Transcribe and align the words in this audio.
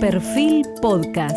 Perfil 0.00 0.64
Podcast. 0.80 1.36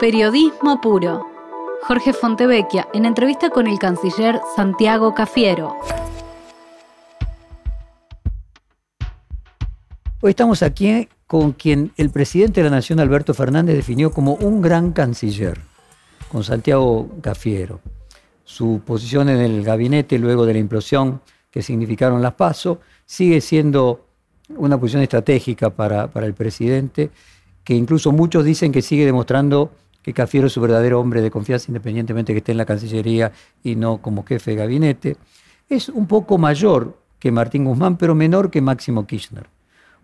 Periodismo 0.00 0.80
puro. 0.80 1.24
Jorge 1.82 2.12
Fontevecchia 2.12 2.88
en 2.92 3.04
entrevista 3.04 3.50
con 3.50 3.68
el 3.68 3.78
canciller 3.78 4.40
Santiago 4.56 5.14
Cafiero. 5.14 5.76
Hoy 10.20 10.30
estamos 10.30 10.64
aquí 10.64 11.08
con 11.28 11.52
quien 11.52 11.92
el 11.96 12.10
presidente 12.10 12.60
de 12.60 12.70
la 12.70 12.74
Nación, 12.74 12.98
Alberto 12.98 13.34
Fernández, 13.34 13.76
definió 13.76 14.10
como 14.10 14.34
un 14.34 14.60
gran 14.60 14.90
canciller, 14.90 15.60
con 16.32 16.42
Santiago 16.42 17.08
Cafiero. 17.20 17.80
Su 18.42 18.82
posición 18.84 19.28
en 19.28 19.38
el 19.38 19.62
gabinete 19.62 20.18
luego 20.18 20.44
de 20.44 20.54
la 20.54 20.58
implosión 20.58 21.20
que 21.50 21.62
significaron 21.62 22.22
las 22.22 22.34
pasos 22.34 22.78
sigue 23.06 23.40
siendo 23.40 24.06
una 24.56 24.78
posición 24.78 25.02
estratégica 25.02 25.70
para, 25.70 26.08
para 26.08 26.26
el 26.26 26.34
presidente, 26.34 27.10
que 27.64 27.74
incluso 27.74 28.12
muchos 28.12 28.44
dicen 28.44 28.72
que 28.72 28.82
sigue 28.82 29.04
demostrando 29.04 29.72
que 30.02 30.14
Cafiero 30.14 30.46
es 30.46 30.52
su 30.52 30.60
verdadero 30.60 31.00
hombre 31.00 31.20
de 31.20 31.30
confianza, 31.30 31.66
independientemente 31.68 32.32
que 32.32 32.38
esté 32.38 32.52
en 32.52 32.58
la 32.58 32.64
Cancillería 32.64 33.32
y 33.62 33.76
no 33.76 33.98
como 33.98 34.24
jefe 34.24 34.52
de 34.52 34.56
gabinete. 34.56 35.16
Es 35.68 35.88
un 35.88 36.06
poco 36.06 36.38
mayor 36.38 36.98
que 37.18 37.30
Martín 37.30 37.64
Guzmán, 37.64 37.96
pero 37.96 38.14
menor 38.14 38.50
que 38.50 38.60
Máximo 38.60 39.06
Kirchner. 39.06 39.46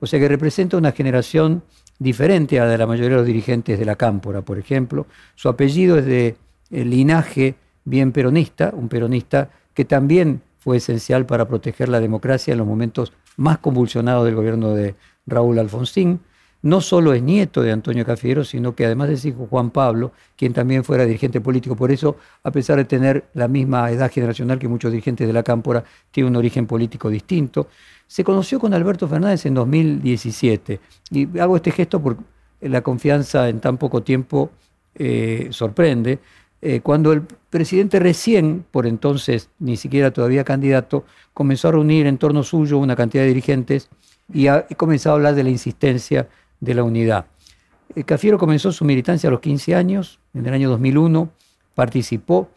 O 0.01 0.07
sea 0.07 0.21
que 0.21 0.29
representa 0.29 0.77
una 0.77 0.93
generación 0.93 1.63
diferente 1.99 2.61
a 2.61 2.65
la 2.65 2.71
de 2.71 2.79
la 2.79 2.87
mayoría 2.87 3.11
de 3.11 3.17
los 3.17 3.27
dirigentes 3.27 3.79
de 3.79 3.85
la 3.87 3.97
Cámpora, 3.97 4.43
por 4.43 4.59
ejemplo. 4.59 5.07
Su 5.35 5.49
apellido 5.49 5.99
es 5.99 6.05
de 6.05 6.37
linaje 6.71 7.55
bien 7.85 8.13
peronista, 8.13 8.71
un 8.75 8.89
peronista 8.89 9.49
que 9.73 9.87
también 9.87 10.43
fue 10.67 10.79
esencial 10.79 11.27
para 11.27 11.47
proteger 11.47 11.89
la 11.89 12.01
democracia 12.01 12.51
en 12.51 12.59
los 12.59 12.67
momentos 12.67 13.13
más 13.37 13.59
convulsionados 13.59 14.25
del 14.25 14.35
gobierno 14.35 14.75
de 14.75 14.97
Raúl 15.25 15.61
Alfonsín 15.61 16.19
no 16.67 16.81
solo 16.81 17.13
es 17.13 17.23
nieto 17.23 17.63
de 17.63 17.71
Antonio 17.71 18.05
Cafiero, 18.05 18.43
sino 18.43 18.75
que 18.75 18.85
además 18.85 19.09
es 19.11 19.25
hijo 19.25 19.47
Juan 19.49 19.71
Pablo, 19.71 20.11
quien 20.37 20.53
también 20.53 20.83
fuera 20.83 21.05
dirigente 21.05 21.41
político. 21.41 21.77
Por 21.77 21.93
eso, 21.93 22.17
a 22.43 22.51
pesar 22.51 22.79
de 22.79 22.85
tener 22.85 23.27
la 23.35 23.47
misma 23.47 23.89
edad 23.93 24.11
generacional 24.11 24.59
que 24.59 24.67
muchos 24.67 24.91
dirigentes 24.91 25.29
de 25.29 25.33
la 25.33 25.45
Cámpora, 25.45 25.85
tiene 26.11 26.29
un 26.29 26.35
origen 26.35 26.67
político 26.67 27.09
distinto. 27.09 27.69
Se 28.09 28.25
conoció 28.25 28.59
con 28.59 28.75
Alberto 28.75 29.07
Fernández 29.07 29.47
en 29.47 29.55
2017 29.55 30.81
y 31.13 31.39
hago 31.39 31.55
este 31.55 31.71
gesto 31.71 32.03
porque 32.03 32.25
la 32.63 32.81
confianza 32.81 33.49
en 33.49 33.61
tan 33.61 33.77
poco 33.77 34.03
tiempo 34.03 34.51
eh, 34.97 35.47
sorprende. 35.51 36.19
Eh, 36.63 36.81
cuando 36.81 37.13
el 37.13 37.23
presidente 37.51 38.01
recién, 38.01 38.65
por 38.71 38.87
entonces 38.87 39.51
ni 39.59 39.77
siquiera 39.77 40.11
todavía 40.11 40.45
candidato, 40.45 41.05
comenzó 41.35 41.69
a 41.69 41.73
reunir 41.73 42.07
en 42.07 42.19
torno 42.19 42.43
suyo 42.43 42.79
una 42.79 42.97
cantidad 42.97 43.23
de 43.23 43.29
dirigentes 43.29 43.89
y, 44.33 44.47
ha, 44.47 44.67
comenzó 44.77 45.11
a 45.11 45.15
hablar 45.15 45.35
de 45.35 45.45
la 45.45 45.51
insistencia 45.51 46.29
de 46.61 46.75
la 46.75 46.83
unidad. 46.83 47.27
Eh, 47.95 48.05
Cafiero 48.05 48.39
comenzó 48.39 48.73
su 48.73 48.85
militancia 48.85 49.29
a 49.29 49.31
los 49.31 49.41
15 49.41 49.75
años, 49.75 50.19
en 50.35 50.47
el 50.47 50.55
año 50.55 50.71
2001 50.71 51.31
participó 51.75 52.49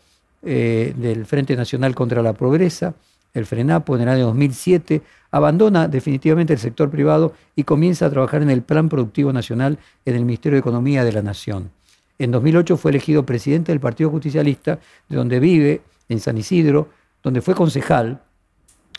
eh, 0.41 0.93
del 0.95 1.25
Frente 1.25 1.55
Nacional 1.55 1.93
contra 1.93 2.23
la 2.23 2.33
Pobreza, 2.33 2.93
el 3.33 3.45
FRENAPO, 3.45 3.95
en 3.95 4.01
el 4.01 4.09
año 4.09 4.25
2007, 4.27 5.01
abandona 5.31 5.87
definitivamente 5.87 6.53
el 6.53 6.59
sector 6.59 6.89
privado 6.89 7.33
y 7.55 7.63
comienza 7.63 8.05
a 8.05 8.09
trabajar 8.09 8.41
en 8.41 8.49
el 8.49 8.61
Plan 8.63 8.89
Productivo 8.89 9.31
Nacional 9.33 9.77
en 10.05 10.15
el 10.15 10.25
Ministerio 10.25 10.55
de 10.55 10.61
Economía 10.61 11.03
de 11.03 11.11
la 11.11 11.21
Nación. 11.21 11.69
En 12.19 12.31
2008 12.31 12.75
fue 12.75 12.91
elegido 12.91 13.25
presidente 13.25 13.71
del 13.71 13.79
Partido 13.79 14.09
Justicialista, 14.09 14.79
de 15.07 15.15
donde 15.15 15.39
vive, 15.39 15.81
en 16.09 16.19
San 16.19 16.37
Isidro, 16.37 16.89
donde 17.23 17.41
fue 17.41 17.55
concejal 17.55 18.21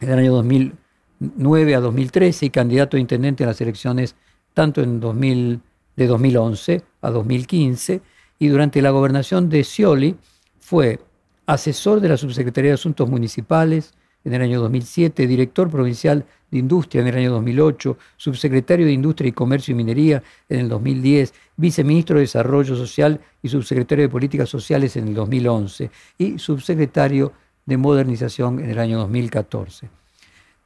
en 0.00 0.08
el 0.08 0.18
año 0.18 0.32
2009 0.32 1.74
a 1.74 1.80
2013 1.80 2.46
y 2.46 2.50
candidato 2.50 2.96
a 2.96 3.00
intendente 3.00 3.44
en 3.44 3.48
las 3.48 3.60
elecciones 3.60 4.16
tanto 4.54 4.80
en 4.82 5.00
2000, 5.00 5.60
de 5.96 6.06
2011 6.06 6.82
a 7.02 7.10
2015, 7.10 8.00
y 8.38 8.48
durante 8.48 8.80
la 8.80 8.90
gobernación 8.90 9.50
de 9.50 9.64
Scioli 9.64 10.16
fue 10.58 10.98
asesor 11.44 12.00
de 12.00 12.08
la 12.08 12.16
Subsecretaría 12.16 12.70
de 12.70 12.74
Asuntos 12.74 13.08
Municipales 13.10 13.92
en 14.24 14.34
el 14.34 14.42
año 14.42 14.60
2007, 14.60 15.26
director 15.26 15.70
provincial 15.70 16.24
de 16.50 16.58
Industria 16.58 17.02
en 17.02 17.08
el 17.08 17.16
año 17.16 17.32
2008, 17.32 17.96
subsecretario 18.16 18.86
de 18.86 18.92
Industria 18.92 19.28
y 19.28 19.32
Comercio 19.32 19.72
y 19.72 19.76
Minería 19.76 20.22
en 20.48 20.60
el 20.60 20.68
2010, 20.68 21.32
viceministro 21.56 22.16
de 22.16 22.22
Desarrollo 22.22 22.76
Social 22.76 23.20
y 23.42 23.48
subsecretario 23.48 24.04
de 24.04 24.08
Políticas 24.08 24.48
Sociales 24.48 24.96
en 24.96 25.08
el 25.08 25.14
2011 25.14 25.90
y 26.18 26.38
subsecretario 26.38 27.32
de 27.66 27.76
Modernización 27.76 28.60
en 28.60 28.70
el 28.70 28.78
año 28.78 28.98
2014. 28.98 29.88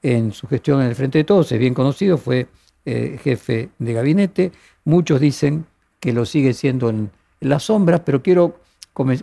En 0.02 0.32
su 0.32 0.46
gestión 0.46 0.82
en 0.82 0.88
el 0.88 0.94
Frente 0.94 1.18
de 1.18 1.24
Todos 1.24 1.50
es 1.52 1.58
bien 1.58 1.74
conocido, 1.74 2.18
fue 2.18 2.46
eh, 2.84 3.18
jefe 3.22 3.70
de 3.78 3.92
gabinete. 3.92 4.52
Muchos 4.84 5.20
dicen 5.20 5.66
que 6.00 6.12
lo 6.12 6.26
sigue 6.26 6.52
siendo 6.52 6.90
en, 6.90 7.10
las 7.40 7.64
sombras, 7.64 8.00
pero 8.00 8.22
quiero, 8.22 8.60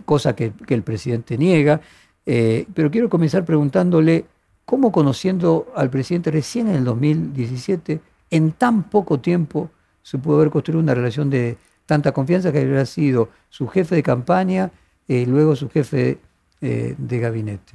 cosa 0.04 0.36
que, 0.36 0.52
el 0.68 0.82
presidente 0.82 1.38
niega, 1.38 1.80
eh, 2.26 2.66
pero 2.74 2.90
quiero 2.90 3.08
comenzar 3.08 3.44
preguntándole 3.44 4.26
cómo 4.64 4.92
conociendo 4.92 5.66
al 5.74 5.90
presidente 5.90 6.30
recién 6.30 6.68
en 6.68 6.76
el 6.76 6.84
2017, 6.84 8.00
en 8.30 8.52
tan 8.52 8.84
poco 8.84 9.20
tiempo 9.20 9.70
se 10.02 10.18
pudo 10.18 10.36
haber 10.36 10.50
construido 10.50 10.82
una 10.82 10.94
relación 10.94 11.30
de 11.30 11.56
tanta 11.86 12.12
confianza 12.12 12.52
que 12.52 12.60
habría 12.60 12.86
sido 12.86 13.28
su 13.48 13.68
jefe 13.68 13.94
de 13.94 14.02
campaña 14.02 14.70
y 15.06 15.26
luego 15.26 15.56
su 15.56 15.68
jefe 15.68 16.18
eh, 16.60 16.94
de 16.96 17.18
gabinete. 17.18 17.72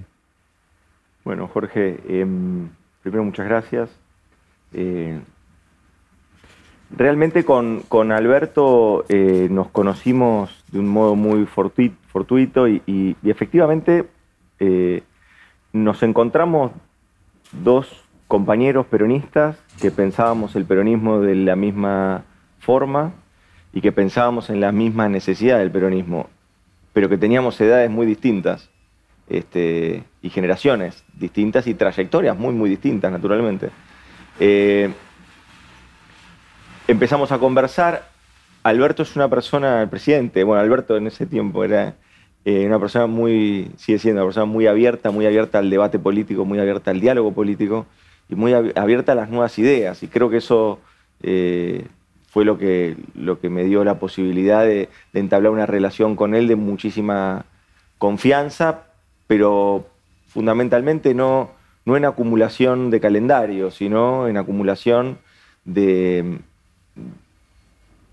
Bueno, 1.24 1.48
Jorge, 1.48 2.00
em, 2.08 2.70
primero 3.02 3.24
muchas 3.24 3.46
gracias. 3.46 3.90
Realmente 6.96 7.44
con, 7.44 8.12
Alberto 8.12 9.04
eh, 9.10 9.48
nos 9.52 9.70
conocimos 9.70 10.64
de 10.72 10.80
un 10.80 10.88
modo 10.88 11.16
muy 11.16 11.46
fortuito 11.46 12.68
y, 12.68 13.16
efectivamente 13.24 14.06
eh, 14.60 15.04
nos 15.74 16.04
encontramos 16.04 16.72
dos 17.52 18.04
compañeros 18.28 18.86
peronistas 18.88 19.58
que 19.82 19.92
pensábamos 19.92 20.56
el 20.56 20.66
peronismo 20.66 21.20
de 21.20 21.36
la 21.36 21.56
misma 21.56 22.24
forma 22.60 23.14
y 23.74 23.82
que 23.82 23.92
pensábamos 23.92 24.50
en 24.50 24.60
la 24.60 24.72
misma 24.72 25.08
necesidad 25.08 25.60
del 25.60 25.72
peronismo, 25.72 26.30
pero 26.94 27.10
que 27.10 27.18
teníamos 27.18 27.60
edades 27.62 27.90
muy 27.90 28.06
distintas 28.06 28.70
este, 29.30 30.04
y 30.22 30.30
generaciones 30.30 31.04
distintas 31.14 31.68
y 31.68 31.74
trayectorias 31.74 32.38
muy, 32.38 32.54
muy 32.54 32.70
distintas, 32.70 33.12
naturalmente. 33.12 33.70
Eh, 34.40 34.92
empezamos 36.88 37.32
a 37.32 37.40
conversar. 37.40 38.10
Alberto 38.64 39.04
es 39.04 39.16
una 39.16 39.30
persona, 39.30 39.82
el 39.82 39.90
presidente, 39.90 40.44
bueno, 40.44 40.62
Alberto 40.62 40.98
en 40.98 41.08
ese 41.08 41.26
tiempo 41.26 41.64
era 41.64 41.96
eh, 42.48 42.66
una 42.66 42.80
persona 42.80 43.08
muy, 43.08 43.74
sigue 43.76 44.00
siendo 44.00 44.22
una 44.22 44.28
persona 44.28 44.46
muy 44.46 44.68
abierta, 44.68 45.12
muy 45.12 45.26
abierta 45.26 45.60
al 45.60 45.70
debate 45.70 46.00
político, 46.00 46.46
muy 46.46 46.58
abierta 46.60 46.92
al 46.92 47.02
diálogo 47.02 47.34
político 47.34 47.86
y 48.30 48.36
muy 48.36 48.54
abierta 48.54 49.12
a 49.12 49.16
las 49.16 49.30
nuevas 49.30 49.60
ideas. 49.60 50.02
Y 50.02 50.08
creo 50.08 50.30
que 50.30 50.38
eso 50.38 50.80
eh, 51.22 51.88
fue 52.30 52.46
lo 52.46 52.58
que, 52.58 52.96
lo 53.16 53.42
que 53.42 53.50
me 53.50 53.66
dio 53.66 53.84
la 53.84 54.00
posibilidad 54.00 54.64
de, 54.64 54.88
entablar 55.14 55.52
una 55.52 55.66
relación 55.66 56.16
con 56.16 56.36
él 56.36 56.48
de 56.48 56.56
muchísima 56.56 57.44
confianza, 57.98 58.86
pero 59.28 59.86
fundamentalmente 60.30 61.14
no, 61.14 61.52
no 61.84 61.98
en 61.98 62.06
acumulación 62.06 62.92
de 62.92 63.02
calendario, 63.02 63.72
sino 63.72 64.30
en 64.30 64.38
acumulación 64.38 65.18
de, 65.66 66.40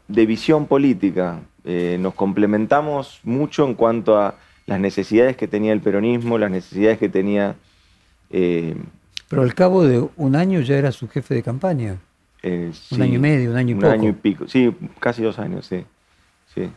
de 0.08 0.26
visión 0.26 0.66
política. 0.66 1.40
Eh, 1.64 1.96
nos 2.00 2.14
complementamos 2.14 3.20
mucho 3.24 3.66
en 3.66 3.74
cuanto 3.74 4.18
a 4.18 4.36
las 4.66 4.80
necesidades 4.80 5.36
que 5.36 5.48
tenía 5.48 5.72
el 5.72 5.80
peronismo, 5.80 6.38
las 6.38 6.50
necesidades 6.50 6.98
que 6.98 7.08
tenía... 7.08 7.56
Eh, 8.30 8.76
Pero 9.28 9.42
al 9.42 9.54
cabo 9.54 9.84
de 9.84 10.06
un 10.16 10.36
año 10.36 10.60
ya 10.60 10.76
era 10.76 10.92
su 10.92 11.08
jefe 11.08 11.34
de 11.34 11.42
campaña. 11.42 11.96
Eh, 12.42 12.70
un 12.90 13.02
año 13.02 13.14
y 13.14 13.18
medio, 13.18 13.50
un 13.50 13.56
año 13.56 13.70
y 13.70 13.74
un 13.74 13.80
poco. 13.80 13.92
año 13.92 14.08
y 14.10 14.12
pico, 14.12 14.46
sí, 14.46 14.74
casi 15.00 15.22
dos 15.22 15.38
años, 15.38 15.66
sí. 15.66 15.84
sí. 16.54 16.70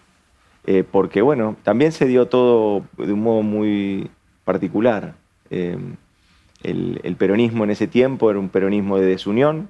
porque 0.92 1.22
bueno, 1.22 1.58
también 1.64 1.92
se 1.92 2.06
dio 2.06 2.28
todo 2.28 2.86
de 2.98 3.12
un 3.12 3.22
modo 3.22 3.42
muy 3.42 4.10
particular. 4.46 5.16
El, 5.50 7.16
peronismo 7.18 7.66
en 7.66 7.72
ese 7.72 7.88
tiempo 7.88 8.30
era 8.30 8.40
un 8.40 8.48
peronismo 8.48 8.98
de 8.98 9.08
desunión, 9.08 9.70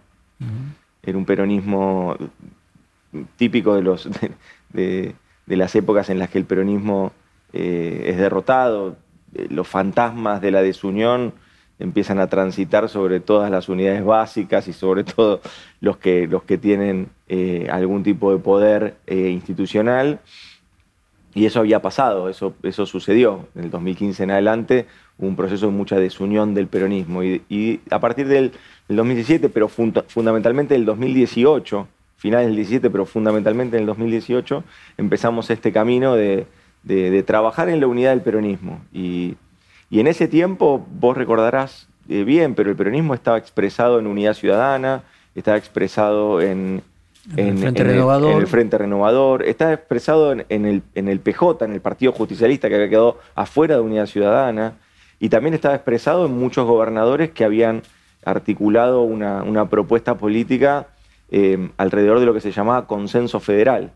era 1.02 1.18
un 1.18 1.26
peronismo 1.26 2.16
típico 3.36 3.76
de, 3.76 3.82
los, 3.82 4.10
de, 4.74 5.16
las 5.48 5.76
épocas 5.76 6.10
en 6.10 6.20
las 6.20 6.30
que 6.30 6.38
el 6.38 6.46
peronismo 6.46 7.12
eh, 7.54 8.06
es 8.08 8.18
derrotado, 8.18 8.98
eh, 9.34 9.48
los 9.50 9.68
fantasmas 9.68 10.42
de 10.42 10.52
la 10.52 10.62
desunión 10.62 11.34
empiezan 11.80 12.20
a 12.20 12.28
transitar 12.28 12.90
sobre 12.90 13.20
todas 13.20 13.52
las 13.52 13.70
unidades 13.70 14.04
básicas 14.04 14.68
y 14.68 14.74
sobre 14.74 15.04
todo 15.16 15.42
los 15.80 15.98
que, 15.98 16.28
los 16.28 16.44
que 16.44 16.58
tienen 16.58 17.10
eh, 17.28 17.68
algún 17.72 18.04
tipo 18.04 18.32
de 18.32 18.40
poder 18.40 18.98
institucional. 19.08 20.20
Y 21.34 21.46
eso 21.46 21.60
había 21.60 21.84
pasado, 21.84 22.30
eso, 22.30 22.56
eso 22.64 22.88
sucedió. 22.88 23.48
En 23.54 23.66
el 23.66 23.70
2015 23.70 24.24
en 24.24 24.32
adelante 24.32 24.88
un 25.20 25.36
proceso 25.36 25.68
de 25.68 25.72
mucha 25.72 25.98
desunión 25.98 26.54
del 26.54 26.68
peronismo. 26.68 27.24
Y, 27.24 27.82
a 27.90 28.00
partir 28.00 28.28
del, 28.28 28.52
2017, 28.88 29.50
pero 29.50 29.68
fundamentalmente 29.68 30.74
del 30.74 30.86
2018, 30.86 31.88
finales 32.18 32.48
del 32.48 32.56
17, 32.56 32.90
pero 32.90 33.06
fundamentalmente 33.06 33.78
en 33.78 33.84
el 33.84 33.88
2018, 33.88 34.64
empezamos 34.98 35.50
este 35.50 35.72
camino 35.72 36.16
de, 36.16 36.48
trabajar 37.26 37.70
en 37.70 37.80
la 37.80 37.88
unidad 37.88 38.12
del 38.12 38.22
peronismo. 38.22 38.82
Y, 38.94 39.36
en 39.92 40.08
ese 40.08 40.28
tiempo, 40.28 40.86
vos 41.00 41.16
recordarás 41.16 41.88
eh, 42.10 42.24
bien, 42.24 42.56
pero 42.56 42.70
el 42.70 42.76
peronismo 42.76 43.14
estaba 43.14 43.38
expresado 43.38 44.00
en 44.00 44.08
unidad 44.08 44.34
ciudadana, 44.34 45.04
estaba 45.34 45.58
expresado 45.58 46.42
en, 46.42 46.82
en, 47.36 47.48
el 47.48 47.58
Frente 47.58 47.84
Renovador. 47.84 48.32
en 48.32 48.38
el 48.40 48.48
Frente 48.48 48.78
Renovador, 48.78 49.44
estaba 49.44 49.74
expresado 49.74 50.32
en, 50.32 50.66
el, 50.66 50.82
en 50.96 51.08
el 51.08 51.20
PJ, 51.20 51.64
en 51.66 51.74
el 51.74 51.82
Partido 51.82 52.12
Justicialista 52.12 52.68
que 52.68 52.76
había 52.76 52.90
quedado 52.90 53.20
afuera 53.36 53.76
de 53.76 53.82
Unidad 53.82 54.08
Ciudadana, 54.08 54.74
y 55.20 55.30
también 55.30 55.54
estaba 55.54 55.76
expresado 55.76 56.26
en 56.26 56.38
muchos 56.38 56.66
gobernadores 56.68 57.32
que 57.32 57.44
habían 57.44 57.82
articulado 58.24 59.02
una, 59.02 59.70
propuesta 59.70 60.18
política 60.18 60.88
eh, 61.30 61.70
alrededor 61.78 62.20
de 62.20 62.26
lo 62.26 62.34
que 62.34 62.42
se 62.42 62.52
llamaba 62.52 62.88
consenso 62.88 63.40
federal. 63.40 63.94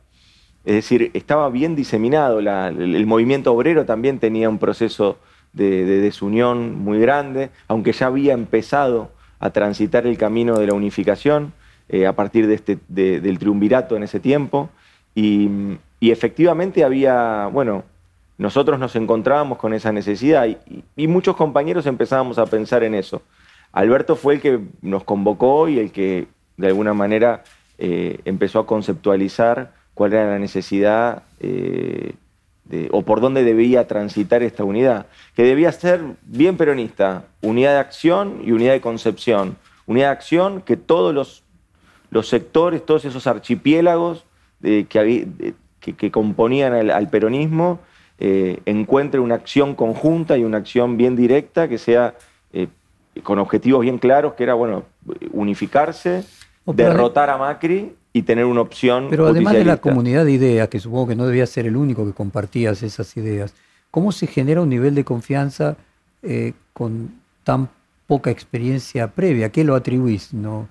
Es 0.63 0.75
decir, 0.75 1.11
estaba 1.13 1.49
bien 1.49 1.75
diseminado, 1.75 2.39
el, 2.39 3.05
movimiento 3.07 3.51
obrero 3.53 3.85
también 3.85 4.19
tenía 4.19 4.47
un 4.47 4.59
proceso 4.59 5.17
de, 5.53 5.85
desunión 5.85 6.77
muy 6.83 6.99
grande, 6.99 7.49
aunque 7.67 7.93
ya 7.93 8.07
había 8.07 8.33
empezado 8.33 9.11
a 9.39 9.49
transitar 9.49 10.05
el 10.05 10.17
camino 10.17 10.59
de 10.59 10.67
la 10.67 10.73
unificación 10.73 11.53
eh, 11.89 12.05
a 12.05 12.13
partir 12.13 12.45
de 12.45 12.53
este, 12.53 12.77
del 12.87 13.39
triunvirato 13.39 13.95
en 13.95 14.03
ese 14.03 14.19
tiempo. 14.19 14.69
Y, 15.15 15.49
y, 15.99 16.11
efectivamente 16.11 16.83
había, 16.83 17.47
bueno, 17.47 17.83
nosotros 18.41 18.79
nos 18.79 18.95
encontrábamos 18.95 19.59
con 19.59 19.71
esa 19.73 19.91
necesidad 19.91 20.47
y, 20.47 21.07
muchos 21.07 21.35
compañeros 21.35 21.85
empezábamos 21.85 22.39
a 22.39 22.47
pensar 22.47 22.83
en 22.83 22.95
eso. 22.95 23.21
Alberto 23.71 24.15
fue 24.15 24.33
el 24.33 24.41
que 24.41 24.59
nos 24.81 25.03
convocó 25.03 25.69
y 25.69 25.77
el 25.77 25.91
que 25.91 26.27
de 26.57 26.67
alguna 26.67 26.93
manera 26.93 27.43
eh, 27.77 28.19
empezó 28.25 28.59
a 28.59 28.65
conceptualizar 28.65 29.73
cuál 29.93 30.13
era 30.13 30.29
la 30.29 30.39
necesidad 30.39 31.23
eh, 31.39 32.13
o 32.91 33.01
por 33.01 33.19
dónde 33.19 33.43
debía 33.43 33.85
transitar 33.87 34.43
esta 34.43 34.63
unidad, 34.63 35.07
que 35.35 35.43
debía 35.43 35.71
ser 35.73 36.01
bien 36.23 36.55
peronista, 36.55 37.25
unidad 37.41 37.73
de 37.73 37.79
acción 37.79 38.41
y 38.45 38.53
unidad 38.53 38.71
de 38.71 38.79
concepción. 38.79 39.57
Unidad 39.87 40.07
de 40.07 40.11
acción 40.11 40.61
que 40.61 40.77
todos 40.77 41.13
los, 41.13 41.43
los 42.11 42.29
sectores, 42.29 42.85
todos 42.85 43.03
esos 43.03 43.27
archipiélagos 43.27 44.23
que, 44.61 44.85
que, 45.81 46.11
componían 46.11 46.89
al 46.89 47.09
peronismo, 47.09 47.79
eh, 48.23 48.61
encuentre 48.67 49.19
una 49.19 49.33
acción 49.33 49.73
conjunta 49.73 50.37
y 50.37 50.43
una 50.43 50.57
acción 50.57 50.95
bien 50.95 51.15
directa 51.15 51.67
que 51.67 51.79
sea 51.79 52.13
eh, 52.53 52.67
con 53.23 53.39
objetivos 53.39 53.81
bien 53.81 53.97
claros, 53.97 54.35
que 54.35 54.43
era, 54.43 54.53
bueno, 54.53 54.83
unificarse, 55.31 56.23
derrotar 56.73 57.29
a 57.29 57.37
Macri 57.37 57.95
y 58.13 58.23
tener 58.23 58.45
una 58.45 58.61
opción. 58.61 59.07
Pero 59.09 59.27
además 59.27 59.53
de 59.53 59.65
la 59.65 59.77
comunidad 59.77 60.25
de 60.25 60.31
ideas, 60.31 60.67
que 60.67 60.79
supongo 60.79 61.09
que 61.09 61.15
no 61.15 61.25
debía 61.25 61.45
ser 61.45 61.65
el 61.65 61.75
único 61.75 62.05
que 62.05 62.13
compartías 62.13 62.83
esas 62.83 63.15
ideas, 63.17 63.53
¿cómo 63.89 64.11
se 64.11 64.27
genera 64.27 64.61
un 64.61 64.69
nivel 64.69 64.95
de 64.95 65.03
confianza 65.03 65.77
eh, 66.23 66.53
con 66.73 67.13
tan 67.43 67.69
poca 68.07 68.31
experiencia 68.31 69.07
previa? 69.07 69.49
¿Qué 69.49 69.63
lo 69.63 69.75
atribuís? 69.75 70.33
No? 70.33 70.67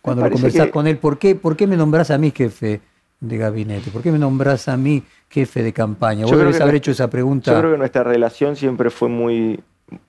cuando 0.00 0.22
lo 0.22 0.30
conversás 0.30 0.68
con 0.68 0.86
él, 0.86 0.96
¿por 0.98 1.18
qué, 1.18 1.34
¿por 1.34 1.56
qué 1.56 1.66
me 1.66 1.76
nombras 1.76 2.12
a 2.12 2.18
mí 2.18 2.32
jefe 2.34 2.80
de 3.20 3.36
gabinete? 3.36 3.90
¿Por 3.90 4.02
qué 4.02 4.12
me 4.12 4.18
nombras 4.18 4.68
a 4.68 4.76
mí 4.76 5.02
jefe 5.28 5.62
de 5.62 5.72
campaña? 5.72 6.24
Vos 6.24 6.38
debes 6.38 6.60
haber 6.60 6.76
hecho 6.76 6.92
esa 6.92 7.10
pregunta. 7.10 7.52
Yo 7.52 7.58
creo 7.58 7.72
que 7.72 7.78
nuestra 7.78 8.04
relación 8.04 8.54
siempre 8.54 8.90
fue 8.90 9.08
muy, 9.08 9.60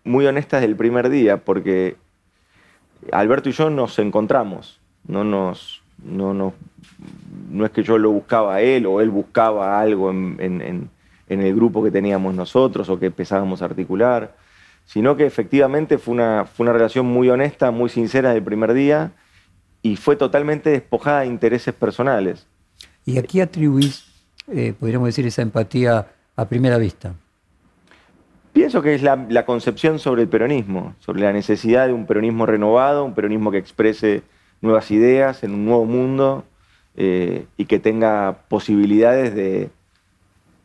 muy 0.04 0.28
honesta 0.28 0.58
desde 0.58 0.70
el 0.70 0.76
primer 0.76 1.10
día, 1.10 1.38
porque 1.38 1.96
Alberto 3.12 3.50
y 3.50 3.54
yo 3.54 3.70
nos 3.70 3.98
encontramos. 4.00 4.77
No, 5.08 5.24
nos, 5.24 5.82
no, 6.04 6.34
no, 6.34 6.54
no 7.50 7.66
es 7.66 7.72
que 7.72 7.84
yo 7.84 7.98
lo 7.98 8.12
buscaba 8.12 8.56
a 8.56 8.62
él 8.62 8.86
o 8.86 9.02
él 9.02 9.10
buscaba 9.10 9.80
algo 9.80 10.12
en, 10.12 10.90
el 11.28 11.56
grupo 11.56 11.84
que 11.84 11.92
teníamos 11.92 12.36
nosotros 12.36 12.90
o 12.90 13.00
que 13.00 13.08
empezábamos 13.08 13.62
a 13.62 13.66
articular, 13.66 14.36
sino 14.86 15.16
que 15.16 15.26
efectivamente 15.26 15.98
fue 15.98 16.14
una, 16.14 16.46
fue 16.46 16.66
una 16.66 16.74
relación 16.74 17.06
muy 17.06 17.30
honesta, 17.30 17.72
muy 17.72 17.90
sincera 17.90 18.30
desde 18.30 18.40
el 18.40 18.46
primer 18.46 18.74
día 18.74 19.12
y 19.82 19.96
fue 19.96 20.16
totalmente 20.16 20.70
despojada 20.70 21.22
de 21.22 21.28
intereses 21.28 21.74
personales. 21.74 22.48
¿Y 23.06 23.18
aquí 23.18 23.40
atribuís, 23.40 24.06
eh, 24.52 24.74
podríamos 24.78 25.08
decir, 25.08 25.26
esa 25.26 25.42
empatía 25.42 26.08
a 26.36 26.46
primera 26.46 26.78
vista? 26.78 27.16
Pienso 28.58 28.82
que 28.82 28.96
es 28.96 29.04
la, 29.04 29.46
concepción 29.46 30.00
sobre 30.00 30.24
el 30.24 30.30
peronismo, 30.30 30.96
sobre 31.00 31.22
la 31.22 31.32
necesidad 31.32 31.88
de 31.88 31.94
un 31.94 32.08
peronismo 32.08 32.46
renovado, 32.46 33.06
un 33.06 33.14
peronismo 33.14 33.52
que 33.52 33.60
exprese 33.60 34.24
nuevas 34.62 34.92
ideas 34.92 35.44
en 35.44 35.54
un 35.54 35.66
nuevo 35.66 35.86
mundo 35.86 36.44
eh, 36.96 37.46
y 37.58 37.66
que 37.66 37.80
tenga 37.80 38.40
posibilidades 38.50 39.36
de... 39.36 39.70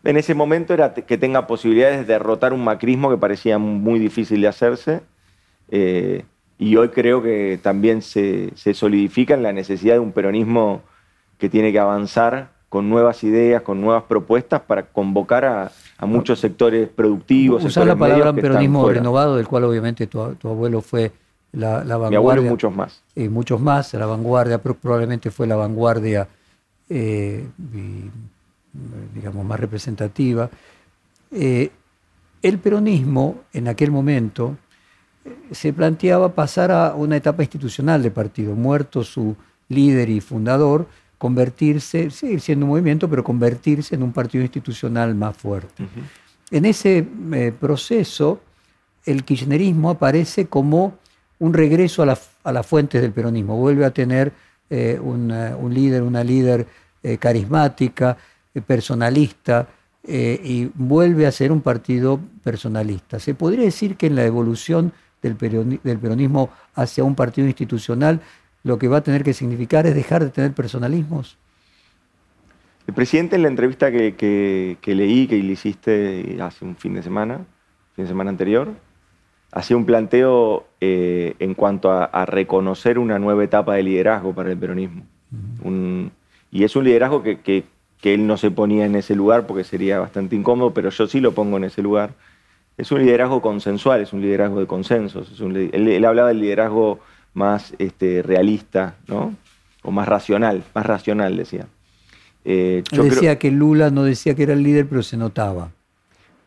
En 0.04 0.16
ese 0.16 0.34
momento 0.34 0.74
era 0.74 0.94
que 0.94 1.18
tenga 1.18 1.46
posibilidades 1.46 1.98
de 1.98 2.12
derrotar 2.12 2.52
un 2.52 2.64
macrismo 2.64 3.10
que 3.10 3.16
parecía 3.16 3.58
muy 3.58 4.00
difícil 4.00 4.40
de 4.40 4.48
hacerse. 4.48 5.00
Eh, 5.70 6.24
y 6.58 6.76
hoy 6.76 6.88
creo 6.88 7.22
que 7.22 7.58
también 7.62 8.02
se, 8.02 8.50
se 8.56 8.74
solidifica 8.74 9.34
en 9.34 9.42
la 9.42 9.52
necesidad 9.52 9.94
de 9.94 10.00
un 10.00 10.12
peronismo 10.12 10.82
que 11.38 11.48
tiene 11.48 11.72
que 11.72 11.78
avanzar 11.78 12.50
con 12.72 12.88
nuevas 12.88 13.22
ideas, 13.22 13.60
con 13.60 13.82
nuevas 13.82 14.04
propuestas 14.04 14.62
para 14.62 14.84
convocar 14.84 15.44
a, 15.44 15.70
muchos 16.06 16.40
sectores 16.40 16.88
productivos. 16.88 17.62
Usar 17.62 17.86
la 17.86 17.96
palabra 17.96 18.32
peronismo 18.32 18.88
renovado, 18.88 19.36
del 19.36 19.46
cual 19.46 19.64
obviamente 19.64 20.06
tu, 20.06 20.20
abuelo 20.20 20.80
fue 20.80 21.12
la, 21.52 21.78
vanguardia. 21.78 22.10
Mi 22.10 22.16
abuelo 22.16 22.42
y 22.42 22.48
muchos 22.48 22.74
más. 22.74 23.02
Y 23.14 23.28
muchos 23.28 23.60
más, 23.60 23.92
la 23.94 24.06
vanguardia, 24.06 24.58
probablemente 24.58 25.30
fue 25.30 25.46
la 25.46 25.56
vanguardia, 25.56 26.28
eh, 26.88 27.46
digamos, 29.14 29.44
más 29.44 29.60
representativa. 29.60 30.50
Eh, 31.30 31.70
el 32.42 32.58
peronismo, 32.58 33.42
en 33.52 33.68
aquel 33.68 33.90
momento, 33.90 34.56
eh, 35.24 35.36
se 35.52 35.72
planteaba 35.72 36.34
pasar 36.34 36.72
a 36.72 36.94
una 36.94 37.16
etapa 37.16 37.42
institucional 37.42 38.02
de 38.02 38.10
partido, 38.10 38.54
muerto 38.54 39.04
su 39.04 39.36
líder 39.68 40.10
y 40.10 40.20
fundador, 40.20 40.86
convertirse, 41.18 42.10
seguir 42.10 42.40
siendo 42.40 42.66
un 42.66 42.70
movimiento, 42.70 43.08
pero 43.08 43.22
convertirse 43.22 43.94
en 43.94 44.02
un 44.02 44.12
partido 44.12 44.42
institucional 44.42 45.14
más 45.14 45.36
fuerte. 45.36 45.86
En 46.50 46.64
ese 46.64 47.06
eh, 47.32 47.52
proceso, 47.58 48.40
el 49.06 49.24
kirchnerismo 49.24 49.90
aparece 49.90 50.46
como 50.46 50.94
un 51.42 51.52
regreso 51.52 52.04
a, 52.04 52.52
las 52.52 52.66
fuentes 52.66 53.02
del 53.02 53.10
peronismo, 53.10 53.56
vuelve 53.56 53.84
a 53.84 53.90
tener 53.90 54.32
eh, 54.70 54.96
un 55.00 55.74
líder, 55.74 56.02
una 56.02 56.22
líder 56.22 56.66
eh, 57.02 57.18
carismática, 57.18 58.16
personalista, 58.64 59.68
y 60.04 60.68
vuelve 60.74 61.26
a 61.26 61.30
ser 61.30 61.52
un 61.52 61.60
partido 61.60 62.18
personalista. 62.42 63.20
¿Se 63.20 63.34
podría 63.34 63.64
decir 63.64 63.96
que 63.96 64.08
en 64.08 64.16
la 64.16 64.24
evolución 64.24 64.92
del 65.22 65.36
peronismo 65.36 66.50
hacia 66.74 67.04
un 67.04 67.14
partido 67.14 67.46
institucional 67.46 68.20
lo 68.64 68.78
que 68.78 68.88
va 68.88 68.96
a 68.98 69.00
tener 69.00 69.22
que 69.22 69.32
significar 69.32 69.86
es 69.86 69.94
dejar 69.94 70.24
de 70.24 70.30
tener 70.30 70.52
personalismos? 70.52 71.38
El 72.86 72.94
presidente 72.94 73.36
en 73.36 73.42
la 73.42 73.48
entrevista 73.48 73.92
que, 73.92 74.76
leí, 74.84 75.26
que 75.28 75.36
le 75.36 75.52
hiciste 75.52 76.36
hace 76.40 76.64
un 76.64 76.74
fin 76.74 76.94
de 76.94 77.02
semana, 77.02 77.38
fin 77.94 78.04
de 78.04 78.08
semana 78.08 78.30
anterior, 78.30 78.74
hacía 79.52 79.76
un 79.76 79.84
planteo 79.84 80.66
eh, 80.80 81.34
en 81.38 81.54
cuanto 81.54 81.92
a, 81.92 82.26
reconocer 82.26 82.98
una 82.98 83.18
nueva 83.18 83.44
etapa 83.44 83.74
de 83.74 83.82
liderazgo 83.82 84.34
para 84.34 84.50
el 84.50 84.58
peronismo. 84.58 85.04
y 86.50 86.64
es 86.64 86.74
un 86.74 86.84
liderazgo 86.84 87.22
que, 87.22 87.64
él 88.02 88.26
no 88.26 88.36
se 88.36 88.50
ponía 88.50 88.84
en 88.84 88.96
ese 88.96 89.14
lugar 89.14 89.46
porque 89.46 89.62
sería 89.62 90.00
bastante 90.00 90.34
incómodo, 90.34 90.74
pero 90.74 90.90
yo 90.90 91.06
sí 91.06 91.20
lo 91.20 91.32
pongo 91.32 91.58
en 91.58 91.64
ese 91.64 91.82
lugar. 91.82 92.14
Es 92.76 92.90
un 92.90 93.00
liderazgo 93.00 93.40
consensual, 93.40 94.00
es 94.00 94.12
un 94.12 94.22
liderazgo 94.22 94.58
de 94.58 94.66
consensos. 94.66 95.40
él, 95.40 96.04
hablaba 96.04 96.28
del 96.28 96.40
liderazgo 96.40 96.98
más 97.34 97.74
este, 97.78 98.22
realista, 98.22 98.96
¿no? 99.06 99.34
O 99.82 99.92
más 99.92 100.08
racional, 100.08 100.64
más 100.74 100.86
racional, 100.86 101.36
decía. 101.36 101.66
Eh, 102.44 102.82
yo 102.90 103.04
decía 103.04 103.38
que 103.38 103.50
Lula 103.52 103.90
no 103.90 104.02
decía 104.02 104.34
que 104.34 104.42
era 104.44 104.54
el 104.54 104.62
líder, 104.62 104.88
pero 104.88 105.02
se 105.02 105.16
notaba. 105.16 105.70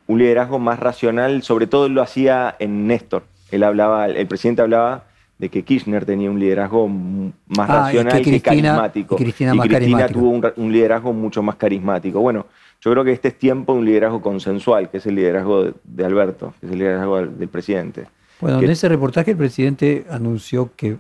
Un 0.08 0.20
liderazgo 0.20 0.60
más 0.60 0.80
racional, 0.80 1.42
sobre 1.44 1.68
todo 1.68 1.90
lo 1.90 2.02
hacía 2.02 2.56
en 2.60 2.88
Néstor. 2.88 3.24
Él 3.52 3.64
hablaba, 3.64 4.08
el 4.08 4.28
presidente 4.28 4.62
hablaba 4.62 5.06
de 5.38 5.50
que 5.50 5.64
Kirchner 5.64 6.06
tenía 6.06 6.32
un 6.32 6.40
liderazgo 6.40 6.88
más 6.88 7.70
ah, 7.70 7.84
racional 7.86 8.22
que, 8.22 8.42
carismático. 8.42 9.16
Y 9.16 9.24
Cristina, 9.24 10.08
tuvo 10.08 10.30
un, 10.30 10.72
liderazgo 10.72 11.12
mucho 11.12 11.44
más 11.44 11.56
carismático. 11.56 12.22
Bueno, 12.22 12.46
yo 12.82 12.92
creo 12.92 13.04
que 13.04 13.12
este 13.12 13.30
es 13.30 13.38
tiempo 13.38 13.74
de 13.74 13.80
un 13.80 13.86
liderazgo 13.86 14.22
consensual, 14.22 14.90
que 14.90 14.98
es 14.98 15.06
el 15.06 15.16
liderazgo 15.16 15.74
de 15.84 16.06
Alberto, 16.06 16.54
que 16.60 16.68
es 16.68 16.72
el 16.72 16.80
liderazgo 16.80 17.26
del 17.26 17.50
presidente. 17.50 18.08
Bueno, 18.40 18.62
en 18.62 18.70
ese 18.70 18.88
reportaje 18.88 19.32
el 19.32 19.38
presidente 19.38 20.06
anunció 20.10 20.72
que 20.76 20.98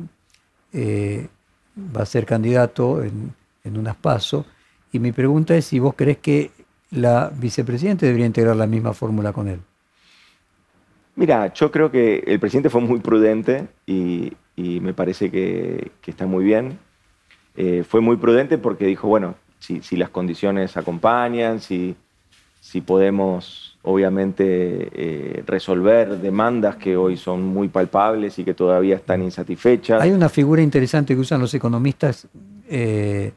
eh, 0.73 1.27
va 1.95 2.01
a 2.01 2.05
ser 2.05 2.25
candidato 2.25 3.03
en, 3.03 3.33
en 3.63 3.77
unas 3.77 3.95
pasos 3.95 4.45
y 4.91 4.99
mi 4.99 5.11
pregunta 5.11 5.55
es 5.55 5.65
si 5.65 5.79
vos 5.79 5.93
crees 5.95 6.17
que 6.17 6.51
la 6.95 7.31
vicepresidenta 7.35 8.05
debería 8.05 8.25
integrar 8.25 8.55
la 8.55 8.67
misma 8.67 8.93
fórmula 8.93 9.33
con 9.33 9.47
él. 9.47 9.59
Mira, 11.15 11.53
yo 11.53 11.71
creo 11.71 11.91
que 11.91 12.23
el 12.27 12.39
presidente 12.39 12.69
fue 12.69 12.81
muy 12.81 12.99
prudente 12.99 13.67
y, 13.85 14.33
me 14.57 14.93
parece 14.93 15.31
que, 15.31 15.91
está 16.05 16.25
muy 16.25 16.43
bien. 16.43 16.77
Eh, 17.55 17.83
fue 17.87 18.01
muy 18.01 18.17
prudente 18.17 18.57
porque 18.57 18.85
dijo, 18.85 19.07
bueno, 19.07 19.35
si, 19.59 19.95
las 19.95 20.09
condiciones 20.09 20.75
acompañan, 20.75 21.61
si, 21.61 21.95
si 22.59 22.81
podemos 22.81 23.77
obviamente 23.81 24.89
eh, 24.93 25.43
resolver 25.45 26.17
demandas 26.17 26.75
que 26.75 26.97
hoy 26.97 27.17
son 27.17 27.43
muy 27.43 27.69
palpables 27.69 28.37
y 28.39 28.43
que 28.43 28.53
todavía 28.53 28.95
están 28.95 29.21
insatisfechas. 29.21 30.01
Hay 30.01 30.11
una 30.11 30.27
figura 30.27 30.61
interesante 30.61 31.13
que 31.13 31.21
usan 31.21 31.39
los 31.39 31.53
economistas 31.53 32.27
eh, 32.67 33.31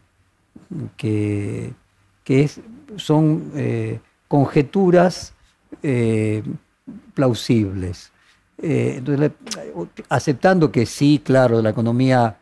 que, 0.97 1.73
que 2.25 2.43
es, 2.43 2.61
son 2.97 3.53
conjeturas 4.29 5.35
plausibles. 7.15 8.13
Eh, 8.61 9.01
aceptando 10.09 10.73
que 10.73 10.85
sí, 10.85 11.23
claro, 11.25 11.63
la 11.63 11.71
economía 11.71 12.39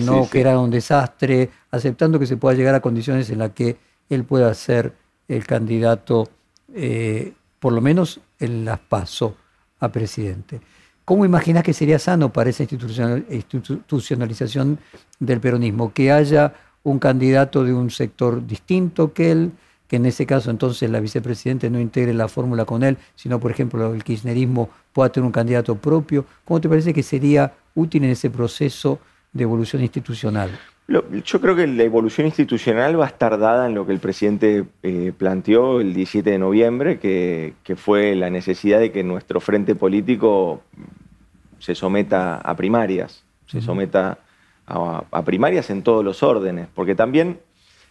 no 0.00 0.28
que 0.28 0.40
era 0.40 0.58
un 0.58 0.70
desastre, 0.70 1.50
aceptando 1.70 2.18
que 2.18 2.26
se 2.26 2.36
pueda 2.36 2.56
llegar 2.56 2.74
a 2.74 2.80
condiciones 2.80 3.30
en 3.30 3.38
las 3.38 3.52
que 3.52 3.76
él 4.08 4.24
pueda 4.24 4.52
ser 4.54 4.92
el 5.28 5.46
candidato, 5.46 6.28
eh, 6.74 7.32
por 7.60 7.72
lo 7.72 7.80
menos 7.80 8.20
en 8.40 8.64
las 8.64 8.80
paso 8.80 9.36
a 9.78 9.88
presidente. 9.90 10.60
¿Cómo 11.04 11.24
imaginas 11.24 11.62
que 11.62 11.72
sería 11.72 12.00
sano 12.00 12.32
para 12.32 12.50
esa 12.50 12.64
institucionalización 12.64 14.80
del 15.20 15.40
peronismo? 15.40 15.92
Que 15.92 16.10
haya 16.10 16.54
un 16.82 16.98
candidato 16.98 17.62
de 17.62 17.72
un 17.72 17.88
sector 17.90 18.44
distinto 18.44 19.12
que 19.12 19.30
él, 19.30 19.52
que 19.92 19.96
en 19.96 20.06
ese 20.06 20.24
caso 20.24 20.50
entonces 20.50 20.88
la 20.88 21.00
vicepresidente 21.00 21.68
no 21.68 21.78
integre 21.78 22.14
la 22.14 22.26
fórmula 22.26 22.64
con 22.64 22.82
él, 22.82 22.96
sino 23.14 23.38
por 23.38 23.50
ejemplo 23.50 23.92
el 23.92 24.02
kirchnerismo 24.02 24.70
pueda 24.94 25.12
tener 25.12 25.26
un 25.26 25.32
candidato 25.32 25.74
propio. 25.74 26.24
¿Cómo 26.46 26.62
te 26.62 26.68
parece 26.70 26.94
que 26.94 27.02
sería 27.02 27.52
útil 27.74 28.02
en 28.04 28.08
ese 28.08 28.30
proceso 28.30 29.00
de 29.34 29.42
evolución 29.42 29.82
institucional? 29.82 30.58
Yo 30.88 31.40
creo 31.42 31.54
que 31.54 31.66
la 31.66 31.82
evolución 31.82 32.26
institucional 32.26 32.98
va 32.98 33.04
a 33.04 33.08
estar 33.08 33.38
dada 33.38 33.66
en 33.66 33.74
lo 33.74 33.84
que 33.84 33.92
el 33.92 33.98
presidente 33.98 34.64
eh, 34.82 35.12
planteó 35.14 35.82
el 35.82 35.92
17 35.92 36.30
de 36.30 36.38
noviembre, 36.38 36.98
que, 36.98 37.52
fue 37.76 38.14
la 38.14 38.30
necesidad 38.30 38.80
de 38.80 38.92
que 38.92 39.04
nuestro 39.04 39.40
frente 39.42 39.74
político 39.74 40.62
se 41.58 41.74
someta 41.74 42.36
a 42.36 42.56
primarias, 42.56 43.24
se 43.46 43.60
someta 43.60 44.20
a, 44.66 45.22
primarias 45.26 45.68
en 45.68 45.82
todos 45.82 46.02
los 46.02 46.22
órdenes, 46.22 46.66
porque 46.74 46.94
también 46.94 47.40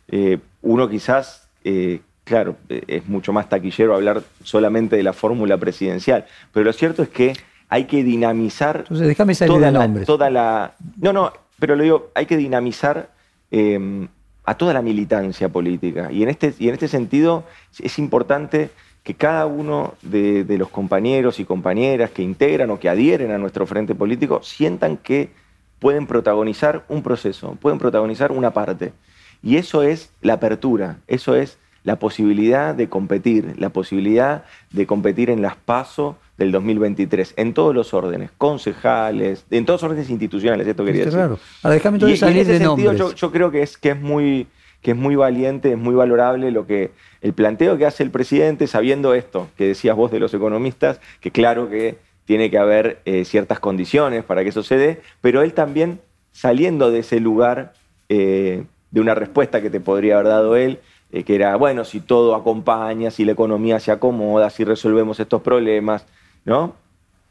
eh, 0.07 0.39
uno 0.63 0.89
quizás 0.89 1.50
eh, 1.63 2.01
claro, 2.23 2.55
eh, 2.69 2.83
es 2.87 3.07
mucho 3.07 3.33
más 3.33 3.49
taquillero 3.49 3.95
hablar 3.95 4.23
solamente 4.43 4.95
de 4.95 5.03
la 5.03 5.13
fórmula 5.13 5.57
presidencial, 5.57 6.25
pero 6.51 6.65
lo 6.65 6.73
cierto 6.73 7.03
es 7.03 7.09
que 7.09 7.33
hay 7.69 7.85
que 7.85 8.03
dinamizar 8.03 8.79
Entonces, 8.79 9.07
déjame 9.07 9.33
salir 9.33 9.53
toda, 9.53 9.71
la, 9.71 10.03
toda 10.03 10.29
la... 10.29 10.73
No, 10.97 11.13
no, 11.13 11.31
pero 11.59 11.75
lo 11.75 11.83
digo, 11.83 12.11
hay 12.15 12.25
que 12.25 12.35
dinamizar 12.35 13.11
em, 13.49 14.07
a 14.43 14.55
toda 14.55 14.73
la 14.73 14.81
militancia 14.81 15.47
política. 15.49 16.11
Y 16.11 16.23
en 16.23 16.29
este, 16.29 16.53
y 16.59 16.67
en 16.67 16.73
este 16.73 16.87
sentido 16.87 17.45
es 17.79 17.97
importante 17.97 18.71
que 19.03 19.13
cada 19.13 19.45
uno 19.45 19.95
de, 20.01 20.43
de, 20.43 20.57
los 20.57 20.69
compañeros 20.69 21.39
y 21.39 21.45
compañeras 21.45 22.11
que 22.11 22.21
integran 22.21 22.69
o 22.71 22.79
que 22.79 22.89
adhieren 22.89 23.31
a 23.31 23.37
nuestro 23.37 23.65
frente 23.65 23.95
político 23.95 24.41
sientan 24.43 24.97
que 24.97 25.31
pueden 25.79 26.05
protagonizar 26.05 26.83
un 26.89 27.01
proceso, 27.01 27.57
pueden 27.59 27.79
protagonizar 27.79 28.31
una 28.31 28.51
parte. 28.51 28.93
Y 29.43 29.57
eso 29.57 29.83
es 29.83 30.11
la 30.21 30.33
apertura, 30.33 30.97
eso 31.07 31.35
es 31.35 31.57
la 31.83 31.97
posibilidad 31.97 32.75
de 32.75 32.89
competir, 32.89 33.55
la 33.57 33.69
posibilidad 33.69 34.45
de 34.71 34.85
competir 34.85 35.29
en 35.29 35.41
las 35.41 35.55
PASO 35.55 36.17
del 36.37 36.51
2023, 36.51 37.33
en 37.37 37.53
todos 37.53 37.73
los 37.73 37.93
órdenes, 37.93 38.31
concejales, 38.37 39.45
en 39.49 39.65
todos 39.65 39.81
los 39.81 39.91
órdenes 39.91 40.09
institucionales, 40.09 40.67
esto 40.67 40.85
quería 40.85 41.05
decir. 41.05 41.17
Claro. 41.17 41.39
Ahora 41.63 41.75
déjame 41.75 41.97
entonces 41.97 42.19
salir 42.19 42.37
en 42.37 42.41
ese 42.43 42.53
de 42.53 42.65
sentido, 42.65 42.93
yo, 42.93 43.13
yo, 43.13 43.31
creo 43.31 43.51
que 43.51 43.63
es, 43.63 43.77
que, 43.77 43.91
es 43.91 43.99
muy, 43.99 44.47
que 44.81 44.91
es 44.91 44.97
muy 44.97 45.15
valiente, 45.15 45.71
es 45.71 45.77
muy 45.77 45.95
valorable 45.95 46.51
lo 46.51 46.67
que 46.67 46.91
el 47.21 47.33
planteo 47.33 47.77
que 47.77 47.85
hace 47.85 48.03
el 48.03 48.11
presidente, 48.11 48.67
sabiendo 48.67 49.13
esto 49.15 49.49
que 49.57 49.67
decías 49.67 49.95
vos 49.95 50.11
de 50.11 50.19
los 50.19 50.33
economistas, 50.33 50.99
que 51.19 51.31
claro 51.31 51.69
que 51.69 51.97
tiene 52.25 52.51
que 52.51 52.57
haber 52.59 53.01
eh, 53.05 53.25
ciertas 53.25 53.59
condiciones 53.59 54.23
para 54.23 54.43
que 54.43 54.49
eso 54.49 54.63
se 54.63 54.77
dé, 54.77 55.01
pero 55.21 55.41
él 55.41 55.53
también 55.53 55.99
saliendo 56.31 56.91
de 56.91 56.99
ese 56.99 57.19
lugar 57.19 57.73
eh, 58.09 58.65
de 58.91 59.01
una 59.01 59.15
respuesta 59.15 59.61
que 59.61 59.69
te 59.69 59.79
podría 59.79 60.15
haber 60.15 60.27
dado 60.27 60.55
él, 60.55 60.79
eh, 61.11 61.23
que 61.23 61.35
era, 61.35 61.55
bueno, 61.55 61.83
si 61.85 62.01
todo 62.01 62.35
acompaña, 62.35 63.09
si 63.11 63.25
la 63.25 63.31
economía 63.31 63.79
se 63.79 63.91
acomoda, 63.91 64.49
si 64.49 64.63
resolvemos 64.63 65.19
estos 65.19 65.41
problemas, 65.41 66.05
¿no? 66.45 66.75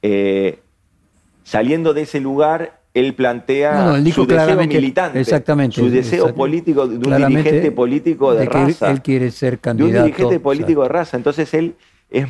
Eh, 0.02 0.58
saliendo 1.44 1.94
de 1.94 2.02
ese 2.02 2.20
lugar, 2.20 2.80
él 2.92 3.14
plantea 3.14 4.02
su 4.12 4.26
deseo 4.26 4.56
militante, 4.66 5.20
exactamente, 5.20 5.76
su 5.76 5.90
deseo 5.90 6.34
político 6.34 6.88
de 6.88 6.96
un 6.96 7.28
dirigente 7.28 7.70
político 7.70 8.34
de, 8.34 8.46
raza. 8.46 8.90
Él, 8.90 9.00
quiere 9.00 9.30
ser 9.30 9.60
candidato. 9.60 9.92
De 9.92 9.98
un 9.98 10.04
dirigente 10.06 10.40
político 10.40 10.82
de 10.82 10.88
raza. 10.88 11.16
Entonces 11.16 11.54
él 11.54 11.76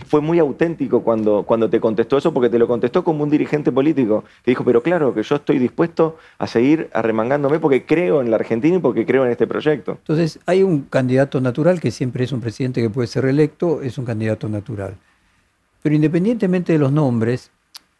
fue 0.07 0.21
muy 0.21 0.39
auténtico 0.39 1.03
cuando, 1.03 1.71
te 1.71 1.81
contestó 1.81 2.19
eso, 2.19 2.35
porque 2.35 2.51
te 2.51 2.59
lo 2.59 2.69
contestó 2.69 3.03
como 3.03 3.25
un 3.25 3.31
dirigente 3.31 3.73
político, 3.73 4.25
que 4.45 4.51
dijo, 4.51 4.65
pero 4.65 4.83
claro, 4.83 5.15
que 5.15 5.23
yo 5.23 5.37
estoy 5.37 5.59
dispuesto 5.59 6.19
a 6.39 6.47
seguir 6.47 6.91
arremangándome 6.93 7.59
porque 7.59 7.87
creo 7.87 8.21
en 8.21 8.31
la 8.31 8.37
Argentina 8.37 8.77
y 8.77 8.81
porque 8.81 9.07
creo 9.07 9.25
en 9.25 9.33
este 9.33 9.47
proyecto. 9.47 9.93
Entonces, 9.93 10.39
hay 10.45 10.63
un 10.63 10.83
candidato 10.83 11.41
natural, 11.41 11.81
que 11.81 11.91
siempre 11.91 12.25
es 12.25 12.33
un 12.33 12.41
presidente 12.41 12.83
que 12.83 12.91
puede 12.91 13.09
ser 13.09 13.25
reelecto, 13.25 13.81
es 13.81 13.97
un 13.97 14.05
candidato 14.05 14.49
natural. 14.49 14.97
Pero 15.83 15.95
independientemente 15.95 16.75
de 16.75 16.79
los 16.79 16.93
nombres, 16.93 17.51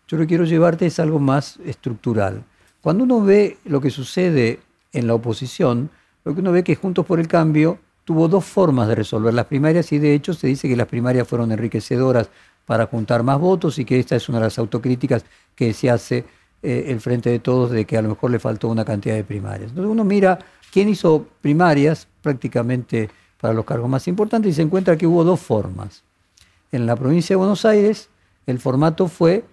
yo 0.07 0.19
lo 0.19 0.25
que 0.25 0.29
quiero 0.29 0.45
llevarte 0.45 0.85
es 0.87 1.01
algo 1.01 1.19
más 1.19 1.59
estructural. 1.65 2.45
Cuando 2.83 3.05
uno 3.05 3.23
ve 3.23 3.57
lo 3.65 3.81
que 3.81 3.91
sucede 3.91 4.61
en 4.93 5.07
la 5.07 5.15
oposición, 5.15 5.89
lo 6.25 6.35
que 6.35 6.41
uno 6.41 6.53
ve 6.53 6.63
que 6.63 6.77
Juntos 6.77 7.07
por 7.07 7.21
el 7.21 7.29
Cambio 7.29 7.79
tuvo 8.05 8.29
dos 8.29 8.45
formas 8.45 8.89
de 8.89 8.95
resolver 8.95 9.33
las 9.35 9.47
primarias 9.47 9.93
y 9.93 9.99
de 9.99 10.15
hecho 10.15 10.35
se 10.35 10.47
dice 10.47 10.69
que 10.69 10.77
las 10.77 10.87
primarias 10.87 11.29
fueron 11.29 11.53
enriquecedoras 11.53 12.31
para 12.67 12.87
juntar 12.87 13.23
más 13.23 13.39
votos 13.39 13.79
y 13.79 13.85
que 13.85 13.99
esta 13.99 14.17
es 14.17 14.29
una 14.29 14.39
de 14.39 14.45
las 14.45 14.59
autocríticas 14.59 15.25
que 15.55 15.73
se 15.73 15.91
hace 15.91 16.25
eh, 16.63 16.85
el 16.89 17.01
Frente 17.01 17.31
de 17.31 17.39
Todos 17.39 17.71
de 17.71 17.85
que 17.85 17.97
a 17.97 18.03
lo 18.03 18.11
mejor 18.11 18.31
le 18.31 18.39
faltó 18.39 18.69
una 18.69 18.85
cantidad 18.85 19.15
de 19.15 19.25
primarias. 19.25 19.71
Entonces 19.71 19.91
uno 19.91 20.05
mira 20.05 20.39
quién 20.73 20.89
hizo 20.89 21.27
primarias 21.41 22.07
prácticamente 22.23 23.11
para 23.41 23.55
los 23.55 23.65
cargos 23.65 23.89
más 23.89 24.07
importantes 24.09 24.53
y 24.53 24.55
se 24.55 24.63
encuentra 24.63 24.97
que 24.97 25.07
hubo 25.07 25.25
dos 25.25 25.41
formas. 25.41 26.03
En 26.73 26.87
la 26.87 26.97
provincia 26.97 27.35
de 27.35 27.39
Buenos 27.39 27.65
Aires 27.65 28.09
el 28.47 28.59
formato 28.59 29.09
fue 29.09 29.45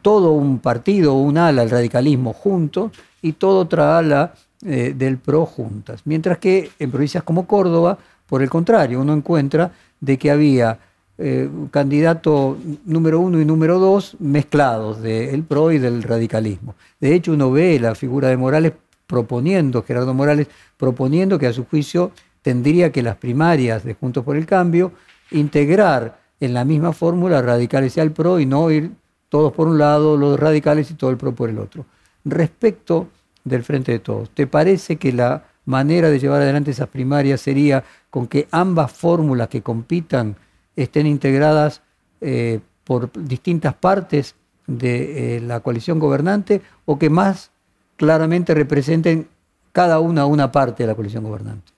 todo 0.00 0.32
un 0.32 0.58
partido, 0.58 1.14
un 1.14 1.36
ala, 1.36 1.62
el 1.62 1.70
radicalismo 1.70 2.32
junto 2.32 2.90
y 3.20 3.32
todo 3.32 3.60
otra 3.60 3.98
ala 3.98 4.34
eh, 4.64 4.94
del 4.96 5.18
PRO 5.18 5.46
juntas. 5.46 6.02
Mientras 6.04 6.38
que 6.38 6.70
en 6.78 6.90
provincias 6.90 7.24
como 7.24 7.46
Córdoba, 7.46 7.98
por 8.26 8.42
el 8.42 8.50
contrario, 8.50 9.00
uno 9.00 9.12
encuentra 9.12 9.72
de 10.00 10.16
que 10.16 10.30
había 10.30 10.78
eh, 11.18 11.48
candidato 11.70 12.56
número 12.84 13.20
uno 13.20 13.40
y 13.40 13.44
número 13.44 13.78
dos 13.78 14.16
mezclados 14.18 15.02
del 15.02 15.42
PRO 15.42 15.72
y 15.72 15.78
del 15.78 16.02
radicalismo. 16.02 16.74
De 17.00 17.14
hecho, 17.14 17.32
uno 17.32 17.50
ve 17.50 17.78
la 17.78 17.94
figura 17.94 18.28
de 18.28 18.36
Morales 18.36 18.72
proponiendo, 19.06 19.82
Gerardo 19.82 20.14
Morales 20.14 20.46
proponiendo 20.76 21.38
que 21.38 21.46
a 21.46 21.52
su 21.52 21.64
juicio 21.66 22.12
tendría 22.40 22.90
que 22.90 23.02
las 23.02 23.16
primarias 23.16 23.84
de 23.84 23.94
Juntos 23.94 24.24
por 24.24 24.36
el 24.36 24.46
Cambio 24.46 24.92
integrar 25.30 26.18
en 26.40 26.54
la 26.54 26.64
misma 26.64 26.92
fórmula 26.92 27.42
radicales 27.42 27.96
y 27.96 28.00
al 28.00 28.12
PRO 28.12 28.40
y 28.40 28.46
no 28.46 28.70
ir 28.70 28.92
todos 29.28 29.52
por 29.52 29.68
un 29.68 29.78
lado, 29.78 30.16
los 30.16 30.38
radicales 30.38 30.90
y 30.90 30.94
todo 30.94 31.10
el 31.10 31.16
PRO 31.16 31.34
por 31.34 31.50
el 31.50 31.58
otro. 31.58 31.84
Respecto 32.24 33.08
del 33.44 33.64
Frente 33.64 33.92
de 33.92 33.98
Todos. 33.98 34.30
¿Te 34.30 34.46
parece 34.46 34.96
que 34.96 35.12
la 35.12 35.44
manera 35.64 36.10
de 36.10 36.18
llevar 36.18 36.42
adelante 36.42 36.70
esas 36.70 36.88
primarias 36.88 37.40
sería 37.40 37.84
con 38.10 38.26
que 38.26 38.48
ambas 38.50 38.92
fórmulas 38.92 39.48
que 39.48 39.62
compitan 39.62 40.36
estén 40.76 41.06
integradas 41.06 41.82
eh, 42.20 42.60
por 42.84 43.10
distintas 43.12 43.74
partes 43.74 44.34
de 44.66 45.36
eh, 45.36 45.40
la 45.40 45.60
coalición 45.60 45.98
gobernante 45.98 46.62
o 46.84 46.98
que 46.98 47.10
más 47.10 47.50
claramente 47.96 48.54
representen 48.54 49.28
cada 49.72 50.00
una 50.00 50.26
una 50.26 50.52
parte 50.52 50.82
de 50.82 50.88
la 50.88 50.94
coalición 50.94 51.24
gobernante? 51.24 51.72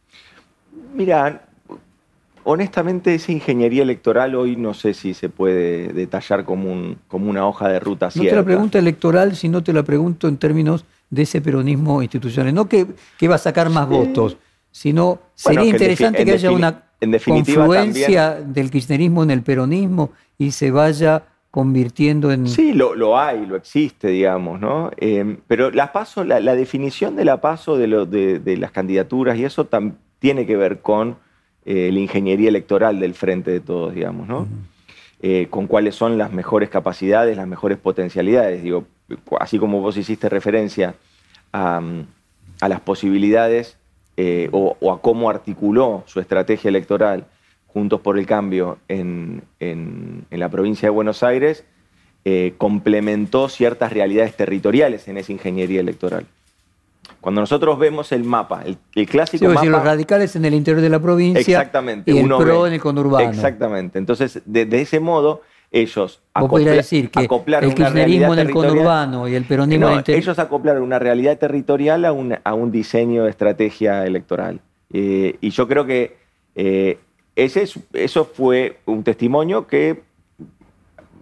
Mira, 0.94 1.44
honestamente 2.44 3.14
esa 3.14 3.32
ingeniería 3.32 3.82
electoral 3.82 4.34
hoy 4.34 4.56
no 4.56 4.74
sé 4.74 4.94
si 4.94 5.14
se 5.14 5.28
puede 5.28 5.92
detallar 5.92 6.44
como, 6.44 6.72
un, 6.72 6.98
como 7.08 7.28
una 7.30 7.46
hoja 7.46 7.68
de 7.68 7.80
ruta 7.80 8.10
cierta. 8.10 8.30
No 8.30 8.30
te 8.30 8.36
la 8.36 8.44
pregunta 8.44 8.78
electoral, 8.78 9.36
sino 9.36 9.62
te 9.62 9.72
la 9.72 9.82
pregunto 9.82 10.28
en 10.28 10.36
términos 10.36 10.84
de 11.14 11.22
ese 11.22 11.40
peronismo 11.40 12.02
institucional. 12.02 12.52
No 12.54 12.68
que, 12.68 12.86
que 13.18 13.28
va 13.28 13.36
a 13.36 13.38
sacar 13.38 13.70
más 13.70 13.88
votos, 13.88 14.36
sino 14.70 15.20
sería 15.34 15.64
interesante 15.64 16.24
que 16.24 16.32
haya 16.32 16.50
una 16.50 16.82
confluencia 17.24 18.34
del 18.34 18.70
kirchnerismo 18.70 19.22
en 19.22 19.30
el 19.30 19.42
peronismo 19.42 20.10
y 20.36 20.50
se 20.50 20.70
vaya 20.70 21.22
convirtiendo 21.50 22.32
en... 22.32 22.48
Sí, 22.48 22.72
lo, 22.72 22.96
lo 22.96 23.16
hay, 23.16 23.46
lo 23.46 23.54
existe, 23.54 24.08
digamos, 24.08 24.60
¿no? 24.60 24.90
Em, 24.96 25.38
pero 25.46 25.70
la, 25.70 25.92
paso, 25.92 26.24
la, 26.24 26.40
definición 26.56 27.14
de 27.14 27.24
la 27.24 27.40
paso 27.40 27.78
de, 27.78 27.86
lo, 27.86 28.06
de, 28.06 28.56
las 28.58 28.72
candidaturas 28.72 29.38
y 29.38 29.44
eso 29.44 29.68
tiene 30.18 30.46
que 30.46 30.56
ver 30.56 30.80
con 30.80 31.16
eh, 31.64 31.90
la 31.92 32.00
ingeniería 32.00 32.48
electoral 32.48 32.98
del 32.98 33.14
frente 33.14 33.52
de 33.52 33.60
todos, 33.60 33.94
digamos, 33.94 34.26
¿no? 34.26 34.48
Eh, 35.26 35.46
con 35.48 35.68
cuáles 35.68 35.94
son 35.94 36.18
las 36.18 36.34
mejores 36.34 36.68
capacidades, 36.68 37.34
las 37.38 37.48
mejores 37.48 37.78
potencialidades. 37.78 38.62
Digo, 38.62 38.84
así 39.40 39.58
como 39.58 39.80
vos 39.80 39.96
hiciste 39.96 40.28
referencia 40.28 40.96
a, 41.50 41.80
las 42.60 42.80
posibilidades 42.80 43.78
eh, 44.18 44.50
o, 44.52 44.92
a 44.92 45.00
cómo 45.00 45.30
articuló 45.30 46.02
su 46.04 46.20
estrategia 46.20 46.68
electoral 46.68 47.24
Juntos 47.68 48.02
por 48.02 48.18
el 48.18 48.26
Cambio 48.26 48.76
en, 48.86 49.44
la 50.30 50.50
provincia 50.50 50.88
de 50.88 50.90
Buenos 50.90 51.22
Aires, 51.22 51.64
eh, 52.26 52.52
complementó 52.58 53.48
ciertas 53.48 53.94
realidades 53.94 54.36
territoriales 54.36 55.08
en 55.08 55.16
esa 55.16 55.32
ingeniería 55.32 55.80
electoral. 55.80 56.26
Cuando 57.24 57.40
nosotros 57.40 57.78
vemos 57.78 58.12
el 58.12 58.22
mapa, 58.22 58.64
el, 58.66 59.06
clásico 59.06 59.58
sí, 59.58 59.66
los 59.66 59.82
radicales 59.82 60.36
en 60.36 60.44
el 60.44 60.52
interior 60.52 60.82
de 60.82 60.90
la 60.90 61.00
provincia 61.00 61.40
exactamente, 61.40 62.12
y 62.12 62.18
el 62.18 62.28
PRO 62.28 62.66
en 62.66 62.74
el 62.74 62.80
conurbano. 62.82 63.30
Exactamente. 63.30 63.98
Entonces, 63.98 64.42
de, 64.44 64.68
ese 64.78 65.00
modo, 65.00 65.40
ellos 65.72 66.20
decir 66.66 67.10
que 67.10 67.20
el 67.20 67.74
kirchnerismo 67.74 68.34
en 68.34 68.40
el 68.40 68.50
conurbano 68.50 69.26
y 69.26 69.36
el 69.36 69.44
peronismo 69.44 69.86
en 69.86 69.92
el 69.92 69.98
interior... 70.00 70.22
Ellos 70.22 70.38
acoplaron 70.38 70.82
una 70.82 70.98
realidad 70.98 71.38
territorial 71.38 72.04
a 72.04 72.12
un, 72.12 72.70
diseño 72.70 73.24
de 73.24 73.30
estrategia 73.30 74.04
electoral. 74.04 74.60
Eh, 74.92 75.38
y 75.40 75.48
yo 75.48 75.66
creo 75.66 75.86
que 75.86 76.18
eh, 76.56 76.98
ese, 77.36 77.66
eso 77.94 78.26
fue 78.26 78.80
un 78.84 79.02
testimonio 79.02 79.66
que 79.66 80.02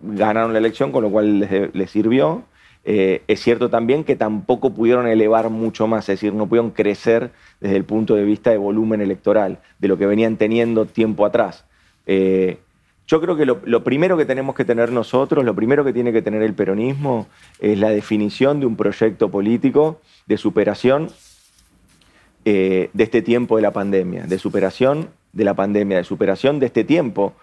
ganaron 0.02 0.52
la 0.52 0.58
elección, 0.58 0.90
con 0.90 1.04
lo 1.04 1.10
cual 1.12 1.70
les 1.72 1.90
sirvió. 1.92 2.42
Eh, 2.84 3.22
es 3.28 3.40
cierto 3.40 3.70
también 3.70 4.02
que 4.02 4.16
tampoco 4.16 4.74
pudieron 4.74 5.06
elevar 5.06 5.50
mucho 5.50 5.86
más, 5.86 6.08
es 6.08 6.18
decir, 6.18 6.34
no 6.34 6.48
pudieron 6.48 6.72
crecer 6.72 7.30
desde 7.60 7.76
el 7.76 7.84
punto 7.84 8.14
de 8.14 8.24
vista 8.24 8.50
de 8.50 8.56
volumen 8.56 9.00
electoral, 9.00 9.60
de 9.78 9.88
lo 9.88 9.96
que 9.98 10.06
venían 10.06 10.36
teniendo 10.36 10.86
tiempo 10.86 11.24
atrás. 11.24 11.64
Eh, 12.06 12.58
yo 13.06 13.20
creo 13.20 13.36
que 13.36 13.46
lo, 13.46 13.84
primero 13.84 14.16
que 14.16 14.24
tenemos 14.24 14.54
que 14.54 14.64
tener 14.64 14.90
nosotros, 14.90 15.44
lo 15.44 15.54
primero 15.54 15.84
que 15.84 15.92
tiene 15.92 16.12
que 16.12 16.22
tener 16.22 16.42
el 16.42 16.54
peronismo, 16.54 17.28
es 17.60 17.78
la 17.78 17.90
definición 17.90 18.58
de 18.58 18.66
un 18.66 18.76
proyecto 18.76 19.30
político 19.30 20.00
de 20.26 20.36
superación 20.36 21.08
eh, 22.44 22.90
de 22.92 23.04
este 23.04 23.22
tiempo 23.22 23.56
de 23.56 23.62
la 23.62 23.72
pandemia, 23.72 24.24
de 24.24 24.38
superación 24.38 25.10
de 25.32 25.44
la 25.44 25.54
pandemia, 25.54 25.98
de 25.98 26.04
superación 26.04 26.58
de 26.58 26.66
este 26.66 26.84
tiempo 26.84 27.34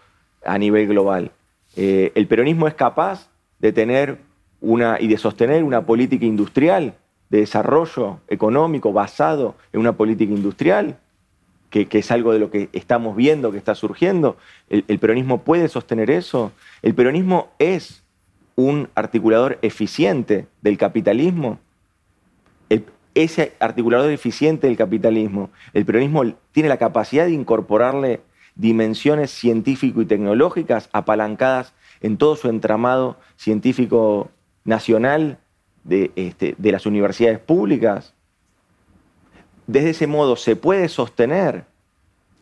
a 0.43 0.57
nivel 0.57 0.87
global. 0.87 1.31
el 1.75 2.27
peronismo 2.27 2.67
es 2.67 2.73
capaz 2.73 3.29
de 3.59 3.71
tener 3.71 4.19
y 4.61 5.07
de 5.07 5.17
sostener 5.17 5.63
una 5.63 5.85
política 5.85 6.25
industrial 6.25 6.95
de 7.29 7.39
desarrollo 7.39 8.19
económico 8.27 8.91
basado 8.91 9.55
en 9.71 9.79
una 9.79 9.93
política 9.93 10.33
industrial, 10.33 10.97
que, 11.69 11.87
es 11.91 12.11
algo 12.11 12.33
de 12.33 12.39
lo 12.39 12.49
que 12.49 12.69
estamos 12.73 13.15
viendo, 13.15 13.51
que 13.51 13.57
está 13.57 13.75
surgiendo. 13.75 14.37
El, 14.69 14.99
peronismo 14.99 15.43
puede 15.43 15.67
sostener 15.69 16.09
eso. 16.09 16.51
El 16.81 16.95
peronismo 16.95 17.49
es 17.59 18.03
un 18.55 18.89
articulador 18.95 19.59
eficiente 19.61 20.47
del 20.61 20.77
capitalismo. 20.77 21.59
ese 23.15 23.53
articulador 23.59 24.11
eficiente 24.11 24.67
del 24.67 24.77
capitalismo, 24.77 25.49
el 25.73 25.83
peronismo 25.83 26.23
tiene 26.51 26.69
la 26.69 26.77
capacidad 26.77 27.25
de 27.25 27.33
incorporarle 27.33 28.21
dimensiones 28.55 29.31
científico 29.31 30.01
y 30.01 30.05
tecnológicas 30.05 30.89
apalancadas 30.93 31.73
en 32.01 32.17
todo 32.17 32.35
su 32.35 32.49
entramado 32.49 33.17
científico 33.35 34.29
nacional 34.63 35.39
este, 35.89 36.55
de, 36.57 36.71
las 36.71 36.85
universidades 36.85 37.39
públicas. 37.39 38.13
Desde 39.65 39.91
ese 39.91 40.07
modo 40.07 40.35
se 40.35 40.55
puede 40.55 40.87
sostener 40.89 41.65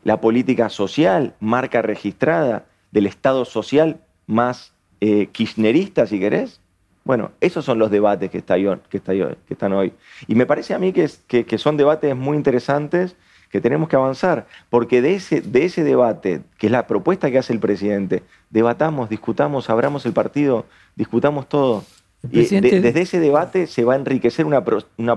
la 0.03 0.19
política 0.19 0.69
social, 0.69 1.35
marca 1.39 1.81
registrada 1.81 2.65
del 2.91 3.05
Estado 3.05 3.45
social 3.45 4.01
más 4.25 4.73
eh, 5.01 5.27
kirchnerista, 5.27 6.07
si 6.07 6.19
querés. 6.19 6.59
Bueno, 7.03 7.31
esos 7.39 7.63
son 7.63 7.79
los 7.79 7.89
debates 7.89 8.29
que, 8.29 8.41
que, 8.41 8.79
que 8.89 9.53
están 9.53 9.73
hoy. 9.73 9.93
Y 10.27 10.35
me 10.35 10.45
parece 10.45 10.73
a 10.73 10.79
mí 10.79 10.91
que, 10.91 11.09
que, 11.27 11.57
son 11.57 11.77
debates 11.77 12.15
muy 12.15 12.35
interesantes 12.35 13.15
que 13.49 13.61
tenemos 13.61 13.87
que 13.87 13.95
avanzar, 13.95 14.45
porque 14.69 15.01
de 15.01 15.15
ese, 15.15 15.39
de 15.39 15.63
ese 15.63 15.85
debate, 15.85 16.41
que 16.57 16.67
es 16.67 16.71
la 16.71 16.85
propuesta 16.85 17.31
que 17.31 17.37
hace 17.37 17.53
el 17.53 17.59
presidente, 17.59 18.23
debatamos, 18.49 19.09
discutamos, 19.09 19.69
abramos 19.69 20.05
el 20.05 20.11
partido, 20.11 20.65
discutamos 20.97 21.47
todo 21.47 21.85
desde 22.23 23.01
ese 23.01 23.19
debate 23.19 23.67
se 23.67 23.83
va 23.83 23.93
a 23.93 23.97
enriquecer 23.97 24.45
una, 24.45 24.63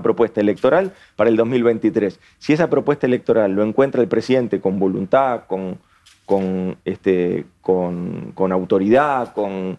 propuesta 0.01 0.39
electoral 0.39 0.93
para 1.15 1.29
el 1.29 1.35
2023. 1.35 2.19
Si 2.37 2.53
esa 2.53 2.69
propuesta 2.69 3.07
electoral 3.07 3.53
lo 3.53 3.63
encuentra 3.63 4.01
el 4.01 4.07
presidente 4.07 4.61
con 4.61 4.79
voluntad, 4.79 5.41
con, 5.47 5.79
con, 6.25 6.77
este, 6.85 7.45
con, 7.61 8.33
autoridad, 8.51 9.33
con, 9.33 9.77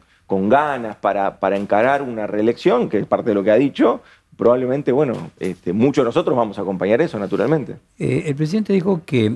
ganas 0.48 0.96
para, 0.96 1.38
para, 1.38 1.56
encarar 1.56 2.02
una 2.02 2.26
reelección, 2.26 2.88
que 2.88 2.98
es 2.98 3.06
parte 3.06 3.30
de 3.30 3.34
lo 3.34 3.44
que 3.44 3.50
ha 3.50 3.56
dicho, 3.56 4.00
probablemente, 4.36 4.90
bueno, 4.90 5.30
este, 5.38 5.72
muchos 5.72 6.02
de 6.02 6.06
nosotros 6.06 6.36
vamos 6.36 6.58
a 6.58 6.62
acompañar 6.62 7.02
eso, 7.02 7.18
naturalmente. 7.18 7.76
Eh, 7.98 8.24
el 8.26 8.34
presidente 8.34 8.72
dijo 8.72 9.02
que 9.04 9.32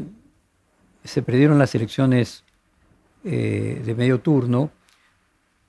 se 1.04 1.22
perdieron 1.22 1.58
las 1.58 1.74
elecciones 1.74 2.44
eh, 3.24 3.82
de 3.84 3.94
medio 3.94 4.20
turno 4.20 4.70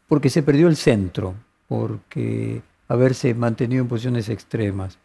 porque 0.07 0.29
se 0.29 0.43
perdió 0.43 0.67
el 0.67 0.77
centro 0.77 1.35
porque 1.67 2.61
haberse 2.87 3.33
mantenido 3.33 3.81
en 3.81 3.87
posiciones 3.87 4.29
extremas. 4.29 4.97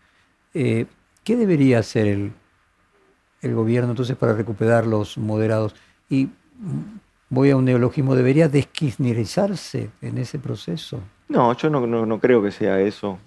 Eh, 0.55 0.87
¿Qué 1.25 1.37
debería 1.37 1.79
hacer 1.79 2.07
el, 2.07 2.33
el, 3.43 3.55
gobierno 3.55 3.91
entonces 3.91 4.17
para 4.17 4.35
recuperar 4.35 4.87
los 4.87 5.19
moderados? 5.19 5.75
Y 6.09 6.29
voy 7.29 7.51
a 7.51 7.57
un 7.57 7.65
neologismo, 7.65 8.15
¿debería 8.15 8.49
desquisnerizarse 8.49 9.91
en 10.01 10.19
ese 10.19 10.39
proceso? 10.39 11.01
No, 11.29 11.57
yo 11.57 11.71
no, 11.71 11.87
no, 11.87 12.21
creo 12.21 12.43
que 12.43 12.51
sea 12.51 12.81
eso. 12.81 13.19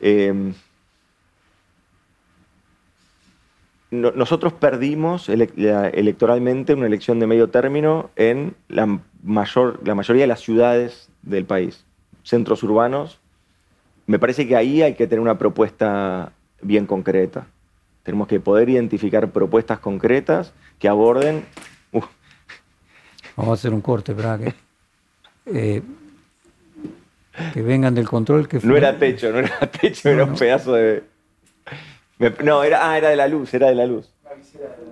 Em, 0.00 0.54
nosotros 3.90 4.52
perdimos 4.52 5.28
electoralmente 5.28 6.74
una 6.74 6.86
elección 6.86 7.18
de 7.18 7.26
medio 7.26 7.48
término 7.48 8.10
en 8.16 8.54
la, 8.68 9.00
mayor, 9.22 9.80
la 9.84 9.94
mayoría 9.94 10.24
de 10.24 10.28
las 10.28 10.40
ciudades 10.40 11.08
del 11.22 11.46
país 11.46 11.87
centros 12.28 12.62
urbanos, 12.62 13.18
me 14.06 14.18
parece 14.18 14.46
que 14.46 14.54
ahí 14.54 14.82
hay 14.82 14.94
que 14.94 15.06
tener 15.06 15.20
una 15.20 15.38
propuesta 15.38 16.32
bien 16.60 16.84
concreta. 16.84 17.46
Tenemos 18.02 18.28
que 18.28 18.38
poder 18.38 18.68
identificar 18.68 19.30
propuestas 19.30 19.78
concretas 19.78 20.52
que 20.78 20.88
aborden... 20.88 21.44
Vamos 23.36 23.50
a 23.50 23.54
hacer 23.54 23.72
un 23.72 23.80
corte, 23.80 24.12
Braque. 24.12 24.52
Eh, 25.46 25.80
que 27.54 27.62
vengan 27.62 27.94
del 27.94 28.08
control. 28.08 28.46
Que 28.46 28.60
no 28.62 28.76
era 28.76 28.98
techo, 28.98 29.32
no 29.32 29.38
era 29.38 29.60
techo, 29.80 30.10
era 30.10 30.24
un 30.24 30.34
pedazo 30.34 30.74
de... 30.74 31.04
No, 32.44 32.64
era, 32.64 32.90
ah, 32.90 32.98
era 32.98 33.10
de 33.10 33.16
la 33.16 33.28
luz, 33.28 33.54
era 33.54 33.68
de 33.68 33.74
la 33.74 33.86
luz. 33.86 34.12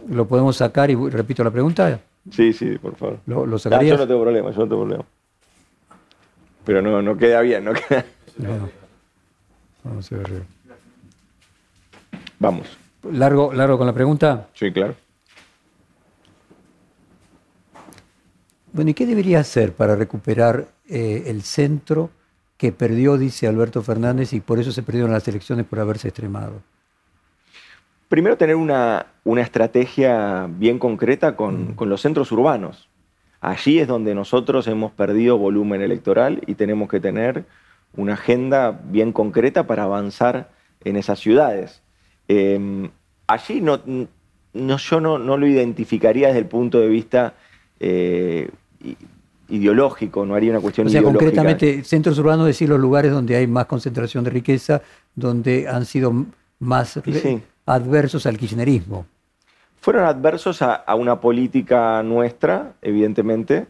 ¿Lo 0.09 0.27
podemos 0.27 0.57
sacar 0.57 0.90
y 0.90 0.94
repito 0.94 1.42
la 1.44 1.51
pregunta? 1.51 2.01
Sí, 2.31 2.53
sí, 2.53 2.79
por 2.79 2.96
favor. 2.96 3.18
¿Lo, 3.27 3.42
ah, 3.42 3.83
yo 3.83 3.99
no 3.99 4.07
tengo 4.07 4.22
problema, 4.22 4.51
yo 4.53 4.61
no 4.61 4.68
tengo 4.68 4.83
problema 4.85 5.05
pero 6.66 6.83
no, 6.83 7.00
no 7.00 7.16
queda 7.16 7.40
bien, 7.40 7.64
no 7.64 7.72
queda. 7.72 8.05
No. 8.37 8.68
Vamos 9.85 10.12
a 10.12 10.16
ver. 10.16 10.42
Vamos. 12.40 12.76
¿Largo, 13.11 13.52
¿Largo 13.52 13.79
con 13.79 13.87
la 13.87 13.92
pregunta? 13.92 14.48
Sí, 14.52 14.72
claro. 14.72 14.96
Bueno, 18.72 18.90
¿y 18.90 18.94
qué 18.94 19.07
debería 19.07 19.38
hacer 19.38 19.72
para 19.72 19.94
recuperar 19.94 20.66
eh, 20.88 21.22
el 21.29 21.42
centro 21.42 22.11
que 22.59 22.72
perdió, 22.72 23.16
dice 23.16 23.46
Alberto 23.46 23.81
Fernández, 23.83 24.33
y 24.33 24.40
por 24.40 24.59
eso 24.59 24.72
se 24.72 24.83
perdieron 24.83 25.12
las 25.12 25.26
elecciones 25.29 25.64
por 25.66 25.79
haberse 25.79 26.09
extremado? 26.09 26.61
Primero, 28.09 28.37
tener 28.37 28.57
una, 28.57 29.07
una 29.24 29.40
estrategia 29.40 30.48
bien 30.50 30.79
concreta 30.81 31.37
con, 31.37 31.70
mm. 31.70 31.74
con 31.74 31.88
los 31.88 32.02
centros 32.02 32.33
urbanos. 32.33 32.88
Allí 33.46 33.78
es 33.78 33.87
donde 33.87 34.12
nosotros 34.12 34.66
hemos 34.66 34.90
perdido 34.90 35.38
volumen 35.38 35.80
electoral 35.80 36.42
y 36.48 36.54
tenemos 36.54 36.88
que 36.88 36.98
tener 36.98 37.44
una 37.96 38.14
agenda 38.14 38.72
bien 38.72 39.12
concreta 39.12 39.68
para 39.68 39.85
avanzar 39.85 40.50
en 40.82 40.96
esas 40.96 41.20
ciudades. 41.20 41.80
Em, 42.26 42.90
allí 43.28 43.61
no, 43.61 43.78
yo 44.52 45.00
no, 45.00 45.18
lo 45.18 45.46
identificaría 45.46 46.26
desde 46.26 46.40
el 46.40 46.46
punto 46.46 46.80
de 46.80 46.88
vista 46.88 47.35
eh, 47.78 48.50
ideológico, 49.48 50.26
no 50.26 50.35
haría 50.35 50.50
una 50.50 50.61
cuestión 50.61 50.88
o 50.88 50.90
sea, 50.90 51.04
concretamente, 51.04 51.85
centros 51.85 52.18
urbanos, 52.18 52.46
decir 52.48 52.68
los 52.68 52.80
lugares 52.80 53.12
donde 53.12 53.37
hay 53.37 53.46
más 53.46 53.66
concentración 53.66 54.24
de 54.24 54.30
riqueza, 54.30 54.82
donde 55.14 55.68
han 55.68 55.87
sido 55.87 56.12
más 56.59 57.00
adversos 57.64 58.26
al 58.26 58.38
kirchnerismo 58.38 59.06
fueron 59.87 60.05
adversos 60.05 60.62
a, 60.62 60.83
una 60.96 61.20
política 61.20 62.03
nuestra, 62.03 62.72
evidentemente, 62.83 63.68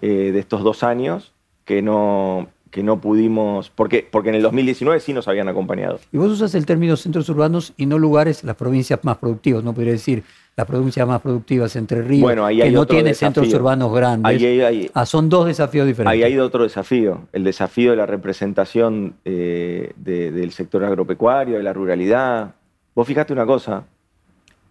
eh, 0.00 0.30
de 0.32 0.38
estos 0.38 0.62
dos 0.64 0.82
años, 0.82 1.34
que 1.66 1.82
no, 1.82 2.48
que 2.70 2.82
no 2.82 3.02
pudimos, 3.02 3.68
porque, 3.68 4.08
porque 4.10 4.30
en 4.30 4.36
el 4.36 4.42
2019 4.44 4.98
sí 5.00 5.12
nos 5.12 5.28
habían 5.28 5.46
acompañado. 5.46 6.00
Y 6.10 6.16
vos 6.16 6.30
usas 6.32 6.54
el 6.54 6.64
término 6.64 6.96
centros 6.96 7.28
urbanos 7.28 7.74
y 7.76 7.84
no 7.84 7.98
lugares, 7.98 8.44
las 8.44 8.56
provincias 8.56 9.00
más 9.02 9.18
productivas, 9.18 9.62
no 9.62 9.74
podría 9.74 9.92
decir 9.92 10.22
las 10.56 10.66
provincias 10.66 11.06
más 11.06 11.20
productivas 11.20 11.76
entre 11.76 12.00
Ríos, 12.00 12.22
Bueno, 12.22 12.46
ahí 12.46 12.62
que 12.62 12.70
no 12.70 12.86
tiene 12.86 13.10
desafío. 13.10 13.42
centros 13.42 13.60
urbanos 13.60 13.92
grandes. 13.92 14.26
Ahí 14.40 14.46
hay- 14.46 14.60
hay- 14.62 14.90
Ah, 14.94 15.04
son 15.04 15.28
dos 15.28 15.44
desafíos 15.48 15.86
diferentes. 15.86 16.14
Ahí 16.14 16.22
hay 16.22 16.38
otro 16.38 16.62
desafío, 16.62 17.28
el 17.34 17.44
desafío 17.44 17.90
de 17.90 17.98
la 17.98 18.06
representación 18.06 19.16
eh, 19.26 19.92
de- 19.96 20.30
del 20.32 20.50
sector 20.52 20.82
agropecuario, 20.82 21.58
de 21.58 21.62
la 21.62 21.74
ruralidad. 21.74 22.54
Vos 22.94 23.06
fijate 23.06 23.34
una 23.34 23.44
cosa, 23.44 23.84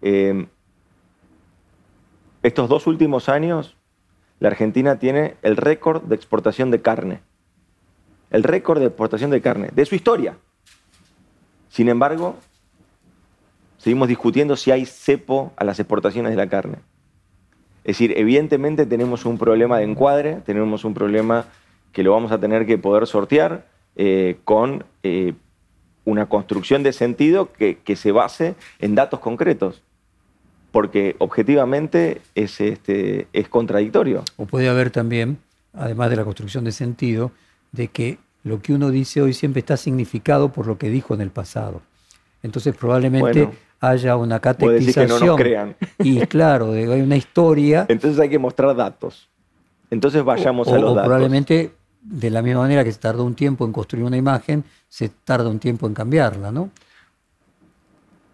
eh, 0.02 0.48
estos 2.44 2.70
dos 2.70 2.88
últimos 2.88 3.30
años 3.30 3.76
la 4.40 4.50
Argentina 4.50 5.00
tiene 5.00 5.36
el 5.42 5.58
récord 5.58 6.04
de 6.04 6.16
exportación 6.16 6.70
de 6.72 6.82
carne, 6.82 7.22
el 8.30 8.44
récord 8.44 8.80
de 8.80 8.88
exportación 8.88 9.32
de 9.32 9.42
carne, 9.42 9.70
de 9.74 9.86
su 9.86 9.96
historia. 9.96 10.38
Sin 11.70 11.90
embargo, 11.90 12.36
seguimos 13.78 14.08
discutiendo 14.08 14.56
si 14.56 14.72
hay 14.72 14.86
cepo 14.86 15.54
a 15.58 15.64
las 15.64 15.80
exportaciones 15.80 16.32
de 16.32 16.38
la 16.38 16.48
carne. 16.48 16.78
Es 17.84 17.98
decir, 17.98 18.14
evidentemente 18.18 18.86
tenemos 18.86 19.26
un 19.26 19.38
problema 19.38 19.78
de 19.78 19.86
encuadre, 19.86 20.42
tenemos 20.46 20.84
un 20.84 20.94
problema 20.94 21.46
que 21.94 22.04
lo 22.04 22.12
vamos 22.12 22.32
a 22.32 22.40
tener 22.40 22.66
que 22.66 22.78
poder 22.78 23.08
sortear 23.08 23.66
eh, 23.96 24.38
con 24.44 24.84
eh, 25.04 25.34
una 26.06 26.28
construcción 26.28 26.84
de 26.84 26.94
sentido 26.94 27.54
que, 27.54 27.80
que 27.80 27.96
se 27.96 28.12
base 28.12 28.56
en 28.80 28.94
datos 28.94 29.20
concretos, 29.20 29.82
porque 30.78 31.16
objetivamente 31.18 32.22
es, 32.36 32.62
este, 32.62 33.26
es 33.34 33.50
contradictorio. 33.50 34.24
O 34.36 34.46
puede 34.46 34.70
haber 34.70 34.92
también, 34.92 35.40
además 35.74 36.12
de 36.12 36.18
la 36.18 36.24
construcción 36.24 36.66
de 36.66 36.72
sentido, 36.72 37.32
de 37.72 37.88
que 37.88 38.20
lo 38.44 38.62
que 38.62 38.74
uno 38.74 38.92
dice 38.92 39.24
hoy 39.24 39.34
siempre 39.34 39.62
está 39.62 39.76
significado 39.76 40.50
por 40.52 40.68
lo 40.68 40.78
que 40.78 40.92
dijo 40.92 41.16
en 41.16 41.22
el 41.22 41.32
pasado. 41.32 41.82
Entonces 42.44 42.76
probablemente 42.76 43.46
Bueno, 43.46 43.52
haya 43.80 44.18
una 44.18 44.38
decir 44.38 44.94
que 44.94 45.08
no 45.08 45.18
nos 45.18 45.20
catequización. 45.20 45.36
crean. 45.36 45.76
Y 45.98 46.20
claro, 46.28 46.74
hay 46.74 47.02
una 47.02 47.18
historia. 47.18 47.88
Entonces 47.90 48.20
hay 48.20 48.30
que 48.30 48.38
mostrar 48.38 48.76
datos. 48.76 49.30
Entonces 49.90 50.24
vayamos 50.24 50.68
o, 50.68 50.76
a 50.76 50.78
los 50.78 50.92
o 50.92 50.94
datos. 50.94 51.08
probablemente 51.08 51.72
de 52.04 52.30
la 52.30 52.44
misma 52.44 52.62
manera 52.62 52.84
que 52.84 52.92
se 52.92 53.00
tardó 53.00 53.24
un 53.24 53.34
tiempo 53.34 53.66
en 53.66 53.72
construir 53.72 54.06
una 54.06 54.18
imagen, 54.18 54.64
se 54.90 55.10
tarda 55.10 55.50
un 55.50 55.58
tiempo 55.58 55.88
en 55.88 55.96
cambiarla, 55.96 56.52
¿no? 56.52 56.70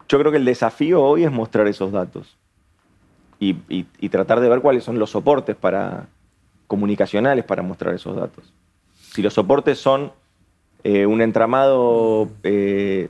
Yo 0.07 0.19
creo 0.19 0.31
que 0.31 0.37
el 0.37 0.45
desafío 0.45 1.01
hoy 1.01 1.23
es 1.23 1.31
mostrar 1.31 1.67
esos 1.67 1.91
datos 1.91 2.37
y, 3.39 4.09
tratar 4.09 4.39
de 4.39 4.49
ver 4.49 4.61
cuáles 4.61 4.83
son 4.83 4.99
los 4.99 5.09
soportes 5.09 5.55
para, 5.55 6.07
comunicacionales 6.67 7.43
para 7.45 7.61
mostrar 7.61 7.93
esos 7.93 8.15
datos. 8.15 8.53
Si 8.93 9.21
los 9.21 9.33
soportes 9.33 9.77
son 9.79 10.11
eh, 10.83 11.05
un 11.05 11.21
entramado 11.21 12.29
eh, 12.43 13.09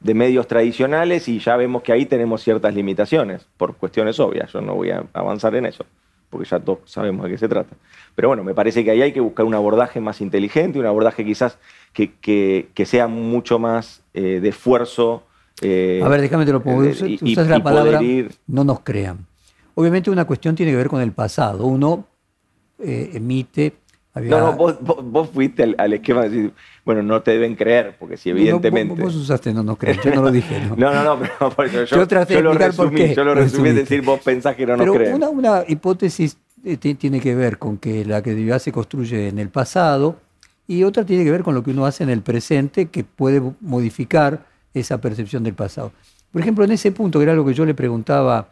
de 0.00 0.14
medios 0.14 0.46
tradicionales 0.46 1.28
y 1.28 1.38
ya 1.38 1.56
vemos 1.56 1.82
que 1.82 1.92
ahí 1.92 2.06
tenemos 2.06 2.42
ciertas 2.42 2.74
limitaciones, 2.74 3.46
por 3.56 3.76
cuestiones 3.76 4.18
obvias, 4.20 4.52
yo 4.52 4.60
no 4.60 4.74
voy 4.74 4.90
a 4.90 5.04
avanzar 5.12 5.54
en 5.54 5.66
eso, 5.66 5.84
porque 6.28 6.48
ya 6.48 6.60
todos 6.60 6.80
sabemos 6.86 7.24
de 7.24 7.32
qué 7.32 7.38
se 7.38 7.48
trata. 7.48 7.76
Pero 8.14 8.28
bueno, 8.28 8.44
me 8.44 8.54
parece 8.54 8.84
que 8.84 8.90
ahí 8.90 9.02
hay 9.02 9.12
que 9.12 9.20
buscar 9.20 9.46
un 9.46 9.54
abordaje 9.54 10.00
más 10.00 10.20
inteligente, 10.20 10.78
un 10.78 10.86
abordaje 10.86 11.24
quizás 11.24 11.58
que 11.92 12.84
sea 12.84 13.08
mucho 13.08 13.58
más 13.58 14.02
eh, 14.14 14.40
de 14.40 14.48
esfuerzo. 14.48 15.24
Eh, 15.60 16.00
A 16.04 16.08
ver, 16.08 16.20
déjame 16.20 16.44
te 16.46 16.52
lo 16.52 16.62
pongo. 16.62 16.84
eh, 16.84 16.90
Usas 16.90 17.08
y- 17.08 17.18
y 17.22 17.34
la 17.34 17.62
palabra 17.62 18.00
ir- 18.02 18.30
no 18.46 18.64
nos 18.64 18.80
crean. 18.80 19.26
Obviamente 19.74 20.10
una 20.10 20.24
cuestión 20.24 20.54
tiene 20.54 20.72
que 20.72 20.76
ver 20.76 20.88
con 20.88 21.00
el 21.00 21.12
pasado. 21.12 21.66
Uno 21.66 22.06
eh, 22.78 23.10
emite... 23.14 23.74
había- 24.14 24.30
No, 24.30 24.40
no, 24.40 24.52
vos, 24.56 24.76
vos- 24.80 24.98
vos 25.04 25.28
fuiste 25.30 25.62
al, 25.62 25.74
al 25.78 25.92
esquema 25.92 26.22
de 26.22 26.28
decir, 26.30 26.52
bueno, 26.84 27.02
no 27.02 27.22
te 27.22 27.32
deben 27.32 27.54
creer, 27.56 27.94
porque 27.98 28.16
si 28.16 28.30
No, 28.32 28.38
evidentemente... 28.38 28.94
vos, 29.02 29.12
vos 29.12 29.22
usaste 29.22 29.52
no 29.52 29.62
nos 29.62 29.76
crean, 29.78 29.98
yo 30.02 30.14
no 30.14 30.22
lo 30.22 30.30
dije. 30.30 30.58
¿no? 30.66 30.76
No, 30.76 30.92
no, 30.92 31.04
no, 31.04 31.18
pero 31.20 31.50
por 31.50 31.66
eso 31.66 31.84
yo, 31.84 31.96
Yo 31.96 32.08
traté 32.08 32.34
de 32.34 32.40
yo 32.40 32.44
lo 32.44 32.52
por 32.52 32.60
resumí, 32.60 32.96
qué 32.96 33.14
yo 33.14 33.24
lo 33.24 33.34
resumí, 33.34 33.68
es 33.68 33.74
decir, 33.76 34.02
vos 34.02 34.20
pensás 34.20 34.56
que 34.56 34.66
no 34.66 34.76
nos 34.76 34.96
creen. 34.96 35.14
una, 35.14 35.28
una 35.28 35.64
hipótesis 35.68 36.36
ti- 36.78 36.94
tiene 36.94 37.20
que 37.20 37.34
ver 37.34 37.58
con 37.58 37.76
que 37.78 38.04
la 38.04 38.22
credibilidad 38.22 38.58
se 38.58 38.72
construye 38.72 39.28
en 39.28 39.38
el 39.38 39.50
pasado 39.50 40.16
y 40.66 40.84
otra 40.84 41.04
tiene 41.04 41.24
que 41.24 41.30
ver 41.30 41.42
con 41.42 41.54
lo 41.54 41.62
que 41.62 41.70
uno 41.72 41.84
hace 41.86 42.02
en 42.02 42.10
el 42.10 42.22
presente 42.22 42.86
que 42.86 43.04
puede 43.04 43.42
modificar 43.60 44.46
esa 44.74 45.00
percepción 45.00 45.42
del 45.42 45.54
pasado. 45.54 45.92
Por 46.32 46.40
ejemplo, 46.40 46.64
en 46.64 46.72
ese 46.72 46.92
punto, 46.92 47.18
que 47.18 47.24
era 47.24 47.34
lo 47.34 47.44
que 47.44 47.54
yo 47.54 47.64
le 47.64 47.74
preguntaba 47.74 48.50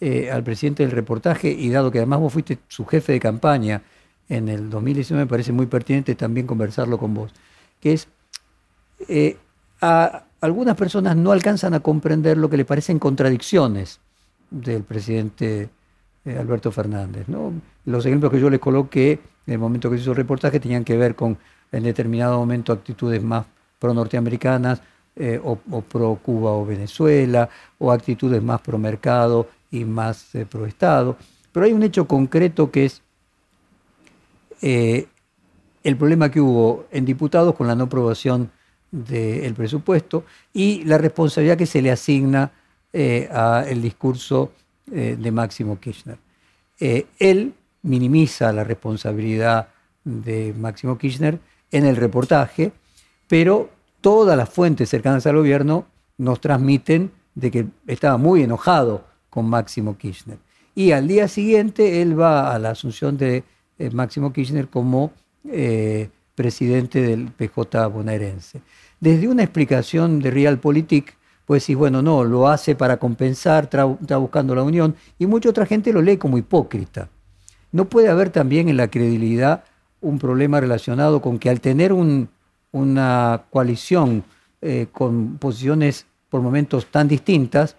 eh, 0.00 0.30
al 0.30 0.42
presidente 0.42 0.82
del 0.82 0.92
reportaje, 0.92 1.50
y 1.50 1.70
dado 1.70 1.90
que 1.90 1.98
además 1.98 2.20
vos 2.20 2.32
fuiste 2.32 2.58
su 2.68 2.84
jefe 2.84 3.12
de 3.12 3.20
campaña 3.20 3.82
en 4.28 4.48
el 4.48 4.70
2019, 4.70 5.24
me 5.24 5.28
parece 5.28 5.52
muy 5.52 5.66
pertinente 5.66 6.14
también 6.14 6.46
conversarlo 6.46 6.98
con 6.98 7.14
vos, 7.14 7.32
que 7.80 7.92
es, 7.92 8.08
eh, 9.08 9.36
a 9.80 10.24
algunas 10.40 10.76
personas 10.76 11.16
no 11.16 11.32
alcanzan 11.32 11.74
a 11.74 11.80
comprender 11.80 12.36
lo 12.36 12.50
que 12.50 12.56
le 12.56 12.64
parecen 12.64 12.98
contradicciones 12.98 14.00
del 14.50 14.82
presidente 14.82 15.70
eh, 16.24 16.38
Alberto 16.38 16.70
Fernández. 16.70 17.28
¿no? 17.28 17.52
Los 17.86 18.04
ejemplos 18.06 18.30
que 18.30 18.40
yo 18.40 18.50
le 18.50 18.60
coloqué 18.60 19.20
en 19.46 19.52
el 19.52 19.58
momento 19.58 19.90
que 19.90 19.96
se 19.96 20.02
hizo 20.02 20.12
el 20.12 20.16
reportaje 20.16 20.60
tenían 20.60 20.84
que 20.84 20.96
ver 20.96 21.14
con 21.14 21.38
en 21.72 21.82
determinado 21.82 22.38
momento 22.38 22.72
actitudes 22.72 23.22
más 23.22 23.46
pro-norteamericanas 23.78 24.80
eh, 25.16 25.40
o, 25.42 25.58
o 25.70 25.80
pro-Cuba 25.80 26.50
o 26.50 26.66
Venezuela, 26.66 27.48
o 27.78 27.92
actitudes 27.92 28.42
más 28.42 28.60
pro-mercado 28.60 29.48
y 29.70 29.84
más 29.84 30.34
eh, 30.34 30.44
pro-Estado. 30.44 31.16
Pero 31.52 31.66
hay 31.66 31.72
un 31.72 31.84
hecho 31.84 32.08
concreto 32.08 32.72
que 32.72 32.86
es 32.86 33.00
eh, 34.60 35.06
el 35.84 35.96
problema 35.96 36.32
que 36.32 36.40
hubo 36.40 36.86
en 36.90 37.04
diputados 37.04 37.54
con 37.54 37.68
la 37.68 37.76
no 37.76 37.84
aprobación 37.84 38.50
del 38.90 39.54
presupuesto 39.54 40.24
y 40.52 40.82
la 40.82 40.98
responsabilidad 40.98 41.58
que 41.58 41.66
se 41.66 41.82
le 41.82 41.92
asigna 41.92 42.50
al 43.32 43.82
discurso 43.82 44.52
de 44.86 45.32
Máximo 45.32 45.80
Kirchner. 45.80 46.16
Él 46.78 47.54
minimiza 47.82 48.52
la 48.52 48.62
responsabilidad 48.62 49.66
de 50.04 50.54
Máximo 50.56 50.96
Kirchner 50.96 51.40
en 51.72 51.86
el 51.86 51.96
reportaje, 51.96 52.70
pero 53.26 53.73
todas 54.04 54.36
las 54.36 54.50
fuentes 54.50 54.90
cercanas 54.90 55.26
al 55.26 55.36
gobierno 55.36 55.86
nos 56.18 56.38
transmiten 56.38 57.10
de 57.34 57.50
que 57.50 57.66
estaba 57.86 58.18
muy 58.18 58.42
enojado 58.42 59.02
con 59.30 59.46
Máximo 59.48 59.96
Kirchner. 59.96 60.36
Y 60.74 60.92
al 60.92 61.08
día 61.08 61.26
siguiente 61.26 62.02
él 62.02 62.20
va 62.20 62.54
a 62.54 62.58
la 62.58 62.68
asunción 62.70 63.16
de 63.16 63.44
eh, 63.78 63.90
Máximo 63.90 64.30
Kirchner 64.30 64.68
como 64.68 65.10
eh, 65.50 66.10
presidente 66.34 67.00
del 67.00 67.28
PJ 67.28 67.86
bonaerense. 67.86 68.60
Desde 69.00 69.26
una 69.26 69.42
explicación 69.42 70.20
de 70.20 70.30
Realpolitik, 70.30 71.16
pues 71.46 71.62
decir, 71.62 71.78
bueno, 71.78 72.02
no, 72.02 72.24
lo 72.24 72.48
hace 72.48 72.74
para 72.74 72.98
compensar, 72.98 73.70
está 73.72 74.18
buscando 74.18 74.54
la 74.54 74.64
unión, 74.64 74.96
y 75.18 75.24
mucha 75.26 75.48
otra 75.48 75.64
gente 75.64 75.94
lo 75.94 76.02
lee 76.02 76.18
como 76.18 76.36
hipócrita. 76.36 77.08
¿No 77.72 77.86
puede 77.86 78.10
haber 78.10 78.28
también 78.28 78.68
en 78.68 78.76
la 78.76 78.88
credibilidad 78.88 79.64
un 80.02 80.18
problema 80.18 80.60
relacionado 80.60 81.22
con 81.22 81.38
que 81.38 81.48
al 81.48 81.62
tener 81.62 81.94
un- 81.94 82.28
una 82.74 83.44
coalición 83.50 84.24
eh, 84.60 84.86
con 84.92 85.38
posiciones 85.38 86.06
por 86.28 86.42
momentos 86.42 86.86
tan 86.86 87.06
distintas, 87.08 87.76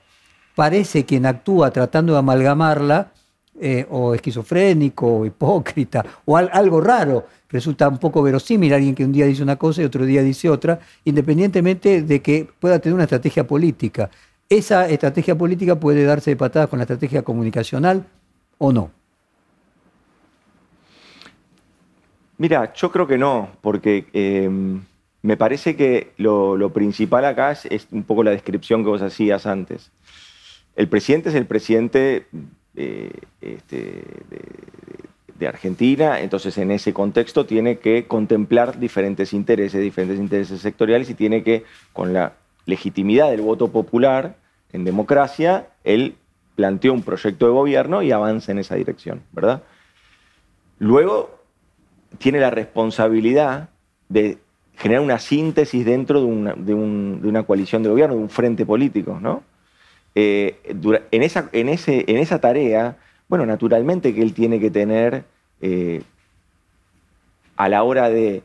parece 0.56 1.04
quien 1.06 1.26
actúa 1.26 1.70
tratando 1.72 2.14
de 2.14 2.20
amalgamarla 2.20 3.12
eh, 3.60 3.86
o 3.90 4.14
esquizofrénico 4.14 5.06
o 5.08 5.26
hipócrita 5.26 6.06
o 6.26 6.38
al- 6.38 6.50
algo 6.54 6.80
raro. 6.82 7.28
Resulta 7.50 7.88
un 7.90 7.98
poco 7.98 8.22
verosímil 8.24 8.74
alguien 8.74 8.96
que 8.96 9.04
un 9.06 9.12
día 9.12 9.26
dice 9.26 9.44
una 9.44 9.58
cosa 9.58 9.82
y 9.82 9.86
otro 9.86 10.06
día 10.06 10.22
dice 10.24 10.50
otra, 10.50 10.80
independientemente 11.04 12.02
de 12.02 12.22
que 12.22 12.48
pueda 12.60 12.80
tener 12.80 12.94
una 12.94 13.04
estrategia 13.04 13.46
política. 13.46 14.10
Esa 14.50 14.88
estrategia 14.90 15.38
política 15.38 15.80
puede 15.80 16.04
darse 16.06 16.32
de 16.32 16.38
patadas 16.38 16.70
con 16.70 16.80
la 16.80 16.84
estrategia 16.84 17.22
comunicacional 17.24 18.06
o 18.58 18.72
no. 18.72 18.92
Mira, 22.38 22.74
yo 22.74 22.92
creo 22.92 23.08
que 23.08 23.18
no, 23.18 23.50
porque 23.62 24.08
eh, 24.14 24.50
me 25.22 25.38
parece 25.38 25.76
que 25.76 26.12
lo, 26.18 26.70
principal 26.74 27.26
acá 27.26 27.52
es, 27.52 27.66
es 27.66 27.88
un 27.92 28.04
poco 28.04 28.24
la 28.24 28.32
descripción 28.32 28.84
que 28.84 28.90
vos 28.90 29.02
hacías 29.02 29.46
antes. 29.46 29.92
El 30.76 30.90
presidente 30.90 31.30
es 31.30 31.36
el 31.36 31.46
presidente 31.46 32.28
eh, 32.76 33.12
este, 33.40 33.76
de, 34.30 34.42
de 35.40 35.48
Argentina, 35.48 36.20
entonces 36.20 36.58
en 36.58 36.72
ese 36.72 36.94
contexto 36.94 37.46
tiene 37.46 37.80
que 37.80 38.06
contemplar 38.06 38.80
diferentes 38.80 39.34
intereses, 39.34 39.82
diferentes 39.82 40.20
intereses 40.20 40.62
sectoriales 40.62 41.10
y 41.10 41.14
tiene 41.14 41.44
que, 41.44 41.64
con 41.94 42.14
la 42.14 42.34
legitimidad 42.66 43.30
del 43.32 43.42
voto 43.42 43.70
popular 43.70 44.36
en 44.74 44.84
democracia, 44.84 45.68
él 45.84 46.16
planteó 46.56 46.94
un 46.94 47.04
proyecto 47.04 47.46
de 47.46 47.52
gobierno 47.52 48.02
y 48.02 48.12
avanza 48.12 48.52
en 48.52 48.60
esa 48.60 48.76
dirección, 48.76 49.22
¿verdad? 49.32 49.64
Luego 50.80 51.35
tiene 52.18 52.40
la 52.40 52.50
responsabilidad 52.50 53.70
de 54.10 54.38
generar 54.78 55.04
una 55.04 55.20
síntesis 55.20 55.86
dentro 55.86 56.20
de 56.20 56.26
una, 56.26 56.54
de 56.54 56.74
un- 56.74 57.22
de 57.22 57.28
una 57.28 57.44
coalición 57.44 57.84
de 57.84 57.90
gobierno, 57.90 58.16
de 58.16 58.22
un 58.22 58.30
frente 58.30 58.66
político, 58.66 59.20
¿no? 59.22 59.44
Eh, 60.16 60.60
en, 61.12 61.24
esa, 61.24 61.50
en, 61.52 61.70
ese, 61.70 62.06
en 62.08 62.18
esa 62.18 62.40
tarea, 62.40 62.98
bueno, 63.28 63.46
naturalmente 63.46 64.14
que 64.14 64.22
él 64.22 64.34
tiene 64.34 64.60
que 64.60 64.72
tener 64.72 65.26
eh, 65.62 66.04
a 67.58 67.70
la 67.70 67.84
hora 67.84 68.10
de 68.10 68.44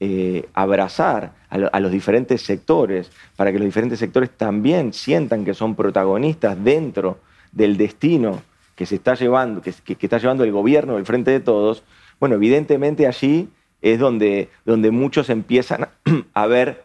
eh, 0.00 0.48
abrazar 0.54 1.32
a, 1.48 1.80
los 1.80 1.92
diferentes 1.92 2.42
sectores, 2.42 3.12
para 3.36 3.52
que 3.52 3.58
los 3.58 3.66
diferentes 3.66 3.98
sectores 3.98 4.30
también 4.30 4.92
sientan 4.92 5.44
que 5.44 5.54
son 5.54 5.74
protagonistas 5.74 6.62
dentro 6.64 7.18
del 7.52 7.76
destino 7.76 8.42
que 8.74 8.86
se 8.86 8.96
está 8.96 9.14
llevando, 9.14 9.60
que, 9.60 9.70
está 9.70 10.18
llevando 10.18 10.44
el 10.44 10.50
gobierno 10.50 10.96
del 10.96 11.04
frente 11.04 11.30
de 11.30 11.40
todos, 11.40 11.84
bueno, 12.22 12.36
evidentemente 12.36 13.08
allí 13.08 13.48
es 13.80 13.98
donde, 13.98 14.48
donde 14.64 14.92
muchos 14.92 15.28
empiezan 15.28 15.88
a 16.34 16.46
ver 16.46 16.84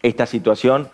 esta 0.00 0.24
situación, 0.24 0.88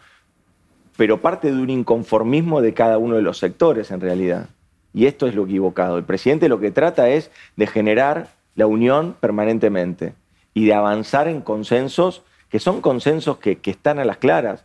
pero 0.97 1.21
parte 1.21 1.53
de 1.53 1.63
un 1.63 1.71
inconformismo 1.71 2.61
de 2.61 2.75
cada 2.75 2.99
uno 2.99 3.15
de 3.15 3.23
los 3.23 3.39
sectores 3.39 3.93
en 3.93 4.01
realidad. 4.01 4.49
Y 4.93 5.07
esto 5.07 5.29
es 5.29 5.37
lo 5.37 5.45
equivocado. 5.45 5.97
El 5.97 6.03
presidente 6.03 6.49
lo 6.49 6.59
que 6.59 6.73
trata 6.73 7.09
es 7.11 7.31
de 7.55 7.69
generar 7.69 8.31
la 8.57 8.67
unión 8.67 9.15
permanentemente 9.21 10.15
y 10.55 10.65
de 10.65 10.75
avanzar 10.75 11.29
en 11.29 11.41
consensos 11.41 12.25
que 12.49 12.59
son 12.59 12.81
consensos 12.81 13.39
que, 13.39 13.61
están 13.63 14.01
a 14.01 14.05
las 14.05 14.17
claras. 14.17 14.65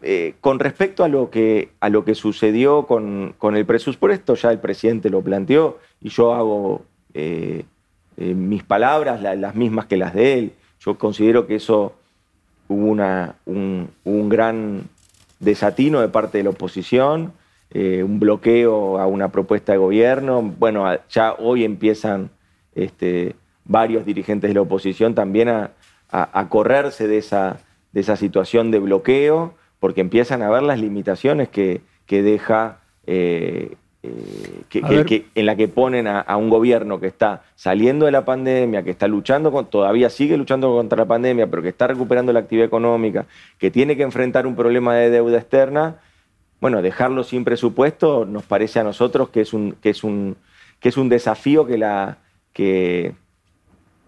Eh, 0.00 0.32
con 0.40 0.60
respecto 0.60 1.04
a 1.04 1.08
lo 1.08 1.28
que, 1.28 1.72
a 1.80 1.90
lo 1.90 2.06
que 2.06 2.14
sucedió 2.14 2.86
con, 2.86 3.34
el 3.54 3.66
presupuesto, 3.66 4.34
ya 4.34 4.50
el 4.50 4.60
presidente 4.60 5.10
lo 5.10 5.20
planteó 5.20 5.78
y 6.00 6.08
yo 6.08 6.32
hago 6.32 6.86
eh, 7.12 7.64
eh, 8.16 8.34
mis 8.34 8.62
palabras 8.62 9.22
las 9.22 9.54
mismas 9.54 9.86
que 9.86 9.96
las 9.96 10.14
de 10.14 10.34
él. 10.34 10.52
Yo 10.80 10.98
considero 10.98 11.46
que 11.46 11.56
eso 11.56 11.94
hubo 12.68 12.86
una, 12.86 13.36
un, 13.46 13.88
gran 14.28 14.88
desatino 15.40 16.00
de 16.00 16.08
parte 16.08 16.38
de 16.38 16.44
la 16.44 16.50
oposición, 16.50 17.32
un 17.74 18.20
bloqueo 18.20 18.98
a 18.98 19.06
una 19.06 19.28
propuesta 19.28 19.72
de 19.72 19.78
gobierno. 19.78 20.42
Bueno, 20.42 20.86
ya 21.08 21.32
hoy 21.34 21.64
empiezan 21.64 22.30
este, 22.74 23.34
varios 23.64 24.04
dirigentes 24.04 24.50
de 24.50 24.54
la 24.54 24.62
oposición 24.62 25.14
también 25.14 25.48
a, 25.48 25.70
correrse 26.50 27.08
de 27.08 27.18
esa, 27.18 27.60
de 27.92 28.00
esa 28.00 28.16
situación 28.16 28.70
de 28.70 28.78
bloqueo, 28.78 29.54
porque 29.80 30.02
empiezan 30.02 30.42
a 30.42 30.50
ver 30.50 30.62
las 30.62 30.78
limitaciones 30.78 31.48
que, 31.48 31.80
deja, 32.06 32.80
eh, 33.06 33.76
eh, 34.04 35.24
en 35.34 35.46
la 35.46 35.54
que 35.54 35.68
ponen 35.68 36.08
a, 36.08 36.36
un 36.36 36.50
gobierno 36.50 36.98
que 36.98 37.06
está 37.06 37.44
saliendo 37.54 38.06
de 38.06 38.12
la 38.12 38.24
pandemia, 38.24 38.82
que 38.82 38.90
está 38.90 39.06
luchando, 39.06 39.52
con, 39.52 39.66
todavía 39.66 40.10
sigue 40.10 40.36
luchando 40.36 40.74
contra 40.74 40.98
la 40.98 41.04
pandemia, 41.04 41.46
pero 41.48 41.62
que 41.62 41.68
está 41.68 41.86
recuperando 41.86 42.32
la 42.32 42.40
actividad 42.40 42.66
económica, 42.66 43.26
que 43.58 43.70
tiene 43.70 43.96
que 43.96 44.02
enfrentar 44.02 44.46
un 44.46 44.56
problema 44.56 44.96
de 44.96 45.10
deuda 45.10 45.38
externa. 45.38 46.00
Bueno, 46.60 46.82
dejarlo 46.82 47.22
sin 47.22 47.44
presupuesto 47.44 48.24
nos 48.24 48.42
parece 48.42 48.80
a 48.80 48.84
nosotros 48.84 49.28
que 49.28 49.42
es 49.42 49.52
un, 49.52 49.76
que 49.80 49.90
es 49.90 50.02
un, 50.02 50.36
que 50.80 50.88
es 50.88 50.96
un 50.96 51.08
desafío 51.08 51.64
que 51.64 51.78
la, 51.78 52.18
que, 52.52 53.14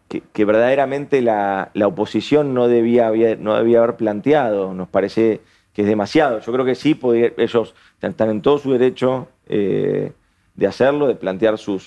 que, 0.08 0.44
verdaderamente 0.44 1.22
la, 1.22 1.70
oposición 1.84 2.52
no 2.52 2.66
debía, 2.66 3.12
no 3.38 3.54
debía 3.56 3.78
haber 3.78 3.94
planteado. 3.94 4.74
Nos 4.74 4.88
parece 4.88 5.40
que 5.72 5.82
es 5.82 5.88
demasiado. 5.88 6.40
Yo 6.40 6.52
creo 6.52 6.64
que 6.64 6.74
sí, 6.74 6.98
ellos 7.36 7.74
están 8.00 8.30
en 8.30 8.42
todo 8.42 8.58
su 8.58 8.72
derecho 8.72 9.28
eh, 9.48 10.12
de 10.54 10.66
hacerlo, 10.66 11.06
de 11.06 11.14
plantear 11.14 11.58
sus, 11.58 11.82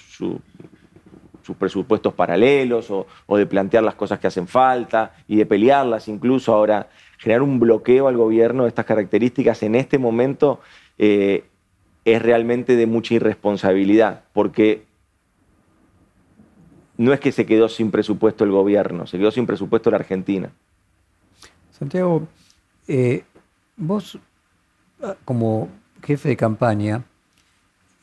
sus 1.47 1.55
presupuestos 1.55 2.13
paralelos 2.13 2.91
o, 2.91 3.37
de 3.37 3.45
plantear 3.45 3.83
las 3.83 3.95
cosas 3.95 4.19
que 4.19 4.27
hacen 4.27 4.47
falta 4.47 5.13
y 5.27 5.37
de 5.37 5.45
pelearlas 5.45 6.09
incluso. 6.09 6.53
Ahora, 6.53 6.89
generar 7.17 7.41
un 7.41 7.59
bloqueo 7.59 8.09
al 8.09 8.17
gobierno 8.17 8.63
de 8.63 8.69
estas 8.69 8.85
características 8.85 9.63
en 9.63 9.75
este 9.75 9.97
momento 9.97 10.59
eh, 10.97 11.45
es 12.03 12.21
realmente 12.21 12.75
de 12.75 12.85
mucha 12.85 13.13
irresponsabilidad, 13.13 14.23
porque 14.33 14.85
no 16.97 17.13
es 17.13 17.19
que 17.19 17.31
se 17.31 17.45
quedó 17.45 17.69
sin 17.69 17.91
presupuesto 17.91 18.43
el 18.43 18.51
gobierno, 18.51 19.07
se 19.07 19.17
quedó 19.17 19.31
sin 19.31 19.45
presupuesto 19.45 19.89
la 19.89 19.97
Argentina. 19.97 20.51
Santiago, 21.71 22.27
eh, 22.87 23.23
vos 23.77 24.19
ah, 25.01 25.15
como 25.23 25.69
jefe 26.03 26.29
de 26.29 26.37
campaña, 26.37 27.03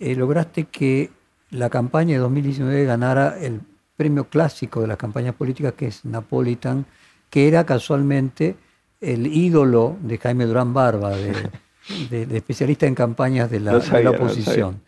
eh, 0.04 0.14
lograste 0.14 0.64
que 0.64 1.10
la 1.50 1.70
campaña 1.70 2.12
de 2.12 2.18
2019 2.18 2.84
ganara 2.84 3.38
el 3.40 3.60
premio 3.96 4.28
clásico 4.28 4.80
de 4.80 4.86
las 4.86 4.96
campañas 4.96 5.34
políticas, 5.34 5.72
que 5.72 5.86
es 5.86 6.04
Napolitan, 6.04 6.84
que 7.30 7.48
era 7.48 7.64
casualmente 7.64 8.56
el 9.00 9.26
ídolo 9.26 9.96
de 10.02 10.18
Jaime 10.18 10.44
Durán 10.44 10.74
Barba, 10.74 11.10
de, 11.10 11.32
especialista 12.36 12.86
en 12.86 12.94
campañas 12.94 13.50
de 13.50 13.60
la, 13.60 13.76
oposición. 14.10 14.82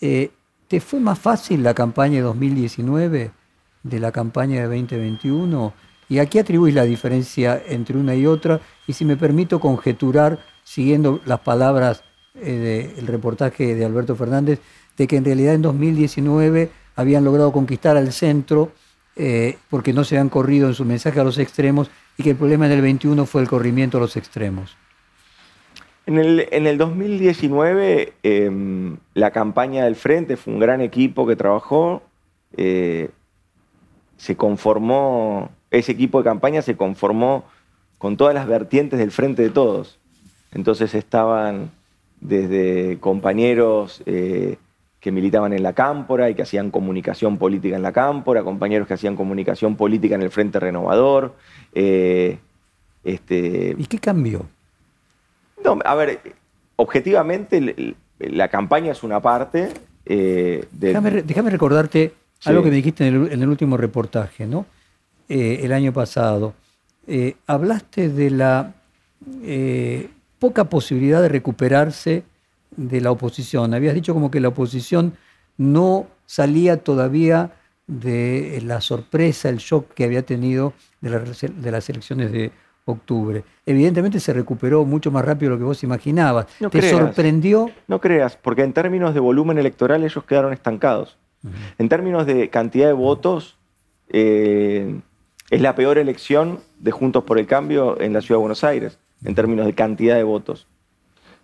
¿Te 0.00 0.80
fue 0.80 1.00
más 1.00 1.18
fácil 1.18 1.62
la 1.62 1.72
campaña 1.72 2.16
de 2.16 2.22
2019 2.22 3.30
de 3.82 4.00
la 4.00 4.12
campaña 4.12 4.56
de 4.56 4.78
2021? 4.80 5.72
¿Y 6.08 6.18
a 6.18 6.26
qué 6.26 6.40
atribuís 6.40 6.74
la 6.74 6.84
diferencia 6.84 7.62
entre 7.66 7.96
una 7.96 8.14
y 8.14 8.26
otra? 8.26 8.60
Y 8.86 8.92
si 8.92 9.04
me 9.04 9.16
permito 9.16 9.60
conjeturar, 9.60 10.38
siguiendo 10.64 11.20
las 11.24 11.40
palabras 11.40 12.02
eh, 12.34 12.92
del 12.96 13.06
reportaje 13.06 13.74
de 13.74 13.84
Alberto 13.84 14.16
Fernández, 14.16 14.60
de 14.96 15.06
que 15.06 15.16
en 15.16 15.24
realidad 15.24 15.54
en 15.54 15.62
2019 15.62 16.70
habían 16.96 17.24
logrado 17.24 17.52
conquistar 17.52 17.96
al 17.96 18.12
centro 18.12 18.72
eh, 19.16 19.58
porque 19.70 19.92
no 19.92 20.02
se 20.02 20.16
habían 20.16 20.28
corrido 20.28 20.66
en 20.66 20.74
su 20.74 20.84
mensaje 20.84 21.20
a 21.20 21.24
los 21.24 21.38
extremos 21.38 21.90
y 22.18 22.24
que 22.24 22.30
el 22.30 22.36
problema 22.36 22.66
en 22.66 22.72
el 22.72 22.82
21 22.82 23.26
fue 23.26 23.42
el 23.42 23.48
corrimiento 23.48 23.98
a 23.98 24.00
los 24.00 24.16
extremos. 24.16 24.76
En 26.06 26.18
el, 26.18 26.76
2019, 26.76 28.12
em, 28.22 28.98
la 29.14 29.30
campaña 29.30 29.84
del 29.84 29.96
Frente 29.96 30.36
fue 30.36 30.52
un 30.52 30.60
gran 30.60 30.80
equipo 30.80 31.26
que 31.26 31.34
trabajó. 31.34 32.02
Eh, 32.56 33.10
se 34.16 34.36
conformó, 34.36 35.50
ese 35.70 35.92
equipo 35.92 36.18
de 36.18 36.24
campaña 36.24 36.60
se 36.62 36.76
conformó 36.76 37.44
con 37.96 38.16
todas 38.16 38.34
las 38.34 38.46
vertientes 38.46 38.98
del 38.98 39.12
Frente 39.12 39.42
de 39.42 39.50
Todos. 39.50 39.98
Entonces 40.52 40.94
estaban 40.94 41.70
desde 42.24 42.98
compañeros 43.00 44.02
eh, 44.06 44.56
que 44.98 45.12
militaban 45.12 45.52
en 45.52 45.62
la 45.62 45.74
Cámpora 45.74 46.30
y 46.30 46.34
que 46.34 46.42
hacían 46.42 46.70
comunicación 46.70 47.36
política 47.36 47.76
en 47.76 47.82
la 47.82 47.92
Cámpora, 47.92 48.42
compañeros 48.42 48.88
que 48.88 48.94
hacían 48.94 49.16
comunicación 49.16 49.76
política 49.76 50.14
en 50.14 50.22
el 50.22 50.30
Frente 50.30 50.58
Renovador. 50.58 51.34
Eh, 51.74 52.38
este... 53.04 53.76
¿Y 53.76 53.84
qué 53.84 53.98
cambió? 53.98 54.46
No, 55.62 55.78
a 55.84 55.94
ver, 55.94 56.20
objetivamente 56.76 57.94
la 58.18 58.48
campaña 58.48 58.92
es 58.92 59.02
una 59.02 59.20
parte. 59.20 59.74
Eh, 60.06 60.64
déjame, 60.72 61.50
recordarte 61.50 62.14
algo 62.46 62.62
que 62.62 62.70
me 62.70 62.76
dijiste 62.76 63.06
en 63.06 63.42
el, 63.42 63.48
último 63.48 63.76
reportaje, 63.76 64.46
¿no? 64.46 64.64
Eh, 65.28 65.60
el 65.62 65.74
año 65.74 65.92
pasado. 65.92 66.54
Hablaste 67.46 68.08
de 68.08 68.30
la 68.30 68.72
poca 70.38 70.64
posibilidad 70.64 71.22
de 71.22 71.28
recuperarse 71.28 72.24
de 72.76 73.00
la 73.00 73.10
oposición. 73.10 73.74
Habías 73.74 73.94
dicho 73.94 74.14
como 74.14 74.30
que 74.30 74.40
la 74.40 74.48
oposición 74.48 75.14
no 75.56 76.06
salía 76.26 76.78
todavía 76.78 77.52
de 77.86 78.62
la 78.64 78.80
sorpresa, 78.80 79.48
el 79.48 79.58
shock 79.58 79.92
que 79.94 80.04
había 80.04 80.22
tenido 80.22 80.72
de 81.00 81.70
las 81.70 81.88
elecciones 81.88 82.32
de 82.32 82.50
octubre. 82.86 83.44
Evidentemente 83.66 84.20
se 84.20 84.32
recuperó 84.32 84.84
mucho 84.84 85.10
más 85.10 85.24
rápido 85.24 85.50
de 85.50 85.56
lo 85.56 85.58
que 85.58 85.64
vos 85.64 85.82
imaginabas. 85.82 86.46
¿Te 86.70 86.90
sorprendió? 86.90 87.70
No 87.88 88.00
creas, 88.00 88.36
porque 88.36 88.62
en 88.62 88.72
términos 88.72 89.14
de 89.14 89.20
volumen 89.20 89.58
electoral 89.58 90.04
ellos 90.04 90.24
quedaron 90.24 90.52
estancados. 90.52 91.16
En 91.76 91.90
términos 91.90 92.24
de 92.24 92.48
cantidad 92.48 92.86
de 92.86 92.94
votos, 92.94 93.58
eh, 94.08 94.98
es 95.50 95.60
la 95.60 95.74
peor 95.74 95.98
elección 95.98 96.60
de 96.78 96.90
Juntos 96.90 97.24
por 97.24 97.38
el 97.38 97.46
Cambio 97.46 98.00
en 98.00 98.14
la 98.14 98.22
Ciudad 98.22 98.38
de 98.38 98.40
Buenos 98.40 98.64
Aires, 98.64 98.98
en 99.24 99.34
términos 99.34 99.66
de 99.66 99.74
cantidad 99.74 100.16
de 100.16 100.22
votos. 100.22 100.66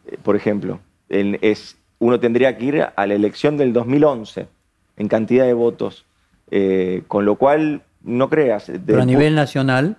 Eh, 0.07 0.17
por 0.23 0.37
ejemplo, 0.37 0.81
es, 1.09 1.77
uno 1.99 2.21
tendría 2.21 2.57
que 2.57 2.65
ir 2.65 2.83
a 2.95 3.07
la 3.07 3.15
elección 3.15 3.57
del 3.57 3.73
2011 3.73 4.47
en 4.97 5.09
cantidad 5.09 5.47
de 5.47 5.55
votos, 5.55 6.05
eh, 6.51 7.03
con 7.09 7.25
lo 7.25 7.37
cual, 7.37 7.83
no 8.03 8.29
creas. 8.31 8.71
Pero 8.87 9.03
a 9.03 9.07
nivel 9.07 9.35
nacional 9.35 9.97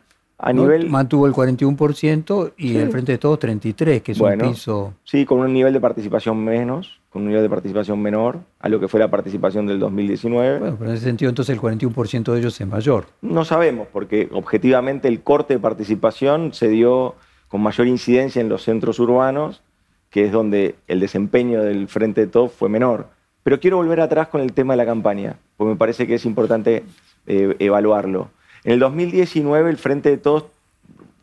nivel... 0.51 0.89
Mantuvo 0.89 1.27
el 1.27 1.33
41% 1.33 2.53
y 2.57 2.77
el 2.77 2.89
Frente 2.89 3.13
de 3.13 3.17
Todos 3.17 3.39
33%, 3.39 4.01
que 4.01 4.11
es 4.11 4.19
un 4.19 4.37
piso... 4.39 4.93
Sí, 5.03 5.25
con 5.25 5.39
un 5.39 5.53
nivel 5.53 5.73
de 5.73 5.79
participación 5.79 6.43
menos, 6.43 6.99
con 7.09 7.21
un 7.21 7.27
nivel 7.27 7.43
de 7.43 7.49
participación 7.49 8.01
menor 8.01 8.39
a 8.59 8.69
lo 8.69 8.79
que 8.79 8.87
fue 8.87 8.99
la 8.99 9.09
participación 9.11 9.67
del 9.67 9.79
2019. 9.79 10.59
Bueno, 10.59 10.75
pero 10.79 10.89
en 10.89 10.97
ese 10.97 11.05
sentido 11.05 11.29
entonces 11.29 11.55
el 11.55 11.61
41% 11.61 12.33
de 12.33 12.39
ellos 12.39 12.59
es 12.59 12.67
mayor. 12.67 13.05
No 13.21 13.45
sabemos, 13.45 13.87
porque 13.91 14.29
objetivamente 14.31 15.07
el 15.07 15.21
corte 15.21 15.53
de 15.55 15.59
participación 15.59 16.53
se 16.53 16.69
dio 16.69 17.15
con 17.51 17.61
mayor 17.61 17.85
incidencia 17.87 18.41
en 18.41 18.47
los 18.47 18.63
centros 18.63 18.97
urbanos, 18.99 19.61
que 20.09 20.25
es 20.25 20.31
donde 20.31 20.75
el 20.87 21.01
desempeño 21.01 21.61
del 21.61 21.89
Frente 21.89 22.21
de 22.21 22.27
Todos 22.27 22.53
fue 22.53 22.69
menor. 22.69 23.09
Pero 23.43 23.59
quiero 23.59 23.75
volver 23.75 23.99
atrás 23.99 24.29
con 24.29 24.39
el 24.39 24.53
tema 24.53 24.73
de 24.73 24.77
la 24.77 24.85
campaña, 24.85 25.35
porque 25.57 25.71
me 25.71 25.75
parece 25.75 26.07
que 26.07 26.15
es 26.15 26.25
importante 26.25 26.83
eh, 27.27 27.55
evaluarlo. 27.59 28.29
En 28.63 28.71
el 28.71 28.79
2019 28.79 29.69
el 29.69 29.77
Frente 29.77 30.09
de 30.09 30.17
Todos 30.17 30.45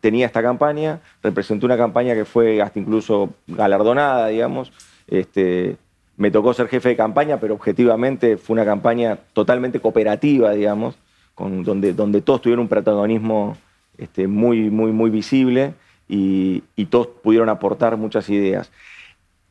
tenía 0.02 0.26
esta 0.26 0.42
campaña, 0.42 1.00
representó 1.22 1.64
una 1.64 1.78
campaña 1.78 2.14
que 2.14 2.26
fue 2.26 2.60
hasta 2.60 2.78
incluso 2.78 3.30
galardonada, 3.46 4.26
digamos. 4.26 4.70
Este, 5.06 5.78
me 6.18 6.30
tocó 6.30 6.52
ser 6.52 6.68
jefe 6.68 6.90
de 6.90 6.96
campaña, 6.96 7.40
pero 7.40 7.54
objetivamente 7.54 8.36
fue 8.36 8.52
una 8.52 8.66
campaña 8.66 9.18
totalmente 9.32 9.80
cooperativa, 9.80 10.52
digamos, 10.52 10.98
donde, 11.38 11.94
donde 11.94 12.20
todos 12.20 12.42
tuvieron 12.42 12.64
un 12.64 12.68
protagonismo 12.68 13.56
este, 13.96 14.28
muy, 14.28 14.68
muy, 14.68 14.92
muy 14.92 15.08
visible 15.08 15.72
y, 16.08 16.62
todos 16.86 17.08
pudieron 17.22 17.48
aportar 17.48 17.96
muchas 17.96 18.28
ideas. 18.30 18.70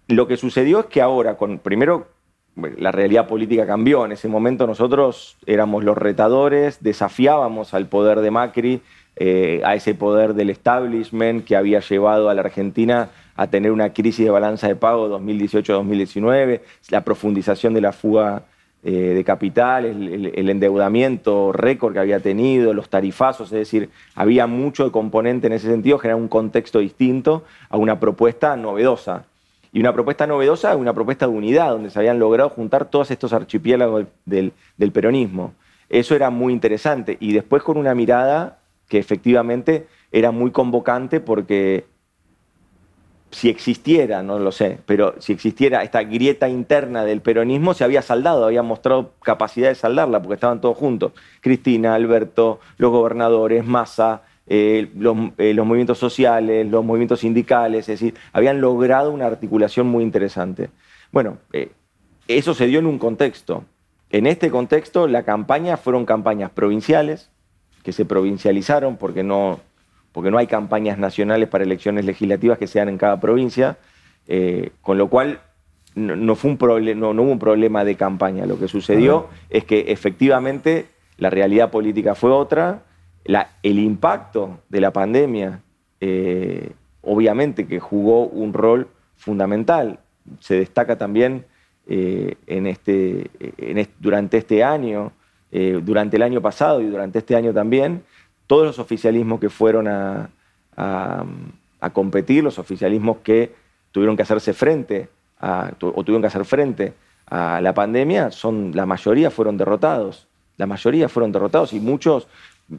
Lo 0.07 0.27
que 0.27 0.37
sucedió 0.37 0.79
es 0.81 0.85
que 0.87 1.01
ahora, 1.01 1.37
con, 1.37 1.59
primero, 1.59 2.07
la 2.55 2.91
realidad 2.91 3.27
política 3.27 3.67
cambió. 3.67 4.05
En 4.05 4.11
ese 4.11 4.27
momento 4.27 4.65
nosotros 4.65 5.37
éramos 5.45 5.83
los 5.83 5.97
retadores, 5.97 6.81
desafiábamos 6.81 7.73
al 7.73 7.87
poder 7.87 8.21
de 8.21 8.31
Macri, 8.31 8.81
eh, 9.15 9.61
a 9.63 9.75
ese 9.75 9.93
poder 9.93 10.33
del 10.33 10.49
establishment 10.49 11.45
que 11.45 11.55
había 11.55 11.79
llevado 11.79 12.29
a 12.29 12.33
la 12.33 12.41
Argentina 12.41 13.09
a 13.35 13.47
tener 13.47 13.71
una 13.71 13.93
crisis 13.93 14.25
de 14.25 14.31
balanza 14.31 14.67
de 14.67 14.75
pago 14.75 15.07
2018-2019, 15.19 16.61
la 16.89 17.03
profundización 17.03 17.73
de 17.73 17.81
la 17.81 17.91
fuga 17.93 18.43
eh, 18.83 18.91
de 18.91 19.23
capital, 19.23 19.85
el, 19.85 20.49
endeudamiento 20.49 21.51
récord 21.51 21.93
que 21.93 21.99
había 21.99 22.19
tenido, 22.19 22.73
los 22.73 22.89
tarifazos, 22.89 23.51
es 23.51 23.59
decir, 23.59 23.89
había 24.15 24.47
mucho 24.47 24.85
de 24.85 24.91
componente 24.91 25.47
en 25.47 25.53
ese 25.53 25.67
sentido, 25.67 25.97
generar 25.97 26.21
un 26.21 26.27
contexto 26.27 26.79
distinto 26.79 27.43
a 27.69 27.77
una 27.77 27.99
propuesta 27.99 28.55
novedosa. 28.55 29.25
Y 29.73 29.79
una 29.81 29.93
propuesta 29.93 30.25
novedosa, 30.25 30.75
una 30.75 30.93
propuesta 30.93 31.27
de 31.27 31.33
unidad, 31.33 31.71
donde 31.71 31.89
se 31.89 31.99
habían 31.99 32.19
logrado 32.19 32.49
juntar 32.49 32.85
todos 32.85 33.11
estos 33.11 33.33
archipiélagos 33.33 34.05
del 34.25 34.53
peronismo. 34.93 35.53
Eso 35.89 36.15
era 36.15 36.29
muy 36.29 36.53
interesante. 36.53 37.17
Y 37.19 37.33
después 37.33 37.63
con 37.63 37.77
una 37.77 37.93
mirada 37.93 38.59
que 38.87 38.99
efectivamente 38.99 39.87
era 40.11 40.31
muy 40.31 40.51
convocante 40.51 41.19
porque 41.19 41.85
si 43.37 43.49
existiera, 43.49 44.23
no 44.23 44.39
lo 44.39 44.51
sé, 44.51 44.79
pero 44.87 45.13
si 45.19 45.31
existiera 45.31 45.83
esta 45.83 46.01
grieta 46.01 46.49
interna 46.49 47.05
del 47.05 47.21
peronismo, 47.21 47.75
se 47.75 47.83
había 47.83 48.01
saldado, 48.01 48.45
había 48.45 48.63
mostrado 48.63 49.11
capacidad 49.21 49.69
de 49.69 49.75
saldarla, 49.75 50.19
porque 50.19 50.33
estaban 50.33 50.59
todos 50.59 50.75
juntos. 50.75 51.11
Cristina, 51.39 51.93
Alberto, 51.93 52.59
los 52.79 52.89
gobernadores, 52.89 53.63
Massa, 53.63 54.23
eh, 54.47 54.89
eh, 55.37 55.53
los, 55.53 55.67
movimientos 55.67 55.99
sociales, 55.99 56.65
los 56.65 56.83
movimientos 56.83 57.19
sindicales, 57.19 57.81
es 57.87 57.99
decir, 57.99 58.15
habían 58.33 58.59
logrado 58.59 59.11
una 59.11 59.27
articulación 59.27 59.85
muy 59.85 60.03
interesante. 60.03 60.71
Bueno, 61.11 61.37
eh, 61.53 61.69
eso 62.27 62.55
se 62.55 62.65
dio 62.65 62.79
en 62.79 62.87
un 62.87 62.97
contexto. 62.97 63.65
En 64.09 64.25
este 64.25 64.49
contexto, 64.49 65.07
la 65.07 65.21
campaña 65.21 65.77
fueron 65.77 66.07
campañas 66.07 66.49
provinciales, 66.49 67.29
que 67.83 67.91
se 67.91 68.03
provincializaron 68.03 68.97
porque 68.97 69.21
no, 69.21 69.59
porque 70.17 70.31
no 70.31 70.39
hay 70.39 70.47
campañas 70.47 70.97
nacionales 70.97 71.47
para 71.47 71.63
elecciones 71.63 72.03
legislativas 72.03 72.57
que 72.57 72.65
sean 72.65 72.89
en 72.89 72.97
cada 72.97 73.19
provincia, 73.19 73.77
eh, 74.27 74.71
con 74.81 74.97
lo 74.97 75.09
cual 75.09 75.41
no, 75.93 76.35
fue 76.35 76.49
un 76.49 76.99
no, 76.99 77.11
hubo 77.11 77.31
un 77.31 77.37
problema 77.37 77.85
de 77.85 77.93
campaña. 77.93 78.47
Lo 78.47 78.57
que 78.57 78.67
sucedió 78.67 79.27
es 79.51 79.63
que 79.63 79.91
efectivamente 79.91 80.87
la 81.19 81.29
realidad 81.29 81.69
política 81.69 82.15
fue 82.15 82.31
otra, 82.31 82.81
el 83.61 83.77
impacto 83.77 84.61
de 84.69 84.81
la 84.81 84.91
pandemia 84.91 85.61
eh, 86.01 86.71
obviamente 87.03 87.67
que 87.67 87.79
jugó 87.79 88.25
un 88.25 88.53
rol 88.53 88.87
fundamental. 89.17 89.99
Se 90.39 90.55
destaca 90.55 90.97
también 90.97 91.45
eh, 91.85 92.37
en 92.47 92.65
este, 92.65 93.29
durante 93.99 94.37
este 94.37 94.63
año, 94.63 95.11
durante 95.51 96.17
el 96.17 96.23
año 96.23 96.41
pasado 96.41 96.81
y 96.81 96.87
durante 96.87 97.19
este 97.19 97.35
año 97.35 97.53
también, 97.53 98.01
todos 98.47 98.65
los 98.65 98.79
oficialismos 98.79 99.39
que 99.39 99.49
fueron 99.49 99.87
a, 99.87 100.29
competir, 101.93 102.43
los 102.43 102.59
oficialismos 102.59 103.17
que 103.23 103.53
tuvieron 103.91 104.15
que 104.15 104.23
hacerse 104.23 104.53
frente 104.53 105.09
o 105.39 106.03
tuvieron 106.03 106.21
que 106.21 106.27
hacer 106.27 106.45
frente 106.45 106.93
a 107.27 107.61
la 107.61 107.73
pandemia, 107.73 108.31
son, 108.31 108.71
la 108.73 108.85
mayoría 108.85 109.29
fueron 109.29 109.57
derrotados. 109.57 110.27
La 110.55 110.65
mayoría 110.65 111.07
fueron 111.07 111.31
derrotados 111.31 111.73
y 111.73 111.79
muchos 111.79 112.27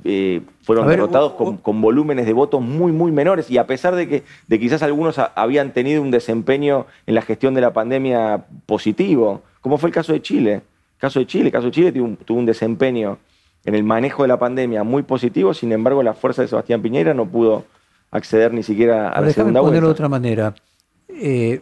eh, 0.04 0.42
fueron 0.62 0.88
derrotados 0.88 1.32
con, 1.32 1.80
volúmenes 1.80 2.26
de 2.26 2.32
votos 2.32 2.60
muy, 2.60 2.90
muy 2.90 3.12
menores. 3.12 3.50
Y 3.50 3.58
a 3.58 3.66
pesar 3.66 3.94
de 3.94 4.08
que 4.08 4.24
de 4.48 4.58
quizás 4.58 4.82
algunos 4.82 5.18
habían 5.18 5.72
tenido 5.72 6.02
un 6.02 6.10
desempeño 6.10 6.86
en 7.06 7.14
la 7.14 7.22
gestión 7.22 7.54
de 7.54 7.60
la 7.60 7.72
pandemia 7.72 8.46
positivo, 8.66 9.42
como 9.60 9.78
fue 9.78 9.90
el 9.90 9.94
caso 9.94 10.12
de 10.12 10.22
Chile. 10.22 10.54
El 10.54 11.00
caso 11.00 11.20
de 11.20 11.26
Chile, 11.26 11.46
el 11.46 11.52
caso 11.52 11.66
de 11.66 11.72
Chile 11.72 11.92
tuvo 11.92 12.38
un 12.38 12.46
desempeño 12.46 13.18
en 13.68 13.74
el 13.74 13.84
manejo 13.84 14.22
de 14.22 14.28
la 14.28 14.38
pandemia 14.38 14.82
muy 14.82 15.02
positivo, 15.02 15.52
sin 15.52 15.72
embargo 15.72 16.02
la 16.02 16.14
fuerza 16.14 16.40
de 16.40 16.48
Sebastián 16.48 16.80
Piñera 16.80 17.12
no 17.12 17.28
pudo 17.28 17.66
acceder 18.10 18.54
ni 18.54 18.62
siquiera 18.62 19.10
a 19.10 19.20
la 19.20 19.30
segunda 19.30 19.60
vuelta. 19.60 19.78
de 19.82 19.86
otra 19.86 20.08
manera. 20.08 20.54
Eh, 21.10 21.60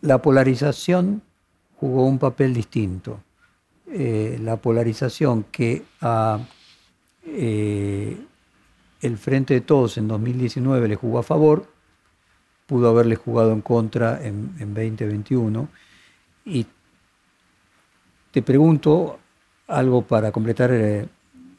la 0.00 0.20
polarización 0.20 1.22
jugó 1.76 2.06
un 2.06 2.18
papel 2.18 2.52
distinto. 2.54 3.20
Eh, 3.88 4.40
la 4.42 4.56
polarización 4.56 5.44
que 5.44 5.84
a 6.00 6.40
eh, 7.24 8.16
el 9.02 9.16
Frente 9.16 9.54
de 9.54 9.60
Todos 9.60 9.96
en 9.96 10.08
2019 10.08 10.88
le 10.88 10.96
jugó 10.96 11.20
a 11.20 11.22
favor, 11.22 11.66
pudo 12.66 12.88
haberle 12.88 13.14
jugado 13.14 13.52
en 13.52 13.60
contra 13.60 14.18
en, 14.26 14.56
en 14.58 14.74
2021. 14.74 15.68
Y 16.46 16.66
te 18.32 18.42
pregunto, 18.42 19.20
algo 19.70 20.02
para 20.02 20.32
completar 20.32 20.70
eh, 20.72 21.08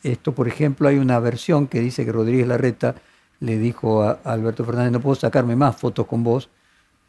esto. 0.03 0.33
Por 0.33 0.47
ejemplo, 0.47 0.87
hay 0.87 0.97
una 0.97 1.19
versión 1.19 1.67
que 1.67 1.79
dice 1.79 2.05
que 2.05 2.11
Rodríguez 2.11 2.47
Larreta 2.47 2.95
le 3.39 3.57
dijo 3.57 4.03
a 4.03 4.19
Alberto 4.23 4.63
Fernández, 4.63 4.91
no 4.91 5.01
puedo 5.01 5.15
sacarme 5.15 5.55
más 5.55 5.75
fotos 5.75 6.05
con 6.05 6.23
vos 6.23 6.49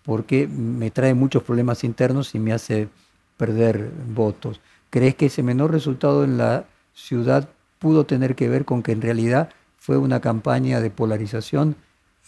porque 0.05 0.49
me 0.49 0.91
trae 0.91 1.15
muchos 1.15 1.43
problemas 1.43 1.85
internos 1.85 2.35
y 2.35 2.39
me 2.39 2.53
hace 2.53 2.89
perder 3.37 3.91
votos. 4.09 4.61
¿Crees 4.91 5.15
que 5.15 5.27
ese 5.27 5.43
menor 5.43 5.71
resultado 5.71 6.25
en 6.25 6.39
la 6.39 6.65
ciudad 6.95 7.49
pudo 7.79 8.05
tener 8.05 8.35
que 8.35 8.49
ver 8.49 8.65
con 8.65 8.83
que 8.83 8.93
en 8.93 9.03
realidad 9.03 9.51
fue 9.79 9.97
una 9.97 10.21
campaña 10.21 10.81
de 10.81 10.91
polarización 10.91 11.77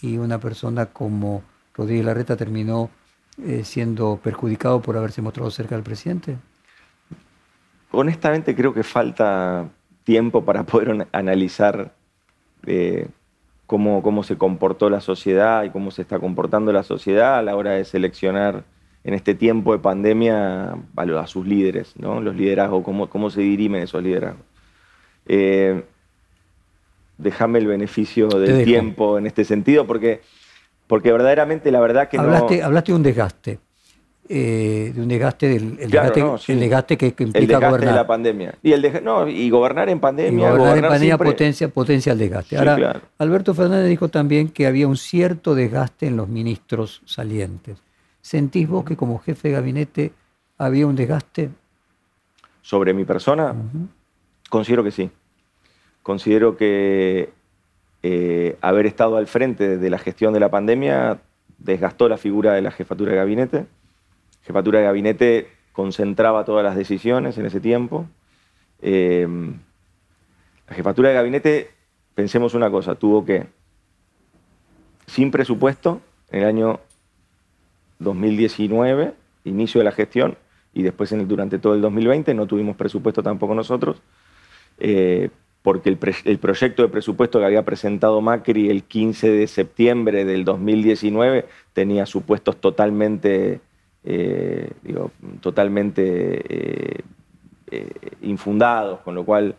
y 0.01 0.19
una 0.19 0.39
persona 0.39 0.87
como 0.87 1.43
Rodríguez 1.75 2.05
Larreta 2.05 2.37
terminó 2.37 2.91
eh, 3.43 3.63
siendo 3.65 4.21
perjudicado 4.23 4.81
por 4.81 4.97
haberse 4.97 5.23
mostrado 5.23 5.51
cerca 5.51 5.75
del 5.75 5.85
presidente? 5.85 6.37
Honestamente 7.95 8.55
creo 8.55 8.75
que 8.75 8.83
falta 8.83 9.69
tiempo 10.05 10.45
para 10.45 10.65
poder 10.65 11.07
analizar 11.13 11.95
eh, 12.67 13.09
cómo, 13.67 14.03
cómo 14.03 14.23
se 14.23 14.37
comportó 14.37 14.91
la 14.91 15.01
sociedad 15.01 15.65
y 15.65 15.71
cómo 15.71 15.91
se 15.91 16.03
está 16.03 16.19
comportando 16.19 16.73
la 16.73 16.83
sociedad 16.83 17.39
a 17.39 17.43
la 17.43 17.57
hora 17.57 17.73
de 17.73 17.85
seleccionar 17.85 18.65
en 19.05 19.15
este 19.15 19.35
tiempo 19.35 19.73
de 19.73 19.79
pandemia 19.79 20.77
a, 20.97 21.27
sus 21.27 21.47
líderes, 21.47 21.95
¿no? 21.97 22.21
los 22.21 22.35
liderazgos, 22.35 22.83
cómo, 22.85 23.09
cómo 23.09 23.29
se 23.31 23.43
dirimen 23.43 23.83
esos 23.83 24.03
liderazgos. 24.03 24.45
Eh, 25.27 25.85
déjame 27.19 27.59
el 27.59 27.67
beneficio 27.67 28.29
del 28.29 28.65
tiempo 28.65 29.19
en 29.19 29.27
este 29.27 29.45
sentido, 29.45 29.87
porque, 29.87 30.23
porque 30.87 31.13
verdaderamente 31.13 31.71
la 31.71 31.81
verdad 31.81 32.09
que 32.09 32.19
hablaste, 32.19 32.59
no... 32.59 32.67
Hablaste 32.67 32.93
de 32.93 32.97
un 32.97 33.03
desgaste. 33.03 33.59
Eh, 34.27 34.93
de 34.95 35.03
un 35.03 35.09
desgaste 35.09 35.49
del 35.49 35.77
el 35.79 35.91
desgaste, 35.91 36.97
que, 36.97 37.09
implica 37.09 37.39
el 37.39 37.47
desgaste 37.47 37.67
gobernar. 37.67 37.95
de 37.95 38.01
la 38.01 38.07
pandemia. 38.07 38.55
Y, 38.63 38.73
el 38.73 39.05
no, 39.05 39.29
y 39.29 39.51
gobernar 39.51 39.91
en 39.91 40.01
pandemia. 40.01 40.51
gobernar, 40.51 40.79
en 40.79 40.89
pandemia 40.89 41.19
potencia, 41.19 41.69
potencia 41.69 42.13
el 42.13 42.19
desgaste. 42.19 42.57
Ahora, 42.57 43.03
Alberto 43.19 43.53
Fernández 43.53 43.91
dijo 43.91 44.09
también 44.09 44.49
que 44.49 44.67
había 44.67 44.89
un 44.89 44.97
cierto 44.97 45.55
desgaste 45.55 46.07
en 46.07 46.17
los 46.17 46.29
ministros 46.29 47.03
salientes. 47.05 47.77
¿Sentís 48.23 48.67
vos 48.67 48.87
que 48.87 48.97
como 48.97 49.19
jefe 49.19 49.49
de 49.49 49.55
gabinete 49.55 50.13
había 50.57 50.87
un 50.87 50.97
desgaste? 50.97 51.51
¿Sobre 52.63 52.95
mi 52.95 53.05
persona? 53.05 53.55
Considero 54.49 54.83
que 54.83 54.91
sí. 54.91 55.11
Considero 56.03 56.57
que 56.57 57.29
eh, 58.03 58.57
haber 58.63 58.87
estado 58.87 59.19
al 59.19 59.27
frente 59.27 59.77
de 59.77 59.91
la 59.91 59.99
gestión 59.99 60.33
de 60.33 60.41
la 60.41 60.51
pandemia 60.51 61.19
desgastó 61.59 62.09
la 62.09 62.17
figura 62.17 62.55
de 62.55 62.63
la 62.63 62.71
jefatura 62.71 63.11
de 63.11 63.19
gabinete 63.19 63.67
jefatura 64.45 64.79
de 64.79 64.85
gabinete 64.85 65.49
concentraba 65.73 66.45
todas 66.45 66.65
las 66.65 66.77
decisiones 66.77 67.37
en 67.39 67.47
ese 67.47 67.61
tiempo. 67.61 68.07
Eh, 68.81 69.27
la 70.69 70.75
jefatura 70.75 71.09
de 71.09 71.15
gabinete, 71.15 71.71
pensemos 72.15 72.55
una 72.55 72.71
cosa, 72.71 72.95
tuvo 72.95 73.25
que, 73.25 73.47
sin 75.07 75.31
presupuesto, 75.31 76.01
en 76.31 76.43
el 76.43 76.47
año 76.47 76.81
2019, 77.99 79.15
inicio 79.45 79.81
de 79.81 79.85
la 79.85 79.93
gestión, 79.93 80.37
y 80.73 80.83
después 80.83 81.15
durante 81.29 81.59
todo 81.59 81.75
el 81.75 81.81
2020 81.81 82.35
no 82.35 82.47
tuvimos 82.47 82.77
presupuesto 82.77 83.23
tampoco 83.23 83.55
nosotros, 83.55 84.03
eh, 84.79 85.31
porque 85.63 85.89
el, 85.89 85.97
proyecto 86.39 86.83
de 86.83 86.89
presupuesto 86.89 87.39
que 87.39 87.47
había 87.47 87.65
presentado 87.65 88.21
Macri 88.21 88.69
el 88.69 88.85
15 88.85 89.31
de 89.31 89.47
septiembre 89.47 90.25
del 90.25 90.45
2019 90.45 91.47
tenía 91.73 92.05
supuestos 92.05 92.57
totalmente 92.59 93.61
eh, 94.07 94.71
digo, 94.83 95.13
totalmente 95.41 96.03
eh, 96.95 97.01
eh, 97.71 97.91
infundados, 98.21 99.01
con 99.01 99.15
lo 99.15 99.25
cual, 99.25 99.55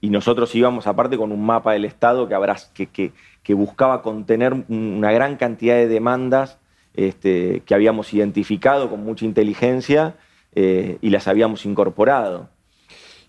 y 0.00 0.10
nosotros 0.10 0.54
íbamos 0.54 0.86
aparte 0.86 1.16
con 1.16 1.32
un 1.32 1.44
mapa 1.44 1.72
del 1.72 1.84
Estado 1.84 2.28
que, 2.28 2.34
habrá, 2.34 2.56
que, 2.74 2.86
que, 2.86 3.54
buscaba 3.54 4.02
contener 4.02 4.64
una 4.68 5.10
gran 5.10 5.36
cantidad 5.36 5.74
de 5.74 5.88
demandas 5.88 6.58
este, 6.94 7.62
que 7.66 7.74
habíamos 7.74 8.14
identificado 8.14 8.88
con 8.88 9.02
mucha 9.04 9.24
inteligencia 9.24 10.14
y 10.54 11.08
las 11.10 11.28
habíamos 11.28 11.64
incorporado. 11.64 12.50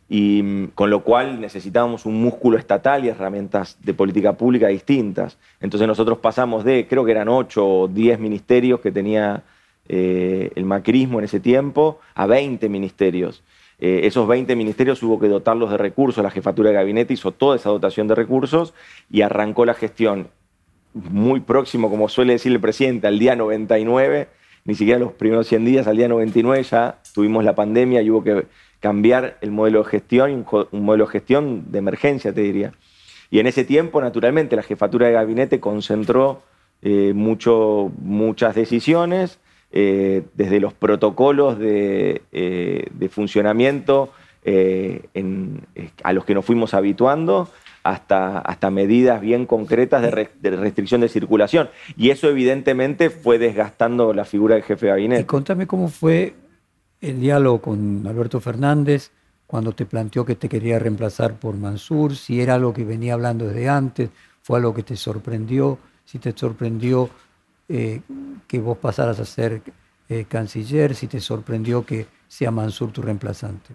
y 0.09 0.43
mm, 0.43 0.67
con 0.75 0.89
lo 0.89 1.03
cual 1.03 1.39
necesitábamos 1.39 2.05
un 2.05 2.21
músculo 2.21 2.57
estatal 2.57 3.05
y 3.05 3.09
herramientas 3.09 3.77
de 3.81 3.93
política 3.93 4.33
pública 4.33 4.67
distintas. 4.67 5.37
Entonces 5.61 5.87
nosotros 5.87 6.17
pasamos 6.19 6.63
de, 6.63 6.85
creo 6.87 7.05
que 7.05 7.11
eran 7.11 7.29
8 7.29 7.65
o 7.65 7.87
10 7.87 8.19
ministerios 8.19 8.81
que 8.81 8.91
tenía 8.91 9.43
eh, 9.87 10.51
el 10.55 10.65
macrismo 10.65 11.19
en 11.19 11.25
ese 11.25 11.39
tiempo, 11.39 11.99
a 12.15 12.25
20 12.25 12.69
ministerios. 12.69 13.43
Eh, 13.79 14.01
esos 14.03 14.27
20 14.27 14.55
ministerios 14.55 15.03
hubo 15.03 15.19
que 15.19 15.27
dotarlos 15.27 15.69
de 15.71 15.77
recursos, 15.77 16.23
la 16.23 16.31
jefatura 16.31 16.69
de 16.69 16.75
gabinete 16.75 17.13
hizo 17.13 17.31
toda 17.31 17.55
esa 17.55 17.69
dotación 17.69 18.07
de 18.07 18.15
recursos 18.15 18.73
y 19.09 19.21
arrancó 19.21 19.65
la 19.65 19.73
gestión 19.73 20.29
muy 20.93 21.39
próximo, 21.41 21.89
como 21.89 22.07
suele 22.07 22.33
decir 22.33 22.51
el 22.51 22.59
presidente, 22.59 23.07
al 23.07 23.19
día 23.19 23.35
99, 23.35 24.27
ni 24.65 24.75
siquiera 24.75 24.99
los 24.99 25.11
primeros 25.13 25.47
100 25.47 25.65
días, 25.65 25.87
al 25.87 25.97
día 25.97 26.07
99 26.07 26.63
ya 26.63 26.99
tuvimos 27.13 27.43
la 27.43 27.55
pandemia 27.55 28.01
y 28.01 28.09
hubo 28.09 28.23
que 28.23 28.45
cambiar 28.79 29.37
el 29.41 29.51
modelo 29.51 29.83
de 29.83 29.89
gestión, 29.89 30.45
un, 30.71 30.85
modelo 30.85 31.05
de 31.05 31.11
gestión 31.11 31.71
de 31.71 31.79
emergencia, 31.79 32.33
te 32.33 32.41
diría. 32.41 32.73
Y 33.31 33.39
en 33.39 33.47
ese 33.47 33.63
tiempo, 33.63 34.01
naturalmente, 34.01 34.55
la 34.55 34.63
jefatura 34.63 35.07
de 35.07 35.13
gabinete 35.13 35.59
concentró 35.59 36.43
eh, 36.81 37.13
mucho, 37.15 37.91
muchas 37.97 38.55
decisiones, 38.55 39.39
eh, 39.75 40.23
desde 40.35 40.59
los 40.59 40.73
protocolos 40.73 41.57
de, 41.57 42.21
eh, 42.31 43.09
funcionamiento 43.09 44.11
a 46.03 46.13
los 46.13 46.25
que 46.25 46.33
nos 46.35 46.45
fuimos 46.45 46.73
habituando, 46.73 47.49
hasta, 47.83 48.39
hasta 48.39 48.71
medidas 48.71 49.19
bien 49.19 49.45
concretas 49.45 50.01
de, 50.01 50.51
restricción 50.51 51.01
de 51.01 51.09
circulación. 51.09 51.69
Y 51.97 52.09
eso 52.09 52.29
evidentemente 52.29 53.09
fue 53.09 53.37
desgastando 53.37 54.13
la 54.13 54.25
figura 54.25 54.55
del 54.55 54.63
jefe 54.63 54.85
de 54.85 54.91
gabinete. 54.91 55.21
Y 55.21 55.25
contame 55.25 55.67
cómo 55.67 55.89
fue 55.89 56.33
el 57.01 57.19
diálogo 57.19 57.61
con 57.61 58.05
Alberto 58.07 58.39
Fernández 58.39 59.11
cuando 59.45 59.73
te 59.73 59.85
planteó 59.85 60.25
que 60.25 60.35
te 60.35 60.49
quería 60.49 60.79
reemplazar 60.79 61.35
por 61.39 61.55
Mansur, 61.55 62.15
si 62.15 62.41
era 62.41 62.55
algo 62.55 62.73
que 62.73 62.85
venía 62.85 63.13
hablando 63.13 63.47
desde 63.47 63.69
antes, 63.69 64.09
fue 64.41 64.57
algo 64.57 64.73
que 64.73 64.83
te 64.83 64.95
sorprendió, 64.95 65.77
si 66.05 66.17
te 66.17 66.31
sorprendió 66.35 67.09
eh, 67.69 68.01
que 68.47 68.59
vos 68.59 68.77
pasaras 68.77 69.19
a 69.19 69.25
ser 69.25 69.61
eh, 70.09 70.25
canciller, 70.27 70.95
si 70.95 71.07
te 71.07 71.19
sorprendió 71.19 71.85
que 71.85 72.07
sea 72.27 72.51
Mansur 72.51 72.91
tu 72.91 73.01
reemplazante. 73.01 73.73